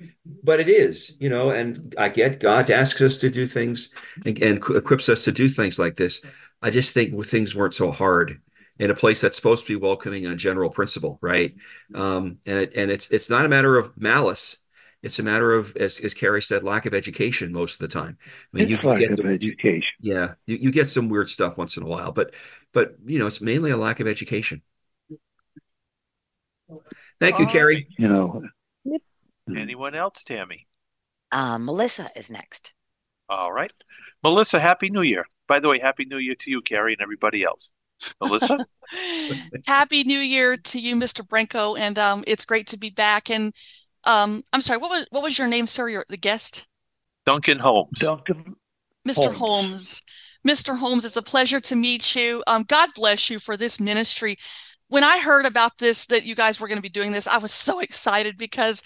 but 0.43 0.61
it 0.61 0.69
is, 0.69 1.17
you 1.19 1.29
know. 1.29 1.51
And 1.51 1.95
I 1.99 2.09
get 2.09 2.41
God 2.41 2.71
asks 2.71 3.01
us 3.01 3.19
to 3.19 3.31
do 3.31 3.47
things 3.47 3.91
and, 4.25 4.41
and 4.43 4.59
equips 4.59 5.09
us 5.09 5.25
to 5.25 5.33
do 5.33 5.49
things 5.49 5.79
like 5.79 5.97
this. 5.97 6.23
I 6.63 6.71
just 6.71 6.93
think 6.93 7.25
things 7.27 7.55
weren't 7.55 7.75
so 7.75 7.91
hard 7.91 8.41
in 8.79 8.91
a 8.91 8.95
place 8.95 9.21
that's 9.21 9.37
supposed 9.37 9.67
to 9.67 9.79
be 9.79 9.83
welcoming 9.83 10.27
on 10.27 10.39
general 10.39 10.71
principle, 10.71 11.19
right? 11.23 11.55
Um, 11.95 12.39
and 12.47 12.59
it, 12.59 12.73
and 12.77 12.91
it's 12.91 13.11
it's 13.11 13.31
not 13.31 13.45
a 13.45 13.49
matter 13.49 13.79
of 13.79 13.97
malice. 13.97 14.59
It's 15.03 15.19
a 15.19 15.23
matter 15.23 15.53
of, 15.55 15.77
as, 15.77 16.01
as 16.01 16.15
Carrie 16.15 16.43
said, 16.43 16.65
lack 16.65 16.85
of 16.87 16.95
education 16.95 17.53
most 17.53 17.75
of 17.75 17.79
the 17.81 17.89
time. 17.89 18.19
I 18.53 18.57
mean, 18.57 18.73
it's 18.73 18.83
you 18.83 18.89
lack 18.89 18.99
get 18.99 19.13
of 19.13 19.19
the, 19.19 19.29
education. 19.29 19.93
Yeah, 20.01 20.35
you, 20.47 20.57
you 20.57 20.71
get 20.73 20.89
some 20.89 21.09
weird 21.09 21.29
stuff 21.29 21.57
once 21.57 21.77
in 21.77 21.83
a 21.83 21.87
while, 21.87 22.13
but 22.13 22.35
but 22.73 22.97
you 23.05 23.19
know, 23.19 23.27
it's 23.27 23.41
mainly 23.41 23.71
a 23.71 23.77
lack 23.77 24.01
of 24.01 24.09
education. 24.09 24.63
Thank 27.21 27.39
you, 27.39 27.47
Carrie. 27.47 27.87
You 27.99 28.09
know. 28.09 28.43
Anyone 29.49 29.95
else, 29.95 30.25
Tammy? 30.25 30.67
Uh, 31.31 31.59
Melissa 31.59 32.11
is 32.17 32.31
next. 32.31 32.73
All 33.29 33.53
right. 33.53 33.73
Melissa, 34.25 34.59
Happy 34.59 34.91
New 34.91 35.03
Year. 35.03 35.25
By 35.49 35.61
the 35.61 35.69
way, 35.69 35.79
Happy 35.79 36.05
New 36.05 36.19
Year 36.19 36.35
to 36.41 36.51
you, 36.51 36.61
Carrie, 36.61 36.93
and 36.93 37.03
everybody 37.03 37.45
else. 37.45 37.73
Melissa? 38.21 38.59
Happy 39.67 40.05
New 40.05 40.19
Year 40.19 40.57
to 40.57 40.81
you, 40.81 40.97
Mr. 40.97 41.27
Branco, 41.27 41.77
and 41.77 41.99
um, 41.99 42.25
it's 42.27 42.45
great 42.45 42.67
to 42.69 42.79
be 42.79 42.91
back. 42.91 43.31
And 43.31 43.53
um, 44.05 44.43
I'm 44.53 44.61
sorry, 44.61 44.79
what 44.79 44.91
was 44.91 45.07
what 45.11 45.23
was 45.23 45.39
your 45.39 45.49
name, 45.49 45.67
sir? 45.67 45.89
Your 45.89 46.05
the 46.09 46.17
guest? 46.17 46.67
Duncan 47.25 47.59
Holmes. 47.59 47.99
Duncan. 47.99 48.57
Mr. 49.07 49.33
Holmes. 49.33 49.37
Holmes. 49.37 50.03
Mr. 50.47 50.79
Holmes, 50.79 51.05
it's 51.05 51.17
a 51.17 51.23
pleasure 51.23 51.61
to 51.61 51.75
meet 51.75 52.15
you. 52.15 52.43
Um, 52.47 52.63
God 52.63 52.91
bless 52.95 53.29
you 53.29 53.41
for 53.41 53.57
this 53.57 53.81
ministry. 53.81 54.37
When 54.89 55.03
I 55.03 55.19
heard 55.19 55.45
about 55.45 55.79
this, 55.79 56.07
that 56.07 56.25
you 56.25 56.37
guys 56.37 56.61
were 56.61 56.69
going 56.69 56.79
to 56.79 56.83
be 56.83 56.89
doing 56.89 57.11
this, 57.11 57.27
I 57.27 57.39
was 57.39 57.53
so 57.53 57.81
excited 57.81 58.39
because 58.39 58.83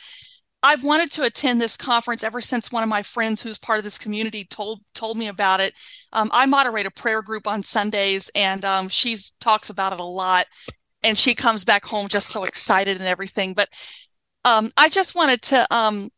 I've 0.62 0.84
wanted 0.84 1.10
to 1.12 1.24
attend 1.24 1.60
this 1.60 1.76
conference 1.76 2.22
ever 2.22 2.40
since 2.40 2.70
one 2.70 2.82
of 2.82 2.88
my 2.88 3.02
friends 3.02 3.42
who's 3.42 3.58
part 3.58 3.78
of 3.78 3.84
this 3.84 3.98
community 3.98 4.44
told 4.44 4.80
told 4.94 5.16
me 5.16 5.28
about 5.28 5.60
it. 5.60 5.74
Um, 6.12 6.30
I 6.32 6.46
moderate 6.46 6.86
a 6.86 6.90
prayer 6.90 7.22
group 7.22 7.46
on 7.46 7.62
Sundays, 7.62 8.30
and 8.34 8.64
um, 8.64 8.88
she 8.88 9.16
talks 9.40 9.70
about 9.70 9.92
it 9.92 10.00
a 10.00 10.04
lot. 10.04 10.46
And 11.02 11.16
she 11.16 11.34
comes 11.34 11.64
back 11.64 11.86
home 11.86 12.08
just 12.08 12.28
so 12.28 12.44
excited 12.44 12.98
and 12.98 13.06
everything. 13.06 13.54
But 13.54 13.70
um, 14.44 14.70
I 14.76 14.90
just 14.90 15.14
wanted 15.14 15.40
to 15.42 15.66
um, 15.74 16.10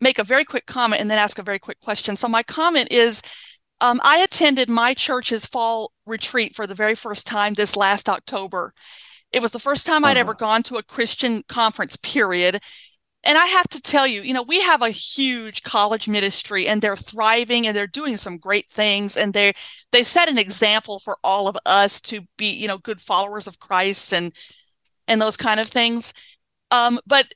make 0.00 0.20
a 0.20 0.24
very 0.24 0.44
quick 0.44 0.64
comment 0.66 1.00
and 1.00 1.10
then 1.10 1.18
ask 1.18 1.40
a 1.40 1.42
very 1.42 1.58
quick 1.58 1.80
question. 1.80 2.14
So 2.14 2.28
my 2.28 2.44
comment 2.44 2.92
is, 2.92 3.20
um, 3.80 4.00
I 4.04 4.18
attended 4.18 4.70
my 4.70 4.94
church's 4.94 5.44
fall 5.44 5.92
retreat 6.06 6.54
for 6.54 6.68
the 6.68 6.74
very 6.76 6.94
first 6.94 7.26
time 7.26 7.54
this 7.54 7.76
last 7.76 8.08
October. 8.08 8.72
It 9.32 9.42
was 9.42 9.50
the 9.50 9.58
first 9.58 9.86
time 9.86 10.04
I'd 10.04 10.16
ever 10.16 10.30
uh-huh. 10.30 10.38
gone 10.38 10.62
to 10.64 10.76
a 10.76 10.84
Christian 10.84 11.42
conference, 11.48 11.96
period 11.96 12.60
and 13.28 13.36
I 13.36 13.44
have 13.44 13.68
to 13.68 13.82
tell 13.82 14.06
you, 14.06 14.22
you 14.22 14.32
know, 14.32 14.42
we 14.42 14.62
have 14.62 14.80
a 14.80 14.88
huge 14.88 15.62
college 15.62 16.08
ministry 16.08 16.66
and 16.66 16.80
they're 16.80 16.96
thriving 16.96 17.66
and 17.66 17.76
they're 17.76 17.86
doing 17.86 18.16
some 18.16 18.38
great 18.38 18.70
things 18.70 19.18
and 19.18 19.34
they 19.34 19.52
they 19.92 20.02
set 20.02 20.30
an 20.30 20.38
example 20.38 20.98
for 20.98 21.18
all 21.22 21.46
of 21.46 21.58
us 21.66 22.00
to 22.00 22.22
be, 22.38 22.46
you 22.46 22.66
know, 22.66 22.78
good 22.78 23.02
followers 23.02 23.46
of 23.46 23.58
Christ 23.58 24.14
and 24.14 24.34
and 25.08 25.20
those 25.20 25.36
kind 25.36 25.60
of 25.60 25.66
things. 25.66 26.14
Um, 26.70 26.98
but 27.06 27.26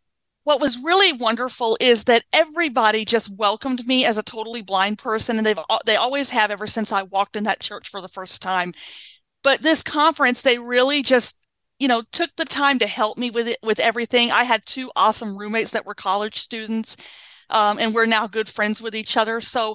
what 0.44 0.62
was 0.62 0.82
really 0.82 1.12
wonderful 1.12 1.76
is 1.78 2.04
that 2.04 2.24
everybody 2.32 3.04
just 3.04 3.36
welcomed 3.36 3.86
me 3.86 4.06
as 4.06 4.16
a 4.16 4.22
totally 4.22 4.62
blind 4.62 4.96
person 4.96 5.36
and 5.36 5.44
they've 5.46 5.60
they 5.84 5.96
always 5.96 6.30
have 6.30 6.50
ever 6.50 6.66
since 6.66 6.90
I 6.90 7.02
walked 7.02 7.36
in 7.36 7.44
that 7.44 7.60
church 7.60 7.90
for 7.90 8.00
the 8.00 8.08
first 8.08 8.40
time. 8.40 8.72
But 9.42 9.60
this 9.60 9.82
conference, 9.82 10.40
they 10.40 10.58
really 10.58 11.02
just 11.02 11.38
you 11.82 11.88
know 11.88 12.00
took 12.12 12.30
the 12.36 12.44
time 12.44 12.78
to 12.78 12.86
help 12.86 13.18
me 13.18 13.28
with 13.28 13.48
it 13.48 13.58
with 13.60 13.80
everything 13.80 14.30
i 14.30 14.44
had 14.44 14.64
two 14.64 14.88
awesome 14.94 15.36
roommates 15.36 15.72
that 15.72 15.84
were 15.84 15.94
college 15.94 16.38
students 16.38 16.96
um, 17.50 17.78
and 17.80 17.92
we're 17.92 18.06
now 18.06 18.28
good 18.28 18.48
friends 18.48 18.80
with 18.80 18.94
each 18.94 19.16
other 19.16 19.40
so 19.40 19.74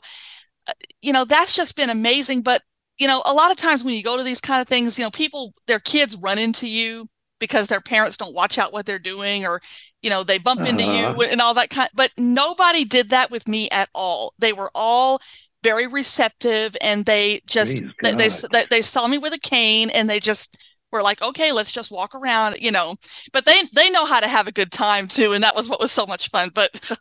uh, 0.67 0.73
you 1.01 1.11
know 1.11 1.25
that's 1.25 1.53
just 1.53 1.75
been 1.75 1.89
amazing 1.89 2.41
but 2.41 2.61
you 2.97 3.07
know 3.07 3.21
a 3.25 3.33
lot 3.33 3.51
of 3.51 3.57
times 3.57 3.83
when 3.83 3.93
you 3.93 4.01
go 4.01 4.15
to 4.15 4.23
these 4.23 4.39
kind 4.39 4.61
of 4.61 4.69
things 4.69 4.97
you 4.97 5.03
know 5.03 5.11
people 5.11 5.53
their 5.67 5.81
kids 5.81 6.17
run 6.21 6.39
into 6.39 6.67
you 6.69 7.09
because 7.39 7.67
their 7.67 7.81
parents 7.81 8.15
don't 8.15 8.33
watch 8.33 8.57
out 8.57 8.71
what 8.71 8.85
they're 8.85 8.97
doing 8.97 9.45
or 9.45 9.59
you 10.01 10.09
know 10.09 10.23
they 10.23 10.37
bump 10.37 10.61
uh-huh. 10.61 10.69
into 10.69 10.85
you 10.85 11.07
uh-huh. 11.07 11.27
and 11.29 11.41
all 11.41 11.53
that 11.53 11.69
kind 11.69 11.89
but 11.93 12.09
nobody 12.17 12.85
did 12.85 13.09
that 13.09 13.29
with 13.29 13.49
me 13.49 13.69
at 13.69 13.89
all 13.93 14.33
they 14.39 14.53
were 14.53 14.71
all 14.73 15.19
very 15.61 15.87
receptive 15.87 16.77
and 16.81 17.05
they 17.05 17.41
just 17.47 17.83
they, 18.01 18.13
they, 18.13 18.29
they 18.69 18.81
saw 18.81 19.07
me 19.07 19.17
with 19.17 19.33
a 19.33 19.39
cane 19.39 19.89
and 19.89 20.09
they 20.09 20.21
just 20.21 20.55
we're 20.91 21.03
like 21.03 21.21
okay 21.21 21.51
let's 21.51 21.71
just 21.71 21.91
walk 21.91 22.15
around 22.15 22.55
you 22.59 22.71
know 22.71 22.95
but 23.33 23.45
they 23.45 23.63
they 23.73 23.89
know 23.89 24.05
how 24.05 24.19
to 24.19 24.27
have 24.27 24.47
a 24.47 24.51
good 24.51 24.71
time 24.71 25.07
too 25.07 25.33
and 25.33 25.43
that 25.43 25.55
was 25.55 25.69
what 25.69 25.79
was 25.79 25.91
so 25.91 26.05
much 26.05 26.29
fun 26.29 26.49
but 26.53 26.71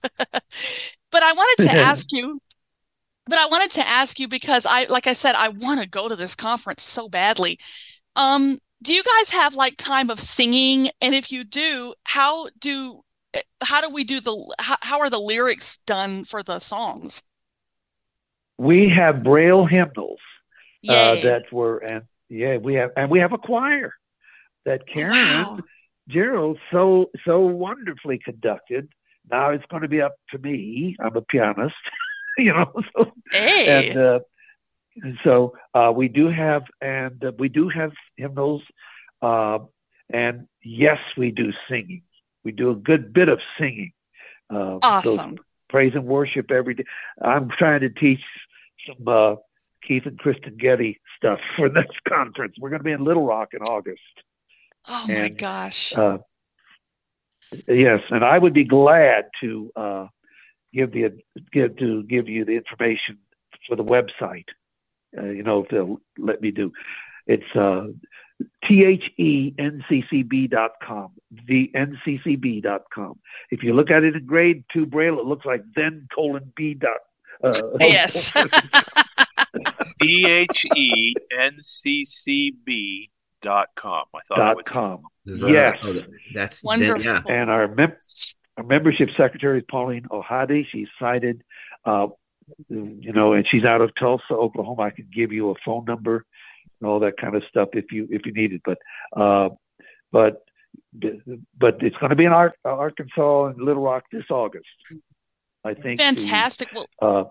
but 1.12 1.22
i 1.22 1.32
wanted 1.32 1.64
to 1.64 1.72
ask 1.78 2.12
you 2.12 2.40
but 3.26 3.38
i 3.38 3.46
wanted 3.46 3.70
to 3.70 3.86
ask 3.86 4.18
you 4.18 4.28
because 4.28 4.66
i 4.66 4.84
like 4.84 5.06
i 5.06 5.12
said 5.12 5.34
i 5.34 5.48
want 5.48 5.80
to 5.80 5.88
go 5.88 6.08
to 6.08 6.16
this 6.16 6.34
conference 6.34 6.82
so 6.82 7.08
badly. 7.08 7.58
Um 8.16 8.58
do 8.82 8.92
you 8.92 9.02
guys 9.02 9.30
have 9.30 9.54
like 9.54 9.76
time 9.76 10.10
of 10.10 10.20
singing? 10.20 10.90
And 11.00 11.14
if 11.14 11.32
you 11.32 11.44
do 11.44 11.94
how 12.04 12.48
do 12.60 13.02
how 13.62 13.80
do 13.80 13.90
we 13.90 14.04
do 14.04 14.20
the 14.20 14.54
how, 14.58 14.76
how 14.82 15.00
are 15.00 15.10
the 15.10 15.18
lyrics 15.18 15.78
done 15.78 16.24
for 16.24 16.42
the 16.42 16.58
songs? 16.58 17.22
We 18.58 18.88
have 18.88 19.22
braille 19.22 19.66
hymnals 19.66 20.20
uh, 20.88 21.16
that 21.16 21.52
were 21.52 21.78
and 21.78 22.02
yeah, 22.28 22.56
we 22.56 22.74
have, 22.74 22.90
and 22.96 23.10
we 23.10 23.20
have 23.20 23.32
a 23.32 23.38
choir 23.38 23.92
that 24.64 24.86
Karen 24.86 25.12
wow. 25.12 25.58
Gerald 26.08 26.58
so 26.70 27.10
so 27.24 27.40
wonderfully 27.40 28.18
conducted. 28.18 28.88
Now 29.30 29.50
it's 29.50 29.64
going 29.70 29.82
to 29.82 29.88
be 29.88 30.00
up 30.00 30.14
to 30.30 30.38
me. 30.38 30.96
I'm 31.00 31.16
a 31.16 31.22
pianist, 31.22 31.74
you 32.38 32.52
know. 32.52 32.72
So, 32.96 33.12
hey. 33.32 33.90
And 33.90 33.98
uh, 33.98 34.20
and 35.02 35.18
so 35.24 35.54
uh, 35.74 35.92
we 35.94 36.08
do 36.08 36.28
have, 36.28 36.62
and 36.80 37.22
uh, 37.24 37.32
we 37.38 37.48
do 37.48 37.68
have 37.68 37.92
hymnals, 38.16 38.62
uh, 39.20 39.58
and 40.12 40.46
yes, 40.62 40.98
we 41.16 41.30
do 41.30 41.52
singing. 41.68 42.02
We 42.44 42.52
do 42.52 42.70
a 42.70 42.76
good 42.76 43.12
bit 43.12 43.28
of 43.28 43.40
singing. 43.58 43.92
Uh, 44.48 44.78
awesome. 44.82 45.36
So 45.36 45.42
praise 45.68 45.92
and 45.94 46.06
worship 46.06 46.50
every 46.50 46.74
day. 46.74 46.84
I'm 47.20 47.50
trying 47.50 47.80
to 47.80 47.90
teach 47.90 48.20
some 48.86 49.08
uh, 49.08 49.34
Keith 49.86 50.06
and 50.06 50.18
Kristen 50.18 50.56
Getty 50.56 51.00
stuff 51.16 51.38
for 51.56 51.68
this 51.68 51.86
conference. 52.08 52.54
We're 52.58 52.70
going 52.70 52.80
to 52.80 52.84
be 52.84 52.92
in 52.92 53.04
Little 53.04 53.26
Rock 53.26 53.50
in 53.52 53.62
August. 53.62 54.00
Oh 54.88 55.06
and, 55.08 55.22
my 55.22 55.28
gosh. 55.28 55.92
Uh, 55.96 56.18
yes, 57.68 58.00
and 58.10 58.24
I 58.24 58.38
would 58.38 58.54
be 58.54 58.64
glad 58.64 59.26
to 59.40 59.70
uh, 59.76 60.06
give 60.72 60.92
the 60.92 61.18
give 61.52 61.76
to 61.78 62.02
give 62.04 62.28
you 62.28 62.44
the 62.44 62.52
information 62.52 63.18
for 63.66 63.76
the 63.76 63.84
website. 63.84 64.48
Uh, 65.16 65.26
you 65.26 65.42
know, 65.42 65.62
if 65.62 65.70
they'll 65.70 66.00
let 66.18 66.40
me 66.40 66.50
do. 66.50 66.72
It's 67.26 67.56
uh, 67.56 67.86
T-H-E-N-C-C-B.com, 68.68 69.58
the 71.48 71.70
N-C-C-B.com. 71.74 73.18
If 73.50 73.62
you 73.62 73.72
look 73.74 73.90
at 73.90 74.04
it 74.04 74.14
in 74.14 74.26
grade 74.26 74.62
two 74.72 74.86
braille, 74.86 75.18
it 75.18 75.26
looks 75.26 75.44
like 75.46 75.64
then 75.74 76.06
colon 76.14 76.52
B 76.54 76.74
dot. 76.74 76.98
Uh, 77.42 77.52
yes. 77.80 78.32
T-H-E-N-C-C-B 81.66 83.10
dot 83.42 83.68
com. 83.76 84.04
I 84.14 84.18
thought 84.28 84.36
dot 84.38 84.64
com. 84.64 85.02
Yes. 85.24 85.78
Oh, 85.82 85.94
that's 86.34 86.62
wonderful. 86.64 87.02
Then, 87.02 87.22
yeah. 87.26 87.32
And 87.32 87.50
our, 87.50 87.68
mem- 87.68 87.96
our 88.56 88.64
membership 88.64 89.08
secretary 89.16 89.58
is 89.58 89.64
Pauline 89.70 90.06
Ohade. 90.10 90.66
She's 90.70 90.88
sighted, 90.98 91.42
uh, 91.84 92.08
you 92.68 93.12
know, 93.12 93.32
and 93.32 93.46
she's 93.50 93.64
out 93.64 93.80
of 93.80 93.90
Tulsa, 93.98 94.32
Oklahoma. 94.32 94.82
I 94.82 94.90
can 94.90 95.08
give 95.12 95.32
you 95.32 95.50
a 95.50 95.54
phone 95.64 95.84
number 95.84 96.24
and 96.80 96.88
all 96.88 97.00
that 97.00 97.16
kind 97.20 97.34
of 97.34 97.42
stuff 97.48 97.70
if 97.72 97.90
you 97.90 98.06
if 98.10 98.26
you 98.26 98.32
need 98.32 98.52
it. 98.52 98.62
But 98.64 98.78
uh, 99.18 99.48
but 100.12 100.42
but 101.58 101.82
it's 101.82 101.96
going 101.96 102.10
to 102.10 102.16
be 102.16 102.24
in 102.24 102.32
Ar- 102.32 102.54
Arkansas 102.64 103.46
and 103.46 103.60
Little 103.60 103.82
Rock 103.82 104.04
this 104.12 104.24
August. 104.30 104.66
I 105.66 105.74
think. 105.74 106.00
Fantastic. 106.00 106.70
The, 106.72 106.86
well, 107.00 107.16
uh, 107.18 107.24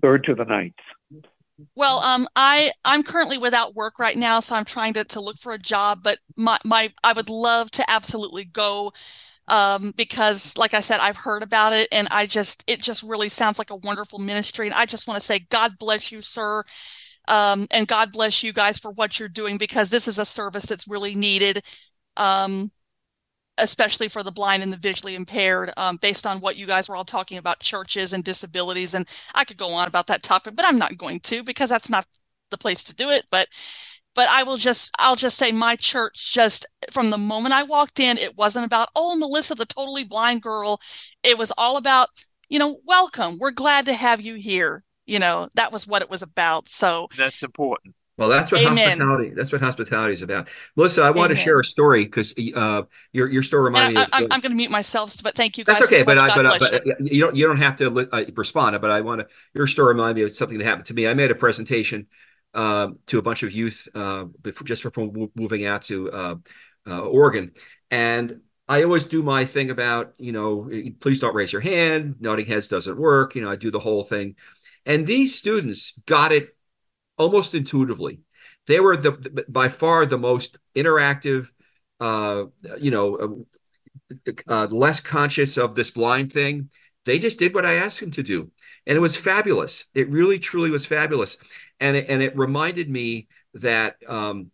third 0.00 0.24
to 0.24 0.34
the 0.34 0.44
ninth. 0.44 0.74
Well, 1.76 1.98
um, 1.98 2.26
I 2.34 2.72
I'm 2.84 3.02
currently 3.02 3.38
without 3.38 3.74
work 3.74 3.98
right 3.98 4.16
now, 4.16 4.40
so 4.40 4.54
I'm 4.54 4.64
trying 4.64 4.94
to 4.94 5.04
to 5.04 5.20
look 5.20 5.36
for 5.38 5.52
a 5.52 5.58
job. 5.58 6.00
But 6.02 6.18
my 6.36 6.58
my 6.64 6.92
I 7.04 7.12
would 7.12 7.28
love 7.28 7.70
to 7.72 7.90
absolutely 7.90 8.44
go 8.44 8.92
um, 9.48 9.92
because 9.96 10.56
like 10.56 10.74
I 10.74 10.80
said, 10.80 11.00
I've 11.00 11.16
heard 11.16 11.42
about 11.42 11.72
it 11.72 11.88
and 11.92 12.08
I 12.10 12.26
just, 12.26 12.64
it 12.66 12.80
just 12.82 13.02
really 13.02 13.28
sounds 13.28 13.58
like 13.58 13.70
a 13.70 13.76
wonderful 13.76 14.18
ministry. 14.18 14.66
And 14.66 14.74
I 14.74 14.86
just 14.86 15.08
want 15.08 15.20
to 15.20 15.26
say, 15.26 15.40
God 15.50 15.78
bless 15.78 16.12
you, 16.12 16.22
sir. 16.22 16.62
Um, 17.28 17.66
and 17.70 17.86
God 17.86 18.12
bless 18.12 18.42
you 18.42 18.52
guys 18.52 18.78
for 18.78 18.90
what 18.92 19.18
you're 19.18 19.28
doing 19.28 19.58
because 19.58 19.90
this 19.90 20.08
is 20.08 20.18
a 20.18 20.24
service 20.24 20.66
that's 20.66 20.88
really 20.88 21.14
needed, 21.14 21.62
um, 22.16 22.70
especially 23.62 24.08
for 24.08 24.22
the 24.22 24.32
blind 24.32 24.62
and 24.62 24.72
the 24.72 24.76
visually 24.76 25.14
impaired, 25.14 25.72
um, 25.76 25.96
based 25.96 26.26
on 26.26 26.40
what 26.40 26.56
you 26.56 26.66
guys 26.66 26.88
were 26.88 26.96
all 26.96 27.04
talking 27.04 27.38
about 27.38 27.60
churches 27.60 28.12
and 28.12 28.24
disabilities. 28.24 28.94
And 28.94 29.08
I 29.34 29.44
could 29.44 29.56
go 29.56 29.72
on 29.72 29.88
about 29.88 30.06
that 30.08 30.22
topic, 30.22 30.56
but 30.56 30.66
I'm 30.66 30.78
not 30.78 30.98
going 30.98 31.20
to 31.20 31.42
because 31.42 31.68
that's 31.68 31.90
not 31.90 32.06
the 32.50 32.58
place 32.58 32.84
to 32.84 32.94
do 32.94 33.10
it. 33.10 33.24
But 33.30 33.48
but 34.14 34.28
I 34.28 34.42
will 34.42 34.58
just 34.58 34.92
I'll 34.98 35.16
just 35.16 35.38
say 35.38 35.52
my 35.52 35.76
church 35.76 36.34
just 36.34 36.66
from 36.90 37.10
the 37.10 37.18
moment 37.18 37.54
I 37.54 37.62
walked 37.62 38.00
in, 38.00 38.18
it 38.18 38.36
wasn't 38.36 38.66
about, 38.66 38.88
oh, 38.94 39.16
Melissa, 39.16 39.54
the 39.54 39.64
totally 39.66 40.04
blind 40.04 40.42
girl. 40.42 40.80
It 41.22 41.38
was 41.38 41.52
all 41.56 41.76
about, 41.76 42.08
you 42.48 42.58
know, 42.58 42.78
welcome. 42.86 43.38
We're 43.38 43.52
glad 43.52 43.86
to 43.86 43.94
have 43.94 44.20
you 44.20 44.34
here 44.34 44.84
you 45.06 45.18
know 45.18 45.48
that 45.54 45.72
was 45.72 45.86
what 45.86 46.02
it 46.02 46.10
was 46.10 46.22
about 46.22 46.68
so 46.68 47.08
that's 47.16 47.42
important 47.42 47.94
well 48.22 48.30
that's 48.30 48.52
what 48.52 48.60
Amen. 48.60 48.76
hospitality 48.76 49.30
that's 49.34 49.50
what 49.50 49.60
hospitality 49.60 50.12
is 50.12 50.22
about 50.22 50.48
melissa 50.76 51.02
i 51.02 51.10
want 51.10 51.30
to 51.30 51.36
share 51.36 51.58
a 51.58 51.64
story 51.64 52.04
because 52.04 52.32
uh, 52.54 52.82
your 53.12 53.28
your 53.28 53.42
story 53.42 53.64
reminded 53.64 53.98
me 53.98 54.06
I, 54.12 54.20
am 54.20 54.28
going 54.28 54.42
to 54.42 54.50
mute 54.50 54.70
myself 54.70 55.12
but 55.24 55.34
thank 55.34 55.58
you 55.58 55.64
guys 55.64 55.78
that's 55.78 55.92
okay 55.92 56.02
so 56.02 56.04
but, 56.04 56.18
I, 56.18 56.34
but, 56.34 56.46
uh, 56.46 56.58
but 56.60 56.86
you. 56.86 56.94
you 57.00 57.20
don't 57.20 57.36
you 57.36 57.46
don't 57.46 57.58
have 57.58 57.76
to 57.76 58.08
uh, 58.12 58.24
respond 58.36 58.80
but 58.80 58.90
i 58.90 59.00
want 59.00 59.20
to 59.22 59.26
your 59.54 59.66
story 59.66 59.88
reminded 59.94 60.20
me 60.20 60.24
of 60.24 60.36
something 60.36 60.58
that 60.58 60.64
happened 60.64 60.86
to 60.86 60.94
me 60.94 61.08
i 61.08 61.14
made 61.14 61.30
a 61.30 61.34
presentation 61.34 62.06
um, 62.54 62.96
to 63.06 63.18
a 63.18 63.22
bunch 63.22 63.42
of 63.44 63.52
youth 63.52 63.88
uh, 63.94 64.24
before, 64.42 64.66
just 64.66 64.82
before 64.82 65.10
moving 65.34 65.64
out 65.64 65.82
to 65.82 66.12
uh, 66.12 66.34
uh, 66.86 67.00
oregon 67.00 67.52
and 67.90 68.40
I 68.68 68.84
always 68.84 69.06
do 69.06 69.22
my 69.22 69.44
thing 69.44 69.70
about, 69.70 70.14
you 70.18 70.32
know, 70.32 70.70
please 71.00 71.18
don't 71.18 71.34
raise 71.34 71.52
your 71.52 71.60
hand. 71.60 72.14
Nodding 72.20 72.46
heads 72.46 72.68
doesn't 72.68 72.96
work. 72.96 73.34
You 73.34 73.42
know, 73.42 73.50
I 73.50 73.56
do 73.56 73.70
the 73.70 73.80
whole 73.80 74.02
thing. 74.02 74.36
And 74.86 75.06
these 75.06 75.36
students 75.38 75.92
got 76.06 76.32
it 76.32 76.56
almost 77.22 77.54
intuitively. 77.54 78.20
They 78.66 78.80
were 78.80 78.96
the, 78.96 79.12
the 79.12 79.44
by 79.48 79.68
far 79.68 80.06
the 80.06 80.18
most 80.18 80.58
interactive, 80.74 81.48
uh, 82.00 82.44
you 82.78 82.90
know, 82.90 83.44
uh, 84.26 84.32
uh, 84.48 84.66
less 84.66 85.00
conscious 85.00 85.56
of 85.56 85.74
this 85.74 85.90
blind 85.90 86.32
thing. 86.32 86.70
They 87.04 87.18
just 87.18 87.38
did 87.38 87.54
what 87.54 87.66
I 87.66 87.74
asked 87.74 88.00
them 88.00 88.12
to 88.12 88.22
do, 88.22 88.50
and 88.86 88.96
it 88.96 89.00
was 89.00 89.16
fabulous. 89.16 89.86
It 89.94 90.10
really, 90.10 90.38
truly 90.38 90.70
was 90.70 90.86
fabulous, 90.86 91.36
and 91.80 91.96
it, 91.96 92.06
and 92.08 92.22
it 92.22 92.36
reminded 92.36 92.88
me 92.88 93.28
that 93.54 93.96
um, 94.08 94.50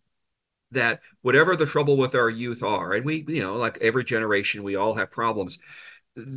that 0.70 1.00
whatever 1.22 1.56
the 1.56 1.66
trouble 1.66 1.96
with 1.96 2.14
our 2.14 2.30
youth 2.30 2.62
are, 2.62 2.92
and 2.94 3.04
we, 3.04 3.24
you 3.28 3.40
know, 3.40 3.56
like 3.56 3.78
every 3.80 4.04
generation, 4.04 4.62
we 4.62 4.76
all 4.76 4.94
have 4.94 5.10
problems. 5.10 5.58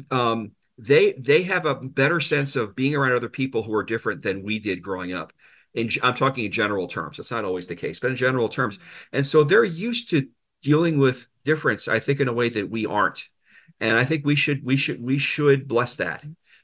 Um, 0.09 0.51
they 0.77 1.13
they 1.13 1.43
have 1.43 1.65
a 1.65 1.75
better 1.75 2.19
sense 2.19 2.55
of 2.55 2.75
being 2.75 2.95
around 2.95 3.13
other 3.13 3.29
people 3.29 3.63
who 3.63 3.73
are 3.75 3.83
different 3.83 4.21
than 4.21 4.43
we 4.43 4.59
did 4.59 4.81
growing 4.81 5.13
up. 5.13 5.31
In, 5.73 5.89
I'm 6.03 6.13
talking 6.13 6.45
in 6.45 6.51
general 6.51 6.87
terms. 6.87 7.19
It's 7.19 7.31
not 7.31 7.45
always 7.45 7.67
the 7.67 7.75
case, 7.75 7.99
but 7.99 8.11
in 8.11 8.17
general 8.17 8.49
terms, 8.49 8.79
and 9.13 9.25
so 9.25 9.43
they're 9.43 9.63
used 9.63 10.09
to 10.11 10.27
dealing 10.61 10.97
with 10.97 11.27
difference. 11.43 11.87
I 11.87 11.99
think 11.99 12.19
in 12.19 12.27
a 12.27 12.33
way 12.33 12.49
that 12.49 12.69
we 12.69 12.85
aren't, 12.85 13.27
and 13.79 13.97
I 13.97 14.05
think 14.05 14.25
we 14.25 14.35
should 14.35 14.65
we 14.65 14.77
should 14.77 15.01
we 15.01 15.17
should 15.17 15.67
bless 15.67 15.95
that. 15.95 16.23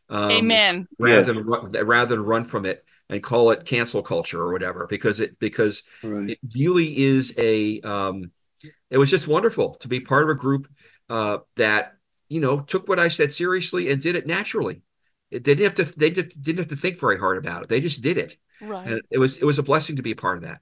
Um, 0.10 0.32
Amen. 0.32 0.88
Rather 1.00 1.34
than 1.34 1.46
rather 1.46 2.16
than 2.16 2.24
run 2.24 2.46
from 2.46 2.66
it 2.66 2.82
and 3.10 3.24
call 3.24 3.52
it 3.52 3.66
cancel 3.66 4.02
culture 4.02 4.42
or 4.42 4.52
whatever, 4.52 4.88
because 4.90 5.20
it 5.20 5.40
because 5.40 5.84
right. 6.04 6.32
it 6.32 6.40
really 6.56 6.98
is 6.98 7.34
a. 7.38 7.82
Um, 7.82 8.32
it 8.90 8.98
was 8.98 9.12
just 9.12 9.28
wonderful 9.28 9.76
to 9.76 9.88
be 9.88 10.00
part 10.00 10.24
of 10.24 10.30
a 10.30 10.36
group 10.36 10.68
uh, 11.10 11.40
that 11.58 11.98
you 12.30 12.42
know, 12.42 12.60
took 12.60 12.88
what 12.88 13.00
I 13.00 13.08
said 13.08 13.32
seriously 13.32 13.90
and 13.90 14.02
did 14.02 14.16
it 14.16 14.28
naturally. 14.28 14.82
It, 15.32 15.44
they 15.44 15.56
didn't 15.56 15.78
have 15.78 15.88
to. 15.88 16.00
They 16.00 16.10
did, 16.10 16.34
didn't 16.42 16.60
have 16.60 16.68
to 16.68 16.76
think 16.76 17.00
very 17.00 17.20
hard 17.20 17.38
about 17.38 17.64
it. 17.64 17.70
They 17.70 17.80
just 17.80 18.02
did 18.02 18.18
it. 18.18 18.38
Right. 18.62 18.88
And 18.88 19.02
it 19.10 19.18
was 19.18 19.38
it 19.40 19.46
was 19.46 19.60
a 19.60 19.64
blessing 19.64 19.98
to 19.98 20.02
be 20.02 20.12
a 20.12 20.16
part 20.16 20.38
of 20.38 20.44
that. 20.44 20.60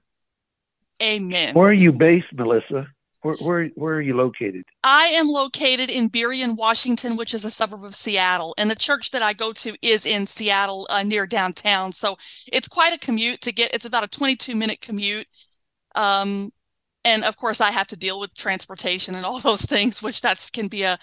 Amen. 1.02 1.54
Where 1.54 1.68
are 1.68 1.72
you 1.72 1.92
based, 1.92 2.32
Melissa? 2.32 2.88
Where, 3.22 3.34
where, 3.36 3.66
where 3.74 3.94
are 3.94 4.00
you 4.00 4.16
located? 4.16 4.62
I 4.84 5.06
am 5.06 5.26
located 5.26 5.90
in 5.90 6.08
Burien, 6.10 6.56
Washington, 6.56 7.16
which 7.16 7.34
is 7.34 7.44
a 7.44 7.50
suburb 7.50 7.84
of 7.84 7.94
Seattle. 7.94 8.54
And 8.56 8.70
the 8.70 8.76
church 8.76 9.10
that 9.10 9.22
I 9.22 9.32
go 9.32 9.52
to 9.52 9.74
is 9.82 10.06
in 10.06 10.26
Seattle 10.26 10.86
uh, 10.90 11.02
near 11.02 11.26
downtown. 11.26 11.92
So 11.92 12.16
it's 12.52 12.68
quite 12.68 12.94
a 12.94 12.98
commute 12.98 13.40
to 13.40 13.52
get. 13.52 13.74
It's 13.74 13.84
about 13.84 14.04
a 14.04 14.08
22 14.08 14.54
minute 14.54 14.80
commute. 14.80 15.26
Um, 15.96 16.50
and 17.04 17.24
of 17.24 17.36
course, 17.36 17.60
I 17.60 17.72
have 17.72 17.88
to 17.88 17.96
deal 17.96 18.20
with 18.20 18.34
transportation 18.34 19.14
and 19.14 19.26
all 19.26 19.38
those 19.40 19.62
things, 19.62 20.02
which 20.02 20.20
that's 20.20 20.50
can 20.50 20.68
be 20.68 20.82
a 20.82 20.96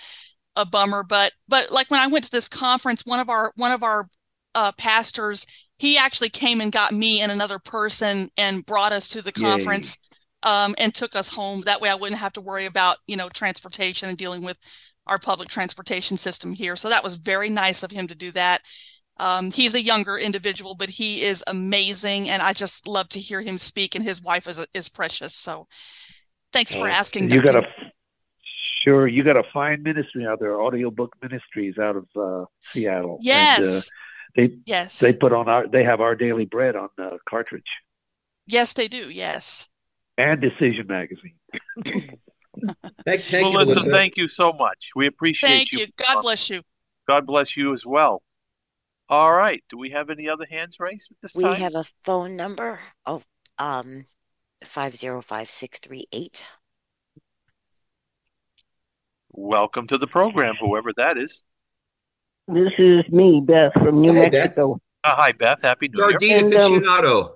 a 0.55 0.65
bummer. 0.65 1.03
But 1.07 1.33
but 1.47 1.71
like 1.71 1.89
when 1.89 1.99
I 1.99 2.07
went 2.07 2.25
to 2.25 2.31
this 2.31 2.49
conference, 2.49 3.05
one 3.05 3.19
of 3.19 3.29
our 3.29 3.51
one 3.55 3.71
of 3.71 3.83
our 3.83 4.07
uh, 4.55 4.71
pastors 4.77 5.45
he 5.77 5.97
actually 5.97 6.29
came 6.29 6.61
and 6.61 6.71
got 6.71 6.93
me 6.93 7.19
and 7.19 7.31
another 7.31 7.59
person 7.59 8.29
and 8.37 8.65
brought 8.65 8.93
us 8.93 9.09
to 9.09 9.21
the 9.21 9.31
conference 9.31 9.97
um, 10.43 10.75
and 10.77 10.93
took 10.93 11.13
us 11.15 11.27
home. 11.27 11.61
That 11.65 11.81
way, 11.81 11.89
I 11.89 11.95
wouldn't 11.95 12.21
have 12.21 12.33
to 12.33 12.41
worry 12.41 12.65
about 12.65 12.97
you 13.07 13.17
know 13.17 13.29
transportation 13.29 14.09
and 14.09 14.17
dealing 14.17 14.43
with 14.43 14.57
our 15.07 15.19
public 15.19 15.49
transportation 15.49 16.15
system 16.15 16.53
here. 16.53 16.75
So 16.75 16.89
that 16.89 17.03
was 17.03 17.15
very 17.15 17.49
nice 17.49 17.83
of 17.83 17.91
him 17.91 18.07
to 18.07 18.15
do 18.15 18.31
that. 18.31 18.61
Um, 19.17 19.51
he's 19.51 19.75
a 19.75 19.81
younger 19.81 20.17
individual, 20.17 20.75
but 20.75 20.89
he 20.89 21.21
is 21.21 21.43
amazing, 21.47 22.29
and 22.29 22.41
I 22.41 22.53
just 22.53 22.87
love 22.87 23.09
to 23.09 23.19
hear 23.19 23.41
him 23.41 23.57
speak. 23.57 23.95
And 23.95 24.03
his 24.03 24.21
wife 24.21 24.47
is 24.47 24.65
is 24.73 24.89
precious. 24.89 25.35
So, 25.35 25.67
thanks 26.51 26.73
for 26.73 26.87
asking. 26.87 27.29
You 27.29 27.41
got 27.41 27.55
a 27.55 27.67
Sure, 28.63 29.07
you 29.07 29.23
got 29.23 29.35
a 29.35 29.43
fine 29.53 29.83
ministry 29.83 30.25
out 30.25 30.39
there, 30.39 30.59
audiobook 30.61 31.15
ministries 31.21 31.77
out 31.77 31.97
of 31.97 32.07
uh, 32.15 32.45
Seattle. 32.71 33.19
Yes. 33.21 33.59
And, 33.59 33.67
uh, 33.67 33.81
they 34.35 34.57
yes 34.65 34.99
they 34.99 35.13
put 35.13 35.31
on 35.31 35.47
our 35.47 35.67
they 35.67 35.83
have 35.83 36.01
our 36.01 36.15
daily 36.15 36.45
bread 36.45 36.75
on 36.75 36.89
the 36.97 37.19
cartridge. 37.29 37.69
Yes, 38.47 38.73
they 38.73 38.87
do. 38.87 39.09
Yes. 39.09 39.69
And 40.17 40.41
Decision 40.41 40.87
Magazine. 40.87 41.35
thank, 43.05 43.21
thank 43.21 43.53
Melissa, 43.53 43.85
you, 43.85 43.91
thank 43.91 44.17
you 44.17 44.27
so 44.27 44.53
much. 44.53 44.91
We 44.95 45.07
appreciate 45.07 45.49
it. 45.49 45.53
thank 45.53 45.71
you. 45.71 45.79
you. 45.79 45.87
God 45.97 46.21
bless 46.21 46.49
you. 46.49 46.61
God 47.07 47.25
bless 47.25 47.57
you 47.57 47.73
as 47.73 47.85
well. 47.85 48.21
All 49.09 49.31
right. 49.31 49.63
Do 49.69 49.77
we 49.77 49.89
have 49.91 50.09
any 50.09 50.29
other 50.29 50.45
hands 50.49 50.77
raised 50.79 51.11
at 51.11 51.17
this 51.21 51.35
we 51.35 51.43
time? 51.43 51.53
We 51.53 51.59
have 51.59 51.75
a 51.75 51.85
phone 52.03 52.35
number 52.35 52.79
of 53.05 53.25
um 53.59 54.05
five 54.63 54.95
zero 54.95 55.21
five 55.21 55.49
six 55.49 55.79
three 55.79 56.05
eight. 56.11 56.43
Welcome 59.35 59.87
to 59.87 59.97
the 59.97 60.05
program, 60.05 60.53
whoever 60.59 60.91
that 60.97 61.17
is. 61.17 61.41
This 62.47 62.71
is 62.77 63.03
me, 63.09 63.41
Beth 63.43 63.73
from 63.73 63.99
New 63.99 64.13
hey, 64.13 64.29
Mexico. 64.29 64.79
Uh, 65.03 65.15
hi, 65.15 65.31
Beth. 65.31 65.63
Happy 65.63 65.89
New 65.91 65.99
Sardine 65.99 66.49
Year. 66.51 66.59
aficionado. 66.59 67.29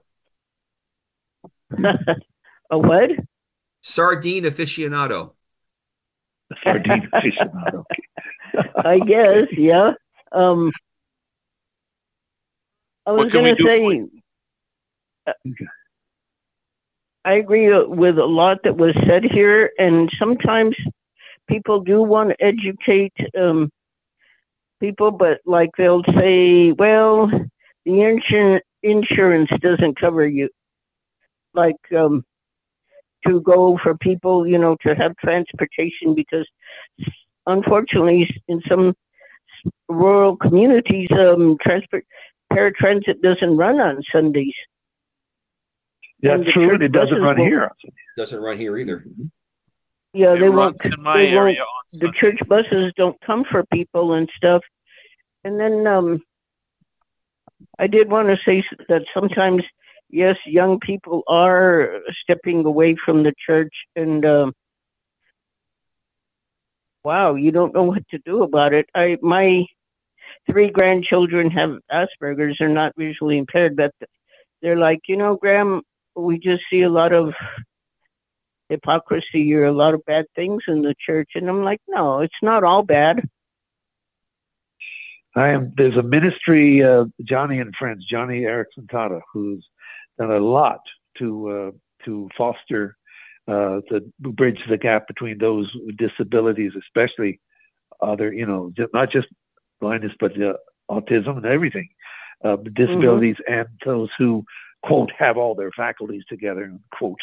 Um, 1.43 1.97
a 2.69 2.77
what? 2.77 3.09
Sardine 3.81 4.43
aficionado. 4.43 5.31
Sardine 6.63 7.09
aficionado. 7.11 7.83
I 8.85 8.99
guess, 8.99 9.47
yeah. 9.57 9.93
Um, 10.31 10.71
I 13.07 13.11
was 13.11 13.33
going 13.33 13.55
to 13.55 13.63
say, 13.63 14.03
uh, 15.25 15.33
I 17.25 17.33
agree 17.33 17.73
with 17.85 18.19
a 18.19 18.25
lot 18.25 18.59
that 18.65 18.77
was 18.77 18.95
said 19.07 19.23
here, 19.23 19.71
and 19.79 20.11
sometimes 20.19 20.75
people 21.47 21.81
do 21.81 22.01
want 22.01 22.29
to 22.29 22.45
educate 22.45 23.13
um, 23.39 23.69
people, 24.79 25.11
but 25.11 25.39
like 25.45 25.69
they'll 25.77 26.03
say, 26.17 26.71
well, 26.73 27.29
the 27.85 27.91
insur- 27.91 28.61
insurance 28.83 29.49
doesn't 29.61 29.99
cover 29.99 30.27
you. 30.27 30.49
Like 31.53 31.75
um, 31.97 32.23
to 33.25 33.41
go 33.41 33.79
for 33.81 33.97
people, 33.97 34.45
you 34.45 34.57
know, 34.57 34.75
to 34.85 34.93
have 34.95 35.15
transportation 35.17 36.13
because 36.15 36.47
unfortunately, 37.45 38.29
in 38.47 38.61
some 38.69 38.93
rural 39.89 40.37
communities, 40.37 41.07
um, 41.11 41.57
transport 41.61 42.05
paratransit 42.51 43.21
doesn't 43.21 43.57
run 43.57 43.79
on 43.79 44.01
Sundays. 44.11 44.53
That's 46.21 46.43
true, 46.53 46.75
it 46.81 46.91
doesn't 46.91 47.21
run 47.21 47.37
here. 47.37 47.69
Doesn't 48.17 48.39
run 48.39 48.57
here 48.57 48.77
either. 48.77 49.05
Yeah, 50.13 50.33
It 50.33 50.39
they 50.39 50.49
won't. 50.49 50.83
in 50.85 51.03
my 51.03 51.17
they 51.17 51.29
area 51.29 51.59
won't 51.59 51.77
the 52.01 52.11
church 52.19 52.39
buses 52.47 52.91
don't 52.95 53.19
come 53.21 53.45
for 53.49 53.63
people 53.71 54.13
and 54.13 54.29
stuff. 54.35 54.61
And 55.43 55.59
then 55.59 55.87
um, 55.87 56.21
I 57.79 57.87
did 57.87 58.09
want 58.09 58.27
to 58.29 58.37
say 58.45 58.63
that 58.89 59.03
sometimes, 59.13 59.63
yes, 60.09 60.35
young 60.45 60.79
people 60.79 61.23
are 61.27 61.99
stepping 62.21 62.65
away 62.65 62.95
from 63.03 63.23
the 63.23 63.33
church, 63.45 63.73
and 63.95 64.25
um, 64.25 64.53
wow, 67.03 67.35
you 67.35 67.51
don't 67.51 67.73
know 67.73 67.83
what 67.83 68.07
to 68.09 68.19
do 68.25 68.43
about 68.43 68.73
it. 68.73 68.89
I 68.95 69.17
my 69.21 69.65
three 70.49 70.69
grandchildren 70.69 71.51
have 71.51 71.77
Asperger's; 71.91 72.57
they're 72.59 72.69
not 72.69 72.93
visually 72.97 73.37
impaired, 73.37 73.75
but 73.75 73.91
they're 74.61 74.77
like, 74.77 74.99
you 75.07 75.17
know, 75.17 75.35
Graham, 75.35 75.81
we 76.15 76.39
just 76.39 76.63
see 76.69 76.81
a 76.81 76.89
lot 76.89 77.13
of 77.13 77.33
hypocrisy 78.69 79.53
or 79.53 79.65
a 79.65 79.71
lot 79.71 79.93
of 79.93 80.03
bad 80.05 80.25
things 80.35 80.63
in 80.67 80.81
the 80.81 80.95
church, 81.05 81.31
and 81.35 81.49
I'm 81.49 81.63
like, 81.63 81.81
no, 81.87 82.21
it's 82.21 82.33
not 82.41 82.63
all 82.63 82.83
bad. 82.83 83.27
I 85.35 85.49
am. 85.49 85.71
There's 85.77 85.97
a 85.97 86.03
ministry, 86.03 86.83
uh, 86.83 87.05
Joni 87.23 87.61
and 87.61 87.73
Friends, 87.77 88.05
Joni 88.11 88.41
Eareckson 88.41 88.87
Tada, 88.91 89.21
who's 89.31 89.65
done 90.17 90.31
a 90.31 90.39
lot 90.39 90.79
to 91.19 91.49
uh, 91.49 91.71
to 92.05 92.27
foster 92.35 92.97
uh, 93.47 93.81
to 93.89 94.01
bridge 94.19 94.59
the 94.69 94.77
gap 94.77 95.07
between 95.07 95.37
those 95.37 95.71
with 95.85 95.95
disabilities, 95.97 96.73
especially 96.77 97.39
other, 98.01 98.33
you 98.33 98.45
know, 98.45 98.71
not 98.93 99.11
just 99.11 99.27
blindness, 99.79 100.11
but 100.19 100.31
uh, 100.41 100.53
autism 100.89 101.37
and 101.37 101.45
everything, 101.45 101.87
uh, 102.43 102.57
disabilities, 102.73 103.35
and 103.47 103.67
those 103.85 104.09
who 104.17 104.43
quote 104.83 105.11
have 105.17 105.37
all 105.37 105.55
their 105.55 105.71
faculties 105.71 106.23
together. 106.27 106.71
Quote, 106.91 107.19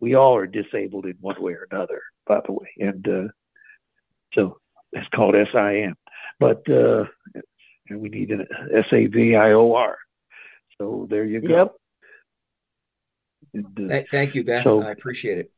we 0.00 0.14
all 0.14 0.36
are 0.36 0.46
disabled 0.46 1.06
in 1.06 1.16
one 1.20 1.40
way 1.40 1.52
or 1.52 1.66
another, 1.70 2.02
by 2.26 2.40
the 2.46 2.52
way, 2.52 2.68
and 2.78 3.06
uh, 3.08 3.28
so 4.34 4.58
it's 4.92 5.08
called 5.14 5.34
SIM, 5.52 5.94
but 6.40 6.68
uh, 6.70 7.04
and 7.88 8.00
we 8.00 8.08
need 8.08 8.30
an 8.30 8.46
SAVIOR. 8.90 9.94
So 10.78 11.06
there 11.10 11.24
you 11.24 11.40
go. 11.40 11.48
Yep. 11.56 11.74
And, 13.54 13.66
uh, 13.90 13.94
Th- 13.94 14.06
Thank 14.10 14.34
you, 14.34 14.44
Beth. 14.44 14.64
So- 14.64 14.82
I 14.82 14.90
appreciate 14.90 15.38
it. 15.38 15.50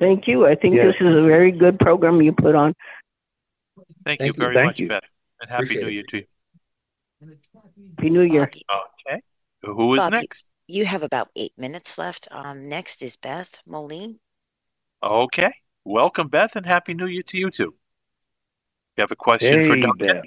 Thank 0.00 0.26
you. 0.26 0.46
I 0.46 0.54
think 0.56 0.74
Yeah. 0.76 0.86
this 0.86 0.96
is 1.00 1.06
a 1.16 1.22
very 1.22 1.52
good 1.52 1.78
program 1.78 2.20
you 2.22 2.32
put 2.32 2.54
on. 2.56 2.74
Thank, 4.04 4.18
Thank 4.18 4.20
you 4.22 4.26
you. 4.28 4.32
very 4.34 4.54
Thank 4.54 4.66
much, 4.66 4.80
you. 4.80 4.88
Beth. 4.88 5.04
And 5.40 5.50
Happy 5.50 5.64
Appreciate 5.64 5.82
New 5.82 5.88
it. 5.88 5.92
Year 5.92 6.02
to 6.10 6.16
you. 6.18 6.24
Happy 7.98 8.10
New 8.10 8.22
Year. 8.22 8.42
Okay. 8.42 9.20
Who 9.62 9.94
is 9.94 10.00
Bobby. 10.00 10.16
next? 10.16 10.50
You 10.72 10.86
have 10.86 11.02
about 11.02 11.30
eight 11.36 11.52
minutes 11.58 11.98
left. 11.98 12.26
Um, 12.30 12.68
next 12.68 13.02
is 13.02 13.16
Beth 13.16 13.58
Moline. 13.66 14.18
Okay. 15.02 15.52
Welcome, 15.84 16.26
Beth, 16.28 16.56
and 16.56 16.66
Happy 16.66 16.92
New 16.94 17.06
Year 17.06 17.22
to 17.24 17.36
you 17.38 17.50
too. 17.50 17.76
You 18.96 19.02
have 19.02 19.12
a 19.12 19.16
question 19.16 19.60
for 19.62 19.76
hey, 19.76 19.76
Duncan? 19.76 19.98
Beth. 19.98 20.24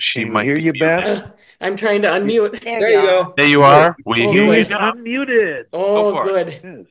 She 0.00 0.24
Can 0.24 0.32
might 0.32 0.46
hear 0.46 0.58
you, 0.58 0.72
muted. 0.72 0.72
Beth? 0.72 1.04
Uh, 1.04 1.30
I'm 1.60 1.76
trying 1.76 2.02
to 2.02 2.08
unmute. 2.08 2.62
There, 2.64 2.80
There 2.80 2.90
you 2.90 2.96
you 3.00 3.00
are. 3.00 3.24
go. 3.24 3.34
There 3.36 3.46
you 3.46 3.62
are. 3.62 3.96
We 4.04 4.26
Oh, 4.26 4.28
hear 4.28 4.42
You 4.42 4.52
you 4.54 4.66
now. 4.66 4.92
unmuted. 4.94 5.64
Oh, 5.72 6.04
for 6.10 6.28
it. 6.28 6.34
good. 6.46 6.60
Yes. 6.62 6.86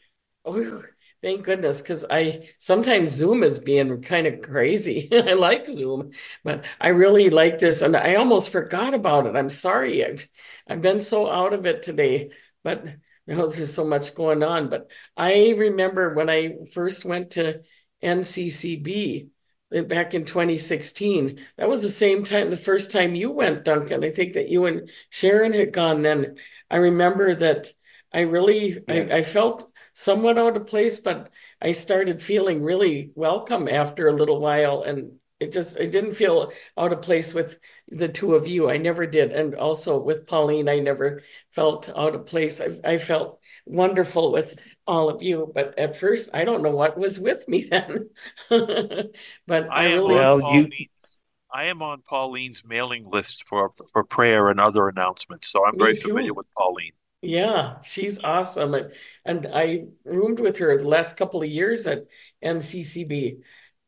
Oh, 0.46 0.84
thank 1.22 1.44
goodness, 1.44 1.82
because 1.82 2.06
I 2.10 2.50
sometimes 2.58 3.12
Zoom 3.12 3.44
is 3.44 3.60
being 3.60 4.02
kind 4.02 4.28
of 4.28 4.42
crazy. 4.42 5.10
I 5.14 5.34
like 5.34 5.68
Zoom, 5.68 6.12
but 6.44 6.66
I 6.80 6.90
really 6.90 7.30
like 7.30 7.60
this, 7.60 7.82
and 7.82 7.96
I 7.96 8.16
almost 8.16 8.52
forgot 8.52 8.94
about 8.94 9.26
it. 9.28 9.36
I'm 9.36 9.50
sorry. 9.50 10.06
I've 10.06 10.28
I've 10.68 10.82
been 10.82 11.00
so 11.00 11.30
out 11.30 11.54
of 11.54 11.66
it 11.66 11.84
today, 11.84 12.32
but 12.64 12.84
you 12.86 13.36
know, 13.36 13.48
there's 13.48 13.74
so 13.74 13.86
much 13.86 14.16
going 14.16 14.44
on. 14.44 14.70
But 14.70 14.90
I 15.16 15.50
remember 15.58 16.14
when 16.14 16.30
I 16.30 16.58
first 16.74 17.06
went 17.06 17.32
to 17.32 17.62
NCCB 18.02 19.30
uh, 19.76 19.82
back 19.84 20.14
in 20.14 20.26
2016. 20.26 21.40
That 21.58 21.70
was 21.70 21.84
the 21.84 21.90
same 21.90 22.24
time, 22.24 22.50
the 22.50 22.56
first 22.58 22.92
time 22.92 23.16
you 23.16 23.32
went, 23.32 23.66
Duncan. 23.66 24.04
I 24.04 24.10
think 24.10 24.34
that 24.34 24.50
you 24.50 24.66
and 24.66 24.90
Sharon 25.10 25.54
had 25.54 25.74
gone 25.74 26.02
then. 26.02 26.38
I 26.70 26.78
remember 26.78 27.36
that 27.36 27.68
I 28.12 28.22
really 28.22 28.80
Yeah. 28.88 29.08
I, 29.12 29.18
I 29.18 29.24
felt 29.24 29.69
somewhat 30.00 30.38
out 30.38 30.56
of 30.58 30.66
place, 30.68 31.00
but 31.00 31.30
I 31.62 31.74
started 31.74 32.22
feeling 32.22 32.62
really 32.64 33.12
welcome 33.16 33.68
after 33.68 34.08
a 34.08 34.14
little 34.16 34.40
while. 34.40 34.84
And 34.84 35.14
it 35.40 35.52
just 35.52 35.80
I 35.80 35.86
didn't 35.86 36.14
feel 36.16 36.52
out 36.78 36.94
of 36.94 37.02
place 37.02 37.34
with 37.34 37.60
the 37.90 38.08
two 38.10 38.36
of 38.36 38.48
you. 38.48 38.70
I 38.70 38.78
never 38.78 39.06
did. 39.06 39.32
And 39.32 39.56
also 39.56 40.00
with 40.02 40.28
Pauline, 40.28 40.70
I 40.70 40.80
never 40.80 41.22
felt 41.52 41.90
out 41.96 42.16
of 42.16 42.26
place. 42.26 42.62
I, 42.62 42.94
I 42.94 42.98
felt 42.98 43.40
wonderful 43.66 44.32
with 44.32 44.58
all 44.88 45.10
of 45.10 45.22
you. 45.22 45.52
But 45.54 45.78
at 45.80 45.96
first, 45.96 46.30
I 46.34 46.44
don't 46.46 46.64
know 46.64 46.72
what 46.76 46.98
was 46.98 47.20
with 47.20 47.48
me 47.48 47.66
then. 47.70 48.10
but 48.50 49.70
I 49.72 49.84
I 49.84 49.84
am 49.86 50.00
really 50.00 50.16
Well, 50.16 50.34
on 50.36 50.40
you- 50.40 50.62
Pauline's. 50.64 51.22
I 51.52 51.66
am 51.66 51.82
on 51.82 52.02
Pauline's 52.04 52.64
mailing 52.64 53.06
list 53.10 53.48
for 53.48 53.74
for 53.92 54.04
prayer 54.04 54.50
and 54.50 54.60
other 54.60 54.88
announcements, 54.88 55.50
so 55.50 55.66
I'm 55.66 55.78
Me 55.78 55.80
very 55.80 55.96
too. 55.96 56.10
familiar 56.10 56.34
with 56.34 56.46
Pauline. 56.56 56.92
Yeah, 57.22 57.82
she's 57.82 58.20
awesome. 58.24 58.74
And, 58.74 58.94
and 59.26 59.48
I 59.54 59.88
roomed 60.06 60.40
with 60.40 60.58
her 60.60 60.78
the 60.78 60.88
last 60.88 61.18
couple 61.18 61.42
of 61.44 61.50
years 61.50 61.86
at 61.86 62.06
NCCB. 62.42 63.40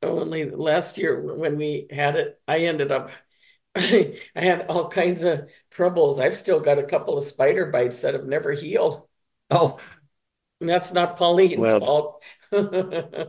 Only 0.03 0.49
last 0.49 0.97
year 0.97 1.21
when 1.37 1.57
we 1.57 1.87
had 1.91 2.15
it, 2.17 2.41
I 2.47 2.59
ended 2.61 2.91
up, 2.91 3.11
I 3.75 4.15
had 4.35 4.67
all 4.67 4.89
kinds 4.89 5.23
of 5.23 5.49
troubles. 5.71 6.19
I've 6.19 6.35
still 6.37 6.59
got 6.59 6.79
a 6.79 6.83
couple 6.83 7.17
of 7.17 7.23
spider 7.23 7.67
bites 7.67 8.01
that 8.01 8.13
have 8.15 8.25
never 8.25 8.51
healed. 8.53 9.07
Oh, 9.51 9.79
And 10.61 10.69
that's 10.69 10.93
not 10.93 11.17
Pauline's 11.17 11.57
Well, 11.59 11.79
fault. 11.79 12.23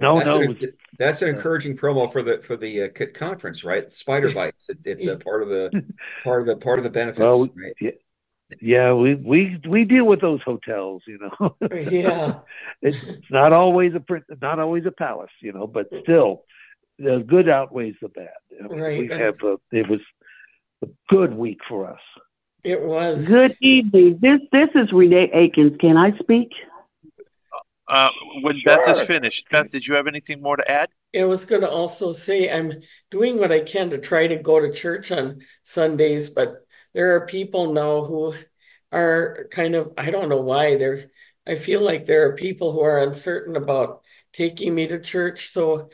No, 0.00 0.18
that's, 0.18 0.26
no. 0.26 0.40
an, 0.40 0.58
that's 0.98 1.22
an 1.22 1.28
encouraging 1.28 1.76
promo 1.76 2.10
for 2.12 2.22
the 2.22 2.42
for 2.42 2.56
the 2.56 2.82
uh, 2.84 2.88
conference, 3.14 3.62
right? 3.64 3.90
Spider 3.92 4.30
bites. 4.30 4.68
It, 4.68 4.78
it's 4.84 5.06
a 5.06 5.16
part 5.16 5.42
of 5.42 5.48
the 5.48 5.74
part 6.24 6.40
of 6.42 6.46
the 6.46 6.56
part 6.56 6.78
of 6.78 6.84
the 6.84 6.90
benefits. 6.90 7.48
Well, 7.48 7.54
right? 7.54 7.76
Yeah, 8.60 8.88
yeah, 8.88 8.92
we 8.92 9.14
we 9.14 9.60
we 9.68 9.84
deal 9.84 10.04
with 10.04 10.20
those 10.20 10.42
hotels, 10.42 11.02
you 11.06 11.18
know. 11.18 11.56
Yeah. 11.90 12.40
it's 12.80 13.04
not 13.30 13.52
always 13.52 13.92
a 13.94 14.02
not 14.40 14.58
always 14.58 14.86
a 14.86 14.90
palace, 14.90 15.30
you 15.40 15.52
know, 15.52 15.66
but 15.66 15.88
still, 16.02 16.44
the 16.98 17.24
good 17.26 17.48
outweighs 17.48 17.94
the 18.00 18.08
bad. 18.08 18.28
I 18.62 18.68
mean, 18.68 18.80
Right. 18.80 19.00
We 19.00 19.08
have 19.08 19.36
a, 19.42 19.56
it 19.70 19.88
was 19.88 20.00
a 20.82 20.88
good 21.08 21.34
week 21.34 21.60
for 21.68 21.90
us. 21.90 22.00
It 22.64 22.80
was. 22.80 23.28
Good 23.28 23.56
evening. 23.60 24.18
This 24.20 24.40
this 24.52 24.68
is 24.74 24.92
Renee 24.92 25.30
Akins. 25.32 25.76
Can 25.80 25.96
I 25.96 26.16
speak? 26.18 26.50
Uh, 27.88 28.08
when 28.40 28.58
Beth 28.64 28.88
is 28.88 29.00
finished, 29.02 29.50
Beth, 29.50 29.70
did 29.70 29.86
you 29.86 29.94
have 29.94 30.06
anything 30.06 30.40
more 30.40 30.56
to 30.56 30.70
add? 30.70 30.88
I 31.14 31.24
was 31.24 31.44
going 31.44 31.60
to 31.60 31.68
also 31.68 32.12
say 32.12 32.50
I'm 32.50 32.72
doing 33.10 33.38
what 33.38 33.52
I 33.52 33.60
can 33.60 33.90
to 33.90 33.98
try 33.98 34.26
to 34.26 34.36
go 34.36 34.60
to 34.60 34.72
church 34.72 35.12
on 35.12 35.42
Sundays, 35.62 36.30
but 36.30 36.61
there 36.94 37.16
are 37.16 37.26
people 37.26 37.72
now 37.72 38.04
who 38.04 38.34
are 38.92 39.48
kind 39.50 39.74
of, 39.74 39.92
I 39.96 40.10
don't 40.10 40.28
know 40.28 40.40
why 40.40 40.76
they're, 40.76 41.10
I 41.46 41.56
feel 41.56 41.80
like 41.82 42.06
there 42.06 42.28
are 42.28 42.36
people 42.36 42.72
who 42.72 42.80
are 42.82 43.02
uncertain 43.02 43.56
about 43.56 44.02
taking 44.32 44.74
me 44.74 44.86
to 44.86 45.00
church. 45.00 45.48
So, 45.48 45.90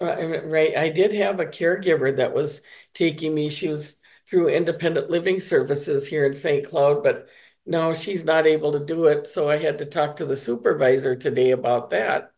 uh, 0.00 0.42
right, 0.44 0.76
I 0.76 0.88
did 0.88 1.12
have 1.14 1.40
a 1.40 1.46
caregiver 1.46 2.16
that 2.16 2.34
was 2.34 2.62
taking 2.94 3.34
me. 3.34 3.50
She 3.50 3.68
was 3.68 4.00
through 4.28 4.48
independent 4.48 5.10
living 5.10 5.40
services 5.40 6.06
here 6.06 6.24
in 6.26 6.34
St. 6.34 6.66
Cloud, 6.66 7.02
but 7.02 7.28
now 7.66 7.92
she's 7.94 8.24
not 8.24 8.46
able 8.46 8.72
to 8.72 8.84
do 8.84 9.06
it. 9.06 9.26
So 9.26 9.48
I 9.50 9.58
had 9.58 9.78
to 9.78 9.86
talk 9.86 10.16
to 10.16 10.26
the 10.26 10.36
supervisor 10.36 11.16
today 11.16 11.50
about 11.50 11.90
that 11.90 12.32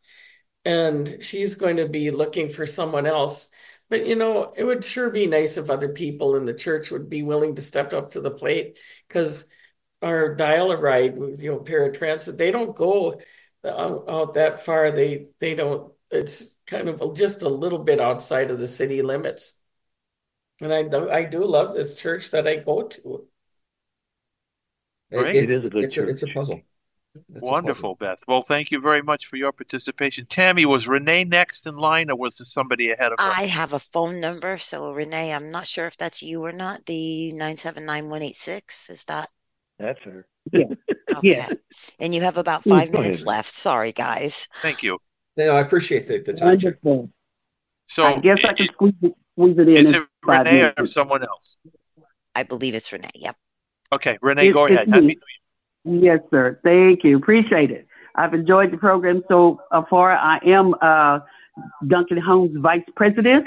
and 0.64 1.18
she's 1.20 1.55
going 1.55 1.76
to 1.76 1.88
be 1.88 2.11
looking 2.11 2.48
for 2.48 2.66
someone 2.66 3.07
else. 3.07 3.48
But 3.93 4.07
you 4.07 4.16
know, 4.16 4.55
it 4.57 4.64
would 4.64 4.86
sure 4.86 5.11
be 5.11 5.26
nice 5.26 5.59
if 5.59 5.68
other 5.68 5.90
people 5.90 6.36
in 6.36 6.47
the 6.47 6.55
church 6.55 6.90
would 6.90 7.11
be 7.11 7.22
willing 7.22 7.57
to 7.57 7.61
step 7.61 7.93
up 7.93 8.12
to 8.12 8.22
the 8.22 8.30
plate 8.30 8.78
because 9.07 9.47
our 10.01 10.34
dial-a-ride 10.34 11.18
with 11.18 11.43
you 11.43 11.51
know 11.51 11.59
paratransit, 11.59 12.38
they 12.38 12.51
don't 12.51 12.74
go 12.74 13.20
out, 13.62 14.09
out 14.09 14.32
that 14.32 14.64
far. 14.64 14.93
They 14.93 15.26
they 15.40 15.55
don't. 15.55 15.93
It's 16.11 16.57
kind 16.66 16.88
of 16.88 17.14
just 17.14 17.43
a 17.43 17.51
little 17.51 17.80
bit 17.80 18.01
outside 18.01 18.51
of 18.51 18.59
the 18.59 18.66
city 18.66 19.03
limits. 19.03 19.61
And 20.62 20.72
I 20.72 20.84
do, 20.84 21.11
I 21.11 21.24
do 21.24 21.45
love 21.45 21.74
this 21.74 21.95
church 21.95 22.30
that 22.30 22.49
I 22.49 22.57
go 22.57 22.84
to. 22.84 23.26
Right. 25.11 25.36
It, 25.36 25.45
it 25.45 25.51
is 25.51 25.64
a 25.66 25.68
good 25.68 25.84
it's 25.84 25.95
church. 25.95 26.09
A, 26.09 26.12
it's 26.12 26.22
a 26.22 26.28
puzzle. 26.28 26.62
It's 27.14 27.26
Wonderful, 27.50 27.94
Beth. 27.96 28.20
Well, 28.26 28.40
thank 28.40 28.70
you 28.70 28.80
very 28.80 29.02
much 29.02 29.26
for 29.26 29.36
your 29.36 29.52
participation. 29.52 30.24
Tammy, 30.26 30.64
was 30.64 30.88
Renee 30.88 31.24
next 31.24 31.66
in 31.66 31.76
line 31.76 32.10
or 32.10 32.16
was 32.16 32.38
there 32.38 32.46
somebody 32.46 32.90
ahead 32.90 33.12
of 33.12 33.18
her? 33.20 33.30
I 33.30 33.46
have 33.46 33.74
a 33.74 33.78
phone 33.78 34.18
number. 34.18 34.56
So, 34.58 34.92
Renee, 34.92 35.32
I'm 35.32 35.50
not 35.50 35.66
sure 35.66 35.86
if 35.86 35.96
that's 35.98 36.22
you 36.22 36.42
or 36.42 36.52
not. 36.52 36.86
The 36.86 37.32
979 37.32 38.10
Is 38.22 39.04
that? 39.08 39.28
That's 39.78 40.00
her. 40.02 40.26
Yeah. 40.52 40.64
Okay. 41.16 41.36
Yeah. 41.36 41.50
And 41.98 42.14
you 42.14 42.22
have 42.22 42.38
about 42.38 42.64
five 42.64 42.90
minutes 42.90 43.26
left. 43.26 43.50
Sorry, 43.50 43.92
guys. 43.92 44.48
Thank 44.62 44.82
you. 44.82 44.98
No, 45.36 45.50
I 45.50 45.60
appreciate 45.60 46.08
the, 46.08 46.20
the 46.20 46.32
time. 46.32 46.58
So 47.84 48.06
I 48.06 48.18
guess 48.18 48.42
I 48.42 48.54
can 48.54 48.66
squeeze 48.68 48.94
it, 49.02 49.12
squeeze 49.34 49.58
it 49.58 49.68
in. 49.68 49.76
Is 49.76 49.92
it 49.92 50.02
Renee 50.24 50.50
minutes. 50.52 50.80
or 50.80 50.86
someone 50.86 51.22
else? 51.22 51.58
I 52.34 52.44
believe 52.44 52.74
it's 52.74 52.90
Renee. 52.90 53.10
Yep. 53.14 53.36
Okay, 53.92 54.16
Renee, 54.22 54.46
it's, 54.46 54.54
go 54.54 54.64
ahead. 54.64 54.88
Happy 54.88 55.18
Yes, 55.84 56.20
sir. 56.30 56.60
Thank 56.62 57.04
you. 57.04 57.16
Appreciate 57.16 57.70
it. 57.70 57.86
I've 58.14 58.34
enjoyed 58.34 58.72
the 58.72 58.76
program 58.76 59.22
so 59.28 59.60
far. 59.88 60.12
I 60.12 60.38
am 60.44 60.74
uh, 60.80 61.20
Duncan 61.86 62.18
Holmes 62.18 62.56
Vice 62.58 62.84
President, 62.94 63.46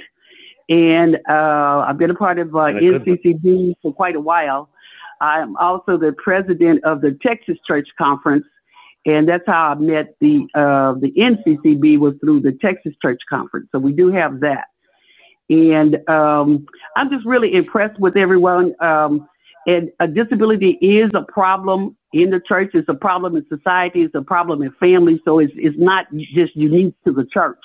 and 0.69 1.17
uh, 1.29 1.85
I've 1.87 1.97
been 1.97 2.09
a 2.09 2.15
part 2.15 2.39
of 2.39 2.55
uh, 2.55 2.73
NCCB 2.73 3.75
for 3.81 3.93
quite 3.93 4.15
a 4.15 4.19
while. 4.19 4.69
I'm 5.21 5.55
also 5.57 5.97
the 5.97 6.13
president 6.21 6.83
of 6.83 7.01
the 7.01 7.17
Texas 7.21 7.57
Church 7.65 7.87
Conference, 7.97 8.45
and 9.05 9.29
that's 9.29 9.43
how 9.47 9.71
I 9.71 9.75
met 9.75 10.15
the 10.19 10.47
uh, 10.55 10.99
the 10.99 11.11
NCCB 11.11 11.99
was 11.99 12.15
through 12.19 12.41
the 12.41 12.51
Texas 12.53 12.93
Church 13.01 13.21
Conference. 13.29 13.67
So 13.71 13.79
we 13.79 13.93
do 13.93 14.11
have 14.11 14.41
that, 14.41 14.65
and 15.49 15.97
um, 16.09 16.65
I'm 16.97 17.09
just 17.09 17.25
really 17.25 17.53
impressed 17.53 17.99
with 17.99 18.17
everyone. 18.17 18.73
Um, 18.81 19.29
and 19.67 19.91
a 19.99 20.07
disability 20.07 20.71
is 20.81 21.11
a 21.15 21.23
problem 21.31 21.95
in 22.13 22.29
the 22.31 22.41
church. 22.47 22.71
It's 22.73 22.89
a 22.89 22.93
problem 22.95 23.35
in 23.35 23.45
society. 23.49 24.03
It's 24.03 24.15
a 24.15 24.21
problem 24.21 24.61
in 24.61 24.71
families. 24.79 25.19
So 25.25 25.39
it's, 25.39 25.53
it's 25.55 25.77
not 25.79 26.07
just 26.33 26.55
unique 26.55 26.95
to 27.05 27.13
the 27.13 27.25
church. 27.33 27.59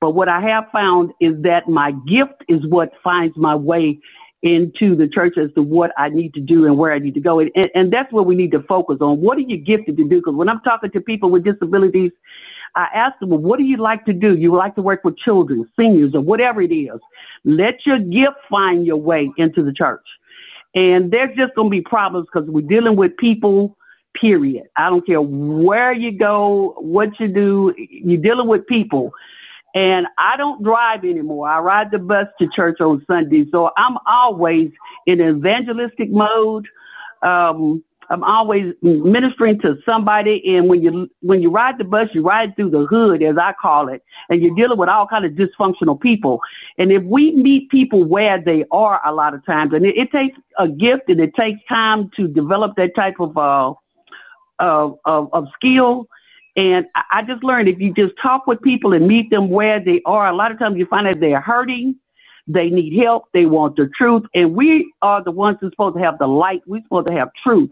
But 0.00 0.12
what 0.12 0.28
I 0.28 0.40
have 0.40 0.64
found 0.72 1.12
is 1.20 1.40
that 1.42 1.68
my 1.68 1.92
gift 2.08 2.42
is 2.48 2.66
what 2.68 2.90
finds 3.04 3.36
my 3.36 3.54
way 3.54 3.98
into 4.42 4.96
the 4.96 5.08
church 5.08 5.34
as 5.38 5.50
to 5.54 5.62
what 5.62 5.92
I 5.96 6.08
need 6.10 6.34
to 6.34 6.40
do 6.40 6.66
and 6.66 6.76
where 6.76 6.92
I 6.92 6.98
need 6.98 7.14
to 7.14 7.20
go. 7.20 7.40
And, 7.40 7.50
and 7.74 7.92
that's 7.92 8.12
what 8.12 8.26
we 8.26 8.34
need 8.34 8.52
to 8.52 8.62
focus 8.64 8.98
on. 9.00 9.20
What 9.20 9.38
are 9.38 9.42
you 9.42 9.56
gifted 9.58 9.96
to 9.98 10.04
do? 10.04 10.18
Because 10.20 10.34
when 10.34 10.48
I'm 10.48 10.60
talking 10.60 10.90
to 10.92 11.00
people 11.00 11.30
with 11.30 11.44
disabilities, 11.44 12.12
I 12.76 12.88
ask 12.94 13.18
them, 13.20 13.30
well, 13.30 13.40
what 13.40 13.58
do 13.58 13.64
you 13.64 13.76
like 13.78 14.04
to 14.06 14.12
do? 14.12 14.36
You 14.36 14.54
like 14.56 14.74
to 14.76 14.82
work 14.82 15.04
with 15.04 15.18
children, 15.18 15.68
seniors, 15.78 16.14
or 16.14 16.20
whatever 16.20 16.62
it 16.62 16.72
is. 16.74 17.00
Let 17.44 17.86
your 17.86 17.98
gift 17.98 18.38
find 18.50 18.86
your 18.86 18.96
way 18.96 19.30
into 19.38 19.64
the 19.64 19.72
church. 19.72 20.04
And 20.74 21.10
there's 21.10 21.36
just 21.36 21.54
going 21.54 21.68
to 21.68 21.70
be 21.70 21.82
problems 21.82 22.26
because 22.32 22.48
we're 22.48 22.62
dealing 22.62 22.96
with 22.96 23.16
people, 23.16 23.76
period. 24.18 24.64
I 24.76 24.88
don't 24.88 25.06
care 25.06 25.20
where 25.20 25.92
you 25.92 26.16
go, 26.16 26.74
what 26.78 27.08
you 27.20 27.28
do, 27.28 27.74
you're 27.76 28.22
dealing 28.22 28.48
with 28.48 28.66
people. 28.66 29.12
And 29.74 30.06
I 30.18 30.36
don't 30.36 30.62
drive 30.62 31.04
anymore. 31.04 31.48
I 31.48 31.58
ride 31.60 31.90
the 31.90 31.98
bus 31.98 32.26
to 32.38 32.48
church 32.54 32.80
on 32.80 33.04
Sunday. 33.06 33.46
So 33.50 33.70
I'm 33.76 33.96
always 34.06 34.70
in 35.06 35.20
evangelistic 35.20 36.10
mode. 36.10 36.66
Um, 37.22 37.82
I'm 38.10 38.24
always 38.24 38.74
ministering 38.82 39.60
to 39.60 39.76
somebody. 39.88 40.42
And 40.56 40.68
when 40.68 40.82
you 40.82 41.10
when 41.22 41.42
you 41.42 41.50
ride 41.50 41.78
the 41.78 41.84
bus, 41.84 42.08
you 42.14 42.22
ride 42.22 42.56
through 42.56 42.70
the 42.70 42.86
hood, 42.86 43.22
as 43.22 43.36
I 43.38 43.54
call 43.60 43.88
it, 43.88 44.02
and 44.30 44.42
you're 44.42 44.54
dealing 44.54 44.78
with 44.78 44.88
all 44.88 45.06
kind 45.06 45.24
of 45.24 45.32
dysfunctional 45.32 46.00
people. 46.00 46.40
And 46.78 46.92
if 46.92 47.02
we 47.04 47.32
meet 47.32 47.70
people 47.70 48.04
where 48.04 48.40
they 48.42 48.64
are, 48.72 49.00
a 49.06 49.12
lot 49.14 49.34
of 49.34 49.44
times, 49.46 49.72
and 49.74 49.86
it, 49.86 49.96
it 49.96 50.12
takes 50.12 50.38
a 50.58 50.68
gift 50.68 51.08
and 51.08 51.20
it 51.20 51.34
takes 51.40 51.60
time 51.68 52.10
to 52.16 52.28
develop 52.28 52.76
that 52.76 52.94
type 52.96 53.16
of 53.20 53.36
uh, 53.38 53.74
of, 54.58 54.98
of, 55.04 55.30
of 55.32 55.46
skill. 55.56 56.06
And 56.56 56.86
I 57.12 57.22
just 57.22 57.44
learned 57.44 57.68
if 57.68 57.80
you 57.80 57.92
just 57.94 58.14
talk 58.22 58.46
with 58.46 58.62
people 58.62 58.94
and 58.94 59.06
meet 59.06 59.30
them 59.30 59.50
where 59.50 59.80
they 59.84 60.00
are, 60.06 60.28
a 60.28 60.34
lot 60.36 60.52
of 60.52 60.58
times 60.58 60.76
you 60.78 60.86
find 60.86 61.06
that 61.06 61.20
they're 61.20 61.40
hurting, 61.40 61.96
they 62.48 62.70
need 62.70 62.98
help, 63.02 63.24
they 63.34 63.46
want 63.46 63.76
the 63.76 63.90
truth, 63.96 64.22
and 64.34 64.54
we 64.54 64.92
are 65.02 65.22
the 65.22 65.30
ones 65.32 65.58
who's 65.60 65.72
supposed 65.72 65.96
to 65.96 66.02
have 66.02 66.18
the 66.18 66.26
light. 66.26 66.62
We're 66.66 66.82
supposed 66.84 67.08
to 67.08 67.14
have 67.14 67.28
truth. 67.44 67.70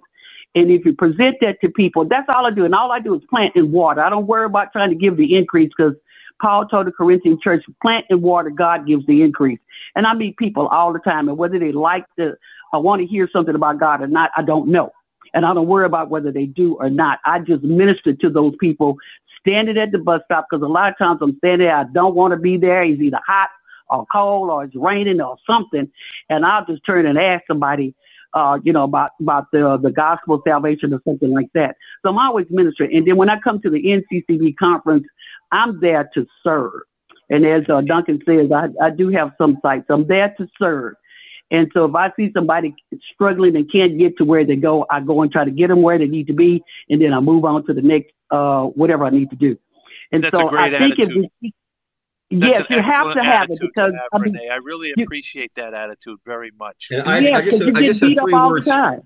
And 0.54 0.70
if 0.70 0.84
you 0.84 0.94
present 0.94 1.36
that 1.42 1.60
to 1.62 1.68
people, 1.70 2.06
that's 2.06 2.28
all 2.34 2.46
I 2.46 2.50
do. 2.50 2.64
And 2.64 2.74
all 2.74 2.92
I 2.92 3.00
do 3.00 3.14
is 3.14 3.22
plant 3.30 3.54
and 3.56 3.72
water. 3.72 4.02
I 4.02 4.10
don't 4.10 4.26
worry 4.26 4.46
about 4.46 4.72
trying 4.72 4.90
to 4.90 4.96
give 4.96 5.16
the 5.16 5.36
increase 5.36 5.70
because 5.76 5.94
Paul 6.42 6.66
told 6.68 6.86
the 6.86 6.92
Corinthian 6.92 7.38
church, 7.42 7.64
plant 7.82 8.06
and 8.10 8.22
water, 8.22 8.50
God 8.50 8.86
gives 8.86 9.06
the 9.06 9.22
increase. 9.22 9.60
And 9.94 10.06
I 10.06 10.14
meet 10.14 10.36
people 10.38 10.68
all 10.68 10.92
the 10.92 10.98
time, 11.00 11.28
and 11.28 11.38
whether 11.38 11.58
they 11.58 11.72
like 11.72 12.04
to, 12.18 12.34
I 12.72 12.78
want 12.78 13.00
to 13.00 13.06
hear 13.06 13.28
something 13.32 13.54
about 13.54 13.80
God 13.80 14.02
or 14.02 14.06
not, 14.08 14.30
I 14.36 14.42
don't 14.42 14.68
know. 14.68 14.92
And 15.34 15.46
I 15.46 15.54
don't 15.54 15.68
worry 15.68 15.86
about 15.86 16.10
whether 16.10 16.32
they 16.32 16.46
do 16.46 16.76
or 16.80 16.90
not. 16.90 17.20
I 17.24 17.40
just 17.40 17.62
minister 17.62 18.14
to 18.14 18.30
those 18.30 18.54
people 18.60 18.96
standing 19.40 19.78
at 19.78 19.92
the 19.92 19.98
bus 19.98 20.22
stop 20.24 20.46
because 20.50 20.62
a 20.64 20.68
lot 20.68 20.90
of 20.90 20.98
times 20.98 21.20
I'm 21.22 21.36
standing 21.38 21.66
there, 21.68 21.76
I 21.76 21.84
don't 21.84 22.14
want 22.14 22.32
to 22.32 22.38
be 22.38 22.56
there. 22.56 22.82
It's 22.84 23.00
either 23.00 23.20
hot 23.26 23.50
or 23.88 24.06
cold 24.12 24.50
or 24.50 24.64
it's 24.64 24.76
raining 24.76 25.20
or 25.20 25.36
something. 25.46 25.90
And 26.30 26.44
I'll 26.46 26.66
just 26.66 26.84
turn 26.86 27.06
and 27.06 27.18
ask 27.18 27.44
somebody, 27.46 27.94
uh, 28.34 28.58
you 28.62 28.72
know, 28.72 28.84
about 28.84 29.10
about 29.20 29.50
the 29.52 29.78
the 29.82 29.90
gospel 29.90 30.40
salvation 30.46 30.92
or 30.94 31.00
something 31.06 31.32
like 31.32 31.48
that. 31.54 31.76
So 32.02 32.10
I'm 32.10 32.18
always 32.18 32.46
ministering. 32.50 32.96
And 32.96 33.06
then 33.06 33.16
when 33.16 33.28
I 33.28 33.38
come 33.40 33.60
to 33.62 33.70
the 33.70 33.82
NCCB 33.82 34.56
conference, 34.56 35.06
I'm 35.52 35.80
there 35.80 36.10
to 36.14 36.26
serve. 36.42 36.72
And 37.28 37.46
as 37.46 37.62
uh, 37.68 37.80
Duncan 37.80 38.20
says, 38.26 38.50
I, 38.52 38.68
I 38.84 38.90
do 38.90 39.08
have 39.10 39.32
some 39.38 39.58
sites. 39.62 39.86
I'm 39.88 40.06
there 40.06 40.34
to 40.38 40.48
serve. 40.58 40.94
And 41.52 41.70
so 41.74 41.84
if 41.84 41.94
I 41.94 42.12
see 42.16 42.30
somebody 42.32 42.74
struggling 43.12 43.56
and 43.56 43.70
can't 43.70 43.98
get 43.98 44.16
to 44.18 44.24
where 44.24 44.44
they 44.44 44.56
go, 44.56 44.86
I 44.90 45.00
go 45.00 45.22
and 45.22 45.32
try 45.32 45.44
to 45.44 45.50
get 45.50 45.68
them 45.68 45.82
where 45.82 45.98
they 45.98 46.06
need 46.06 46.28
to 46.28 46.32
be, 46.32 46.62
and 46.88 47.02
then 47.02 47.12
I 47.12 47.20
move 47.20 47.44
on 47.44 47.66
to 47.66 47.74
the 47.74 47.82
next 47.82 48.12
uh, 48.30 48.64
whatever 48.64 49.04
I 49.04 49.10
need 49.10 49.30
to 49.30 49.36
do. 49.36 49.58
And 50.12 50.22
That's 50.22 50.36
so 50.36 50.56
I 50.56 50.70
think 50.70 50.98
attitude. 50.98 51.24
if 51.24 51.30
we, 51.42 51.54
yes, 52.30 52.66
you 52.70 52.80
have 52.80 53.14
to 53.14 53.22
have 53.22 53.48
it 53.50 53.58
because 53.60 53.92
have, 53.92 54.08
I, 54.12 54.18
mean, 54.18 54.34
Renee. 54.34 54.48
I 54.48 54.56
really 54.56 54.92
you, 54.96 55.04
appreciate 55.04 55.52
that 55.56 55.74
attitude 55.74 56.18
very 56.24 56.50
much. 56.58 56.88
And 56.90 57.02
I, 57.02 57.38
I 57.38 57.42
just, 57.42 57.62
I 57.62 57.82
just 57.82 58.00
have 58.00 58.16
three 58.18 58.32
words. 58.32 58.68
I 58.68 59.00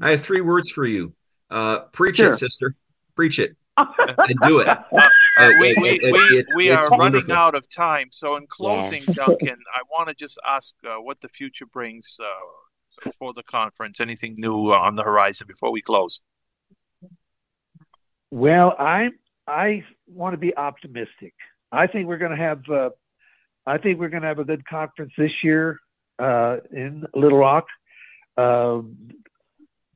have 0.00 0.20
three 0.20 0.40
words 0.40 0.70
for 0.70 0.84
you. 0.84 1.14
Uh, 1.50 1.80
preach 1.92 2.16
sure. 2.16 2.30
it, 2.30 2.36
sister. 2.36 2.76
Preach 3.16 3.38
it. 3.38 3.56
and 3.76 4.38
do 4.42 4.60
it. 4.60 4.68
Uh, 4.68 5.52
we, 5.58 5.74
we, 5.80 5.90
it, 5.90 6.12
we, 6.12 6.38
it, 6.38 6.46
we 6.54 6.70
are 6.70 6.82
running 6.88 6.98
wonderful. 6.98 7.34
out 7.34 7.54
of 7.54 7.68
time. 7.68 8.08
So, 8.10 8.36
in 8.36 8.46
closing, 8.46 9.00
yes. 9.06 9.16
Duncan, 9.26 9.56
I 9.74 9.82
want 9.90 10.08
to 10.08 10.14
just 10.14 10.38
ask 10.46 10.74
uh, 10.86 10.96
what 10.96 11.20
the 11.20 11.28
future 11.28 11.66
brings 11.66 12.18
uh, 12.22 13.10
for 13.18 13.32
the 13.32 13.42
conference. 13.42 14.00
Anything 14.00 14.34
new 14.36 14.72
on 14.72 14.96
the 14.96 15.02
horizon 15.02 15.46
before 15.46 15.72
we 15.72 15.80
close? 15.80 16.20
Well, 18.30 18.74
I 18.78 19.08
I 19.46 19.84
want 20.06 20.34
to 20.34 20.38
be 20.38 20.56
optimistic. 20.56 21.34
I 21.72 21.86
think 21.86 22.08
we're 22.08 22.18
going 22.18 22.36
to 22.36 22.36
have 22.36 22.68
uh, 22.68 22.90
I 23.66 23.78
think 23.78 24.00
we're 24.00 24.08
going 24.08 24.22
to 24.22 24.28
have 24.28 24.38
a 24.38 24.44
good 24.44 24.66
conference 24.66 25.12
this 25.16 25.32
year 25.42 25.78
uh, 26.18 26.58
in 26.72 27.04
Little 27.14 27.38
Rock. 27.38 27.66
Uh, 28.36 28.80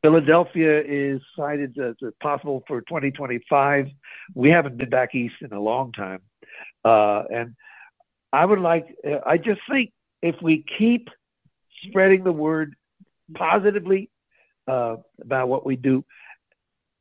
Philadelphia 0.03 0.83
is 0.83 1.20
cited 1.35 1.79
as 1.79 1.95
possible 2.20 2.62
for 2.66 2.83
2025. 2.83 3.89
We 4.35 4.51
haven't 4.51 4.77
been 4.77 4.91
back 4.91 5.14
east 5.14 5.37
in 5.41 5.53
a 5.53 5.61
long 5.61 5.93
time, 5.93 6.20
uh, 6.85 7.25
and 7.33 7.55
I 8.33 8.45
would 8.45 8.61
like. 8.61 8.95
Uh, 9.07 9.20
I 9.25 9.39
just 9.39 9.62
think 9.70 9.93
if 10.20 10.37
we 10.43 10.64
keep 10.79 11.09
spreading 11.87 12.22
the 12.22 12.33
word 12.33 12.75
positively 13.35 14.11
uh, 14.68 14.97
about 15.22 15.49
what 15.49 15.64
we 15.64 15.77
do, 15.77 16.05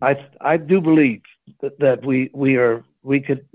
I 0.01 0.15
I 0.39 0.55
do 0.55 0.79
believe 0.79 1.23
that, 1.61 1.77
that 1.79 2.05
we 2.05 2.29
we 2.33 2.55
are 2.55 2.85
we 3.03 3.19
could 3.19 3.45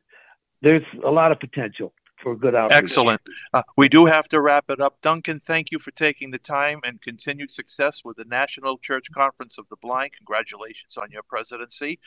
there's 0.62 0.84
a 1.04 1.11
lot 1.11 1.32
of 1.32 1.40
potential 1.40 1.92
for 2.22 2.34
good 2.34 2.54
outreach. 2.54 2.78
Excellent. 2.78 3.20
Uh, 3.54 3.62
we 3.76 3.88
do 3.88 4.06
have 4.06 4.28
to 4.28 4.40
wrap 4.40 4.64
it 4.70 4.80
up. 4.80 5.00
Duncan, 5.02 5.38
thank 5.38 5.70
you 5.70 5.78
for 5.78 5.90
taking 5.92 6.30
the 6.30 6.38
time 6.38 6.80
and 6.84 7.00
continued 7.00 7.50
success 7.52 8.04
with 8.04 8.16
the 8.16 8.24
National 8.24 8.78
Church 8.78 9.06
Conference 9.12 9.59
of 9.59 9.68
the 9.68 9.76
Blind. 9.80 10.12
Congratulations 10.16 10.96
on 10.96 11.11
your 11.11 11.22
presidency. 11.22 12.00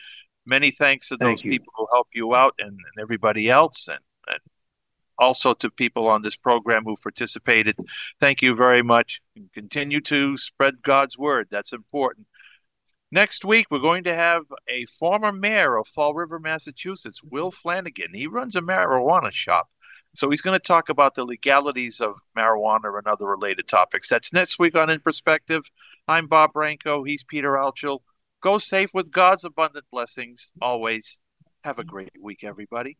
Many 0.49 0.71
thanks 0.71 1.09
to 1.09 1.17
those 1.17 1.41
people 1.41 1.71
who 1.77 1.87
help 1.93 2.07
you 2.13 2.33
out 2.35 2.55
and, 2.59 2.71
and 2.71 3.01
everybody 3.01 3.49
else, 3.49 3.87
and, 3.87 3.99
and 4.27 4.39
also 5.19 5.53
to 5.53 5.69
people 5.69 6.07
on 6.07 6.23
this 6.23 6.35
program 6.35 6.83
who 6.83 6.95
participated. 6.97 7.75
Thank 8.19 8.41
you 8.41 8.55
very 8.55 8.81
much. 8.81 9.21
And 9.35 9.53
continue 9.53 10.01
to 10.01 10.35
spread 10.37 10.81
God's 10.81 11.17
word. 11.17 11.47
That's 11.51 11.73
important. 11.73 12.25
Next 13.13 13.43
week, 13.43 13.67
we're 13.69 13.79
going 13.79 14.05
to 14.05 14.15
have 14.15 14.43
a 14.69 14.85
former 14.85 15.33
mayor 15.33 15.75
of 15.75 15.85
Fall 15.89 16.13
River, 16.13 16.39
Massachusetts, 16.39 17.21
Will 17.21 17.51
Flanagan. 17.51 18.13
He 18.13 18.25
runs 18.25 18.55
a 18.55 18.61
marijuana 18.61 19.33
shop. 19.33 19.69
So 20.15 20.29
he's 20.29 20.39
going 20.39 20.57
to 20.57 20.65
talk 20.65 20.87
about 20.87 21.15
the 21.15 21.25
legalities 21.25 21.99
of 21.99 22.15
marijuana 22.37 22.97
and 22.97 23.07
other 23.07 23.25
related 23.25 23.67
topics. 23.67 24.07
That's 24.07 24.31
next 24.31 24.59
week 24.59 24.75
on 24.75 24.89
In 24.89 25.01
Perspective. 25.01 25.69
I'm 26.07 26.27
Bob 26.27 26.53
Branco. 26.53 27.03
He's 27.03 27.25
Peter 27.25 27.51
Altschul. 27.51 27.99
Go 28.39 28.57
safe 28.57 28.91
with 28.93 29.11
God's 29.11 29.43
abundant 29.43 29.85
blessings 29.91 30.53
always. 30.61 31.19
Have 31.65 31.79
a 31.79 31.83
great 31.83 32.11
week, 32.17 32.45
everybody. 32.45 32.97